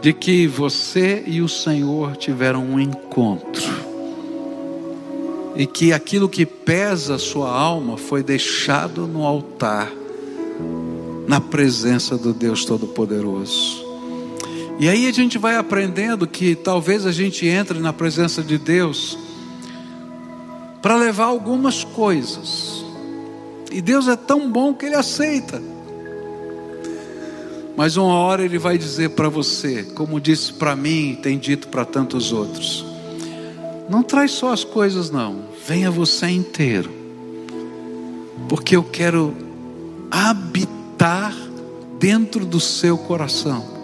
de 0.05 0.13
que 0.13 0.47
você 0.47 1.25
e 1.27 1.41
o 1.41 1.49
Senhor 1.49 2.15
tiveram 2.15 2.63
um 2.63 2.79
encontro. 2.79 3.65
E 5.57 5.67
que 5.67 5.95
aquilo 5.95 6.29
que 6.29 6.45
pesa 6.45 7.15
a 7.15 7.19
sua 7.19 7.51
alma 7.51 7.97
foi 7.97 8.23
deixado 8.23 9.07
no 9.07 9.25
altar, 9.25 9.91
na 11.27 11.41
presença 11.41 12.19
do 12.19 12.35
Deus 12.35 12.67
Todo-Poderoso. 12.67 13.83
E 14.79 14.91
aí 14.91 15.09
a 15.09 15.11
gente 15.11 15.39
vai 15.39 15.57
aprendendo 15.57 16.27
que 16.27 16.55
talvez 16.55 17.07
a 17.07 17.11
gente 17.11 17.47
entre 17.47 17.79
na 17.79 17.95
presença 17.95 18.43
de 18.43 18.59
Deus 18.59 19.17
para 20.83 20.97
levar 20.97 21.25
algumas 21.25 21.83
coisas. 21.83 22.85
E 23.73 23.81
Deus 23.81 24.07
é 24.07 24.17
tão 24.17 24.53
bom 24.53 24.75
que 24.75 24.85
Ele 24.85 24.97
aceita. 24.97 25.63
Mas 27.77 27.97
uma 27.97 28.15
hora 28.15 28.45
ele 28.45 28.59
vai 28.59 28.79
dizer 28.79 29.11
para 29.11 29.29
você, 29.29 29.83
como 29.83 30.21
disse 30.21 30.53
para 30.53 30.77
mim 30.77 31.19
tem 31.21 31.39
dito 31.39 31.69
para 31.69 31.85
tantos 31.85 32.33
outros: 32.33 32.85
não 33.89 34.03
traz 34.03 34.31
só 34.31 34.53
as 34.53 34.63
coisas, 34.63 35.11
não, 35.11 35.43
venha 35.67 35.91
você 35.91 36.29
inteiro, 36.29 36.91
porque 38.49 38.77
eu 38.77 38.85
quero 38.85 39.35
habitar 40.11 41.35
dentro 41.99 42.47
do 42.47 42.61
seu 42.61 42.97
coração. 42.97 43.75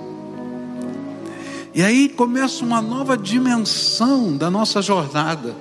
E 1.75 1.83
aí 1.83 2.09
começa 2.09 2.65
uma 2.65 2.81
nova 2.81 3.17
dimensão 3.17 4.37
da 4.37 4.51
nossa 4.51 4.81
jornada, 4.81 5.55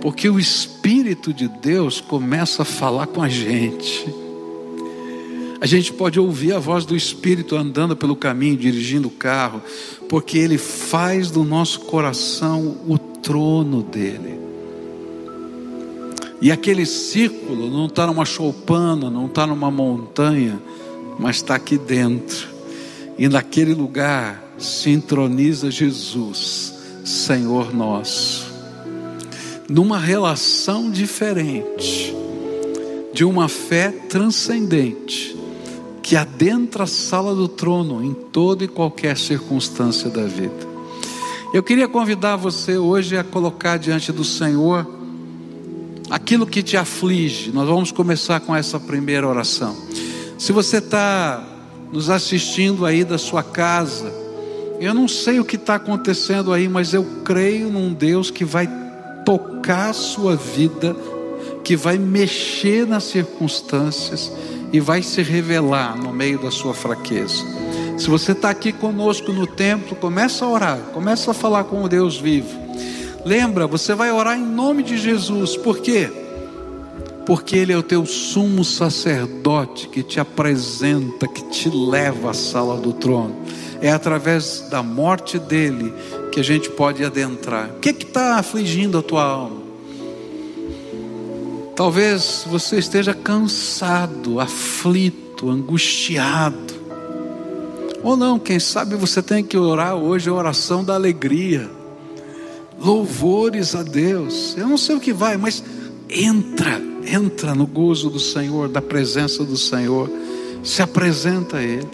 porque 0.00 0.28
o 0.28 0.40
Espírito 0.40 1.32
de 1.32 1.46
Deus 1.46 2.00
começa 2.00 2.62
a 2.62 2.64
falar 2.64 3.06
com 3.06 3.22
a 3.22 3.28
gente. 3.28 4.21
A 5.62 5.66
gente 5.66 5.92
pode 5.92 6.18
ouvir 6.18 6.54
a 6.54 6.58
voz 6.58 6.84
do 6.84 6.96
Espírito 6.96 7.54
andando 7.54 7.96
pelo 7.96 8.16
caminho, 8.16 8.56
dirigindo 8.56 9.06
o 9.06 9.12
carro, 9.12 9.62
porque 10.08 10.36
ele 10.36 10.58
faz 10.58 11.30
do 11.30 11.44
nosso 11.44 11.82
coração 11.82 12.78
o 12.84 12.98
trono 12.98 13.80
dele. 13.80 14.40
E 16.40 16.50
aquele 16.50 16.84
círculo 16.84 17.70
não 17.70 17.86
está 17.86 18.08
numa 18.08 18.24
choupana, 18.24 19.08
não 19.08 19.26
está 19.26 19.46
numa 19.46 19.70
montanha, 19.70 20.60
mas 21.16 21.36
está 21.36 21.54
aqui 21.54 21.78
dentro. 21.78 22.48
E 23.16 23.28
naquele 23.28 23.72
lugar 23.72 24.42
se 24.58 24.90
entroniza 24.90 25.70
Jesus, 25.70 26.74
Senhor 27.04 27.72
nosso. 27.72 28.52
Numa 29.68 30.00
relação 30.00 30.90
diferente, 30.90 32.12
de 33.14 33.24
uma 33.24 33.48
fé 33.48 33.92
transcendente 34.08 35.40
que 36.02 36.16
adentra 36.16 36.84
a 36.84 36.86
sala 36.86 37.34
do 37.34 37.46
trono 37.46 38.02
em 38.02 38.12
toda 38.12 38.64
e 38.64 38.68
qualquer 38.68 39.16
circunstância 39.16 40.10
da 40.10 40.24
vida. 40.24 40.72
Eu 41.54 41.62
queria 41.62 41.86
convidar 41.86 42.36
você 42.36 42.76
hoje 42.76 43.16
a 43.16 43.22
colocar 43.22 43.76
diante 43.76 44.10
do 44.10 44.24
Senhor 44.24 44.86
aquilo 46.10 46.46
que 46.46 46.62
te 46.62 46.76
aflige. 46.76 47.52
Nós 47.52 47.68
vamos 47.68 47.92
começar 47.92 48.40
com 48.40 48.54
essa 48.54 48.80
primeira 48.80 49.28
oração. 49.28 49.76
Se 50.36 50.50
você 50.50 50.78
está 50.78 51.46
nos 51.92 52.10
assistindo 52.10 52.84
aí 52.84 53.04
da 53.04 53.16
sua 53.16 53.42
casa, 53.42 54.12
eu 54.80 54.92
não 54.92 55.06
sei 55.06 55.38
o 55.38 55.44
que 55.44 55.56
está 55.56 55.76
acontecendo 55.76 56.52
aí, 56.52 56.68
mas 56.68 56.92
eu 56.92 57.04
creio 57.24 57.70
num 57.70 57.92
Deus 57.92 58.30
que 58.30 58.44
vai 58.44 58.68
tocar 59.24 59.90
a 59.90 59.92
sua 59.92 60.34
vida, 60.34 60.96
que 61.62 61.76
vai 61.76 61.96
mexer 61.96 62.86
nas 62.86 63.04
circunstâncias 63.04 64.32
e 64.72 64.80
vai 64.80 65.02
se 65.02 65.22
revelar 65.22 65.96
no 65.96 66.12
meio 66.12 66.38
da 66.38 66.50
sua 66.50 66.72
fraqueza. 66.72 67.44
Se 67.98 68.08
você 68.08 68.32
está 68.32 68.50
aqui 68.50 68.72
conosco 68.72 69.32
no 69.32 69.46
templo, 69.46 69.94
começa 69.94 70.44
a 70.44 70.48
orar, 70.48 70.78
começa 70.92 71.30
a 71.30 71.34
falar 71.34 71.64
com 71.64 71.84
o 71.84 71.88
Deus 71.88 72.18
vivo. 72.18 72.58
Lembra, 73.24 73.66
você 73.66 73.94
vai 73.94 74.10
orar 74.10 74.36
em 74.36 74.44
nome 74.44 74.82
de 74.82 74.96
Jesus, 74.96 75.56
por 75.56 75.78
quê? 75.78 76.10
Porque 77.24 77.56
Ele 77.56 77.72
é 77.72 77.76
o 77.76 77.82
teu 77.82 78.04
sumo 78.04 78.64
sacerdote 78.64 79.88
que 79.88 80.02
te 80.02 80.18
apresenta, 80.18 81.28
que 81.28 81.42
te 81.50 81.68
leva 81.68 82.30
à 82.30 82.34
sala 82.34 82.76
do 82.76 82.92
trono. 82.92 83.36
É 83.80 83.92
através 83.92 84.66
da 84.70 84.82
morte 84.82 85.38
dele 85.38 85.92
que 86.32 86.40
a 86.40 86.44
gente 86.44 86.70
pode 86.70 87.04
adentrar. 87.04 87.70
O 87.70 87.80
que 87.80 87.90
está 87.90 88.36
afligindo 88.36 88.98
a 88.98 89.02
tua 89.02 89.22
alma? 89.22 89.61
Talvez 91.74 92.44
você 92.46 92.78
esteja 92.78 93.14
cansado, 93.14 94.38
aflito, 94.38 95.48
angustiado. 95.48 96.74
Ou 98.02 98.16
não, 98.16 98.38
quem 98.38 98.58
sabe 98.58 98.94
você 98.94 99.22
tem 99.22 99.42
que 99.42 99.56
orar 99.56 99.94
hoje 99.94 100.28
a 100.28 100.34
oração 100.34 100.84
da 100.84 100.94
alegria. 100.94 101.70
Louvores 102.78 103.74
a 103.74 103.82
Deus. 103.82 104.56
Eu 104.56 104.66
não 104.66 104.76
sei 104.76 104.96
o 104.96 105.00
que 105.00 105.12
vai, 105.12 105.36
mas 105.36 105.62
entra, 106.10 106.80
entra 107.06 107.54
no 107.54 107.66
gozo 107.66 108.10
do 108.10 108.20
Senhor, 108.20 108.68
da 108.68 108.82
presença 108.82 109.44
do 109.44 109.56
Senhor. 109.56 110.10
Se 110.62 110.82
apresenta 110.82 111.58
a 111.58 111.62
Ele. 111.62 111.88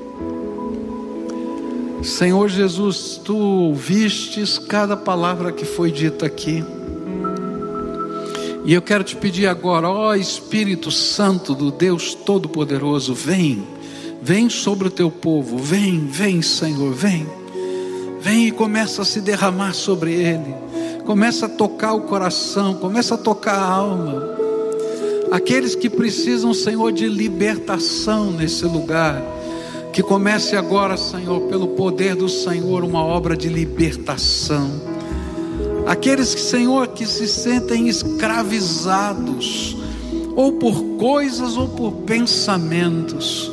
Senhor 2.02 2.48
Jesus, 2.48 3.20
tu 3.24 3.36
ouvistes 3.36 4.58
cada 4.58 4.96
palavra 4.96 5.52
que 5.52 5.64
foi 5.64 5.90
dita 5.90 6.26
aqui. 6.26 6.64
E 8.68 8.74
eu 8.74 8.82
quero 8.82 9.02
te 9.02 9.16
pedir 9.16 9.46
agora, 9.46 9.88
ó 9.88 10.14
Espírito 10.14 10.90
Santo 10.90 11.54
do 11.54 11.70
Deus 11.70 12.12
Todo-Poderoso, 12.14 13.14
vem, 13.14 13.66
vem 14.20 14.50
sobre 14.50 14.88
o 14.88 14.90
teu 14.90 15.10
povo, 15.10 15.56
vem, 15.56 16.06
vem, 16.06 16.42
Senhor, 16.42 16.92
vem, 16.92 17.26
vem 18.20 18.48
e 18.48 18.50
começa 18.50 19.00
a 19.00 19.06
se 19.06 19.22
derramar 19.22 19.72
sobre 19.72 20.12
ele, 20.12 20.54
começa 21.06 21.46
a 21.46 21.48
tocar 21.48 21.94
o 21.94 22.02
coração, 22.02 22.74
começa 22.74 23.14
a 23.14 23.16
tocar 23.16 23.54
a 23.54 23.70
alma. 23.70 24.22
Aqueles 25.30 25.74
que 25.74 25.88
precisam, 25.88 26.52
Senhor, 26.52 26.92
de 26.92 27.08
libertação 27.08 28.30
nesse 28.30 28.66
lugar, 28.66 29.18
que 29.94 30.02
comece 30.02 30.56
agora, 30.56 30.98
Senhor, 30.98 31.40
pelo 31.48 31.68
poder 31.68 32.14
do 32.14 32.28
Senhor, 32.28 32.84
uma 32.84 33.02
obra 33.02 33.34
de 33.34 33.48
libertação 33.48 34.97
Aqueles 35.88 36.34
que, 36.34 36.40
Senhor, 36.42 36.88
que 36.88 37.06
se 37.06 37.26
sentem 37.26 37.88
escravizados, 37.88 39.74
ou 40.36 40.52
por 40.52 40.84
coisas 40.98 41.56
ou 41.56 41.66
por 41.66 41.92
pensamentos, 42.02 43.50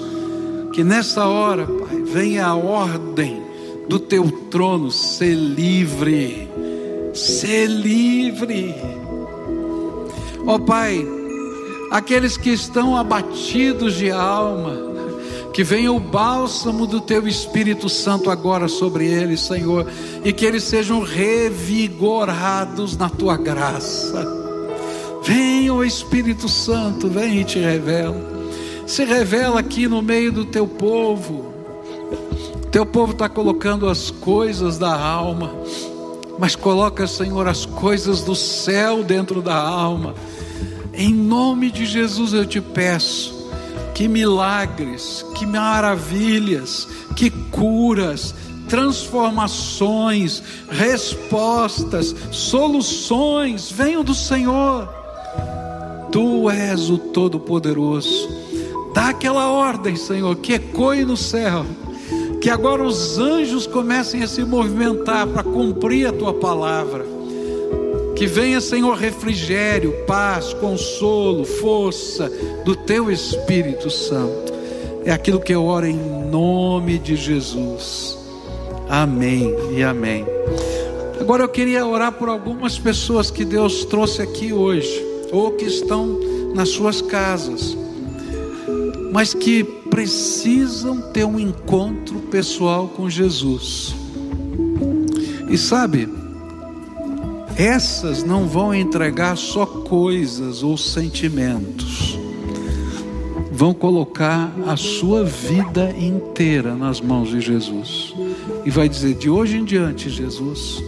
que 0.73 0.83
nessa 0.83 1.25
hora, 1.27 1.65
Pai, 1.65 2.01
venha 2.01 2.47
a 2.47 2.55
ordem 2.55 3.41
do 3.87 3.97
teu 3.97 4.29
trono, 4.51 4.91
ser 4.91 5.33
livre, 5.33 6.49
ser 7.13 7.67
livre. 7.67 8.75
Ó 10.45 10.55
oh, 10.55 10.59
Pai, 10.59 11.07
aqueles 11.89 12.35
que 12.35 12.49
estão 12.49 12.97
abatidos 12.97 13.93
de 13.93 14.11
alma, 14.11 14.75
que 15.55 15.63
venha 15.63 15.89
o 15.89 16.01
bálsamo 16.01 16.85
do 16.85 16.99
teu 16.99 17.25
Espírito 17.25 17.87
Santo 17.87 18.29
agora 18.29 18.67
sobre 18.67 19.07
eles, 19.07 19.39
Senhor, 19.39 19.89
e 20.21 20.33
que 20.33 20.43
eles 20.43 20.63
sejam 20.63 21.01
revigorados 21.01 22.97
na 22.97 23.09
tua 23.09 23.37
graça. 23.37 24.27
Venha 25.23 25.73
o 25.73 25.81
Espírito 25.81 26.49
Santo, 26.49 27.07
vem 27.07 27.39
e 27.39 27.45
te 27.45 27.57
revela. 27.57 28.21
Se 28.85 29.05
revela 29.05 29.61
aqui 29.61 29.87
no 29.87 30.01
meio 30.01 30.29
do 30.29 30.43
teu 30.43 30.67
povo. 30.67 31.53
Teu 32.69 32.85
povo 32.85 33.13
está 33.13 33.29
colocando 33.29 33.87
as 33.87 34.11
coisas 34.11 34.77
da 34.77 34.93
alma, 34.93 35.55
mas 36.37 36.53
coloca, 36.57 37.07
Senhor, 37.07 37.47
as 37.47 37.65
coisas 37.65 38.23
do 38.23 38.35
céu 38.35 39.05
dentro 39.05 39.41
da 39.41 39.55
alma. 39.55 40.15
Em 40.93 41.13
nome 41.13 41.71
de 41.71 41.85
Jesus 41.85 42.33
eu 42.33 42.45
te 42.45 42.59
peço 42.59 43.34
que 43.95 44.09
milagres, 44.09 45.25
que 45.33 45.45
maravilhas, 45.45 46.85
que 47.15 47.29
curas, 47.29 48.35
transformações, 48.67 50.43
respostas, 50.69 52.13
soluções 52.29 53.71
venham 53.71 54.03
do 54.03 54.13
Senhor. 54.13 54.89
Tu 56.11 56.49
és 56.49 56.89
o 56.89 56.97
Todo-Poderoso. 56.97 58.29
Dá 58.93 59.09
aquela 59.09 59.49
ordem, 59.49 59.95
Senhor, 59.95 60.35
que 60.35 60.53
ecoe 60.53 61.05
no 61.05 61.17
céu, 61.17 61.65
Que 62.41 62.49
agora 62.51 62.83
os 62.83 63.17
anjos 63.17 63.65
comecem 63.65 64.21
a 64.21 64.27
se 64.27 64.43
movimentar 64.43 65.25
para 65.25 65.41
cumprir 65.41 66.07
a 66.07 66.13
tua 66.13 66.31
palavra. 66.31 67.14
Que 68.15 68.27
venha, 68.27 68.61
Senhor, 68.61 68.95
refrigério, 68.95 69.93
paz, 70.07 70.53
consolo, 70.53 71.43
força 71.43 72.31
do 72.63 72.75
teu 72.75 73.11
Espírito 73.11 73.89
Santo. 73.89 74.53
É 75.03 75.11
aquilo 75.11 75.39
que 75.39 75.53
eu 75.53 75.65
oro 75.65 75.85
em 75.85 75.99
nome 76.31 76.97
de 76.97 77.15
Jesus. 77.15 78.17
Amém 78.89 79.53
e 79.75 79.83
amém. 79.83 80.25
Agora 81.19 81.43
eu 81.43 81.49
queria 81.49 81.85
orar 81.85 82.13
por 82.13 82.29
algumas 82.29 82.77
pessoas 82.77 83.29
que 83.29 83.43
Deus 83.43 83.85
trouxe 83.85 84.21
aqui 84.21 84.53
hoje, 84.53 85.03
ou 85.31 85.51
que 85.51 85.65
estão 85.65 86.19
nas 86.53 86.69
suas 86.69 87.01
casas, 87.01 87.77
mas 89.11 89.33
que 89.33 89.63
precisam 89.63 91.01
ter 91.11 91.25
um 91.25 91.39
encontro 91.39 92.19
pessoal 92.31 92.87
com 92.87 93.09
Jesus. 93.09 93.93
E 95.49 95.57
sabe, 95.57 96.09
essas 97.57 98.23
não 98.23 98.47
vão 98.47 98.73
entregar 98.73 99.37
só 99.37 99.65
coisas 99.65 100.61
ou 100.61 100.77
sentimentos, 100.77 102.19
vão 103.51 103.73
colocar 103.73 104.53
a 104.67 104.75
sua 104.75 105.23
vida 105.23 105.95
inteira 105.97 106.75
nas 106.75 106.99
mãos 106.99 107.29
de 107.29 107.39
Jesus. 107.39 108.13
E 108.65 108.69
vai 108.69 108.89
dizer: 108.89 109.15
de 109.15 109.29
hoje 109.29 109.57
em 109.57 109.63
diante, 109.63 110.09
Jesus, 110.09 110.83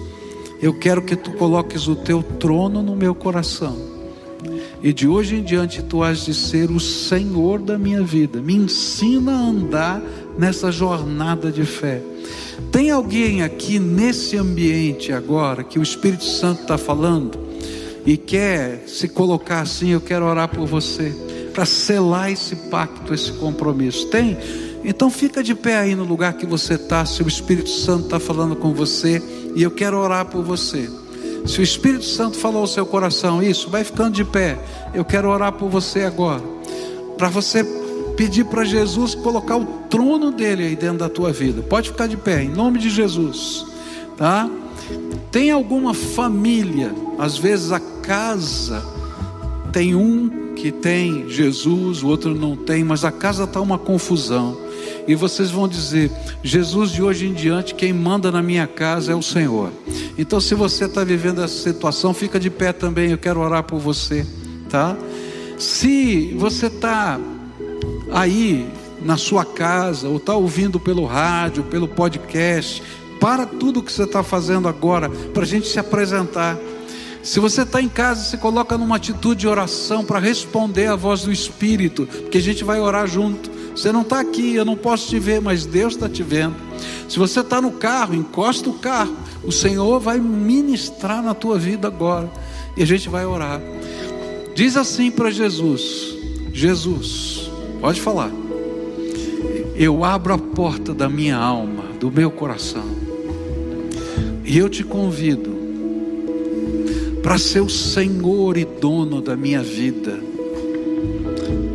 eu 0.62 0.74
quero 0.74 1.02
que 1.02 1.16
tu 1.16 1.32
coloques 1.32 1.88
o 1.88 1.96
teu 1.96 2.22
trono 2.22 2.82
no 2.82 2.96
meu 2.96 3.16
coração. 3.16 3.78
E 4.84 4.94
de 4.94 5.08
hoje 5.08 5.38
em 5.38 5.44
diante 5.44 5.82
tu 5.82 6.04
has 6.04 6.26
de 6.26 6.34
ser 6.34 6.70
o 6.70 6.80
Senhor 6.80 7.60
da 7.60 7.78
minha 7.78 8.04
vida. 8.04 8.42
Me 8.42 8.56
ensina 8.56 9.32
a 9.32 9.50
andar 9.50 10.02
nessa 10.38 10.72
jornada 10.72 11.52
de 11.52 11.64
fé. 11.66 12.02
Tem 12.72 12.92
alguém 12.92 13.44
aqui 13.44 13.80
nesse 13.80 14.38
ambiente 14.38 15.12
agora 15.12 15.64
que 15.64 15.80
o 15.80 15.84
Espírito 15.84 16.26
Santo 16.26 16.62
está 16.62 16.78
falando 16.78 17.40
e 18.06 18.16
quer 18.18 18.84
se 18.88 19.08
colocar 19.08 19.62
assim? 19.62 19.90
Eu 19.90 20.02
quero 20.02 20.26
orar 20.26 20.48
por 20.48 20.66
você 20.66 21.14
para 21.54 21.66
selar 21.66 22.32
esse 22.32 22.56
pacto, 22.56 23.14
esse 23.14 23.32
compromisso. 23.34 24.08
Tem? 24.08 24.38
Então 24.84 25.10
fica 25.10 25.44
de 25.44 25.56
pé 25.56 25.78
aí 25.78 25.96
no 25.96 26.04
lugar 26.04 26.34
que 26.34 26.46
você 26.46 26.76
está. 26.76 27.06
Se 27.06 27.24
o 27.24 27.28
Espírito 27.28 27.70
Santo 27.70 28.06
está 28.06 28.20
falando 28.20 28.56
com 28.56 28.74
você 28.74 29.22
e 29.56 29.64
eu 29.64 29.72
quero 29.72 29.98
orar 29.98 30.26
por 30.26 30.44
você. 30.44 30.90
Se 31.46 31.60
o 31.60 31.64
Espírito 31.64 32.06
Santo 32.06 32.38
falou 32.38 32.62
ao 32.62 32.68
seu 32.68 32.86
coração 32.86 33.42
isso, 33.42 33.70
vai 33.70 33.84
ficando 33.84 34.12
de 34.12 34.24
pé. 34.24 34.60
Eu 34.94 35.04
quero 35.04 35.30
orar 35.30 35.52
por 35.54 35.70
você 35.70 36.02
agora. 36.02 36.44
Para 37.18 37.30
você 37.30 37.64
pedir 38.18 38.46
para 38.46 38.66
Jesus 38.66 39.14
colocar 39.14 39.56
o 39.56 39.66
trono 39.90 40.32
dele 40.32 40.66
aí 40.66 40.76
dentro 40.76 40.98
da 40.98 41.08
tua 41.08 41.32
vida. 41.32 41.62
Pode 41.62 41.92
ficar 41.92 42.08
de 42.08 42.18
pé, 42.18 42.44
em 42.44 42.50
nome 42.50 42.80
de 42.80 42.90
Jesus, 42.90 43.66
tá? 44.18 44.50
Tem 45.32 45.52
alguma 45.52 45.94
família, 45.94 46.94
às 47.20 47.38
vezes 47.38 47.72
a 47.72 47.80
casa 47.80 48.84
tem 49.72 49.94
um 49.94 50.54
que 50.56 50.72
tem 50.72 51.30
Jesus, 51.30 52.02
o 52.02 52.08
outro 52.08 52.34
não 52.34 52.56
tem, 52.56 52.84
mas 52.84 53.06
a 53.06 53.12
casa 53.12 53.44
está 53.44 53.62
uma 53.62 53.78
confusão. 53.78 54.58
E 55.08 55.14
vocês 55.14 55.52
vão 55.52 55.68
dizer: 55.68 56.12
Jesus, 56.42 56.92
de 56.92 57.04
hoje 57.04 57.28
em 57.28 57.34
diante, 57.34 57.76
quem 57.76 57.94
manda 57.94 58.32
na 58.32 58.42
minha 58.42 58.66
casa 58.66 59.12
é 59.12 59.16
o 59.16 59.22
Senhor. 59.22 59.72
Então, 60.18 60.42
se 60.42 60.56
você 60.56 60.86
está 60.86 61.04
vivendo 61.04 61.44
essa 61.44 61.62
situação, 61.62 62.14
fica 62.14 62.40
de 62.40 62.50
pé 62.50 62.74
também. 62.74 63.12
Eu 63.12 63.18
quero 63.18 63.40
orar 63.40 63.64
por 63.64 63.80
você, 63.80 64.26
tá? 64.70 64.98
Se 65.58 66.34
você 66.38 66.68
está 66.68 67.20
aí 68.12 68.68
na 69.02 69.18
sua 69.18 69.46
casa, 69.46 70.08
ou 70.08 70.18
está 70.18 70.36
ouvindo 70.36 70.80
pelo 70.80 71.06
rádio, 71.06 71.64
pelo 71.64 71.88
podcast, 71.88 72.82
para 73.20 73.46
tudo 73.46 73.84
que 73.84 73.92
você 73.92 74.04
está 74.04 74.24
fazendo 74.24 74.68
agora, 74.68 75.10
para 75.10 75.44
a 75.44 75.46
gente 75.46 75.68
se 75.68 75.80
apresentar. 75.80 76.58
Se 77.24 77.40
você 77.40 77.64
está 77.64 77.82
em 77.82 77.90
casa, 77.90 78.24
se 78.24 78.38
coloca 78.38 78.78
numa 78.78 78.96
atitude 78.96 79.42
de 79.42 79.48
oração 79.48 80.06
para 80.06 80.20
responder 80.20 80.88
à 80.88 80.96
voz 80.96 81.24
do 81.24 81.32
Espírito, 81.32 82.08
porque 82.08 82.38
a 82.38 82.42
gente 82.42 82.64
vai 82.64 82.80
orar 82.80 83.08
junto. 83.08 83.52
Você 83.76 83.92
não 83.92 84.02
está 84.02 84.20
aqui, 84.20 84.56
eu 84.56 84.64
não 84.64 84.76
posso 84.76 85.10
te 85.10 85.20
ver, 85.20 85.42
mas 85.42 85.66
Deus 85.66 85.94
está 85.94 86.08
te 86.08 86.24
vendo. 86.24 86.56
Se 87.10 87.20
você 87.20 87.42
está 87.42 87.62
no 87.62 87.72
carro, 87.72 88.16
encosta 88.16 88.70
o 88.70 88.80
carro. 88.80 89.16
O 89.44 89.52
Senhor 89.52 90.00
vai 90.00 90.20
ministrar 90.20 91.22
na 91.22 91.34
tua 91.34 91.60
vida 91.60 91.88
agora. 91.88 92.32
E 92.76 92.84
a 92.84 92.86
gente 92.86 93.10
vai 93.10 93.26
orar. 93.26 93.62
Diz 94.56 94.76
assim 94.78 95.12
para 95.12 95.30
Jesus: 95.30 96.16
Jesus, 96.54 97.47
Pode 97.80 98.02
falar. 98.02 98.32
Eu 99.76 100.04
abro 100.04 100.34
a 100.34 100.38
porta 100.38 100.94
da 100.94 101.08
minha 101.08 101.38
alma, 101.38 101.84
do 102.00 102.12
meu 102.12 102.32
coração. 102.32 102.86
E 104.44 104.58
eu 104.58 104.68
te 104.68 104.84
convido 104.84 105.56
para 107.22 107.38
ser 107.38 107.62
o 107.62 107.70
Senhor 107.70 108.58
e 108.58 108.66
dono 108.66 109.22
da 109.22 109.36
minha 109.36 109.62
vida, 109.62 110.20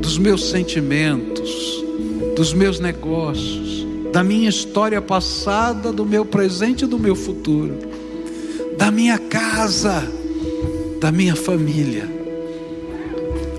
dos 0.01 0.19
meus 0.19 0.51
sentimentos, 0.51 1.85
dos 2.35 2.53
meus 2.53 2.81
negócios, 2.81 3.87
da 4.13 4.25
minha 4.25 4.49
história 4.49 5.01
passada, 5.01 5.93
do 5.93 6.05
meu 6.05 6.25
presente 6.25 6.85
e 6.85 6.89
do 6.89 6.99
meu 6.99 7.15
futuro, 7.15 7.79
da 8.77 8.91
minha 8.91 9.19
casa, 9.19 10.03
da 11.01 11.13
minha 11.13 11.37
família. 11.37 12.11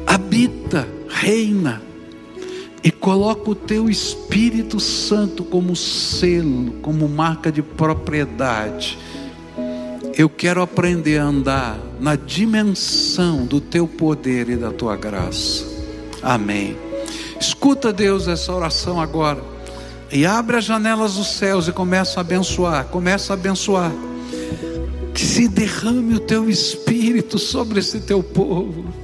Habita, 0.05 0.85
reina 1.07 1.92
e 2.83 2.91
coloca 2.91 3.49
o 3.49 3.55
teu 3.55 3.89
Espírito 3.89 4.79
Santo 4.79 5.43
como 5.45 5.73
selo, 5.75 6.73
como 6.81 7.07
marca 7.07 7.49
de 7.49 7.61
propriedade. 7.61 8.99
Eu 10.15 10.29
quero 10.29 10.61
aprender 10.61 11.17
a 11.17 11.23
andar 11.23 11.79
na 11.99 12.15
dimensão 12.15 13.45
do 13.45 13.61
teu 13.61 13.87
poder 13.87 14.49
e 14.49 14.57
da 14.57 14.69
tua 14.69 14.97
graça. 14.97 15.65
Amém. 16.21 16.75
Escuta, 17.39 17.93
Deus, 17.93 18.27
essa 18.27 18.53
oração 18.53 18.99
agora. 18.99 19.41
E 20.11 20.25
abre 20.25 20.57
as 20.57 20.65
janelas 20.65 21.15
dos 21.15 21.27
céus 21.27 21.67
e 21.67 21.71
começa 21.71 22.19
a 22.19 22.21
abençoar. 22.21 22.85
Começa 22.85 23.33
a 23.33 23.35
abençoar. 23.35 23.91
Que 25.13 25.25
se 25.25 25.47
derrame 25.47 26.15
o 26.15 26.19
teu 26.19 26.49
espírito 26.49 27.39
sobre 27.39 27.79
esse 27.79 28.01
teu 28.01 28.21
povo 28.21 29.02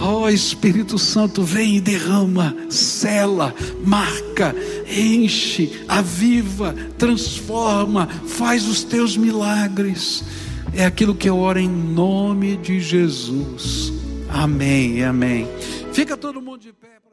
Ó 0.00 0.22
oh, 0.22 0.28
Espírito 0.28 0.98
Santo, 0.98 1.42
vem 1.42 1.76
e 1.76 1.80
derrama, 1.80 2.54
sela, 2.68 3.54
marca, 3.86 4.54
enche, 4.88 5.84
aviva, 5.86 6.74
transforma, 6.98 8.06
faz 8.26 8.66
os 8.66 8.82
teus 8.82 9.16
milagres. 9.16 10.24
É 10.72 10.84
aquilo 10.84 11.14
que 11.14 11.28
eu 11.28 11.38
oro 11.38 11.58
em 11.58 11.68
nome 11.68 12.56
de 12.56 12.80
Jesus. 12.80 13.92
Amém, 14.28 15.04
amém. 15.04 15.46
Fica 15.92 16.16
todo 16.16 16.42
mundo 16.42 16.58
de 16.58 16.72
pé. 16.72 17.03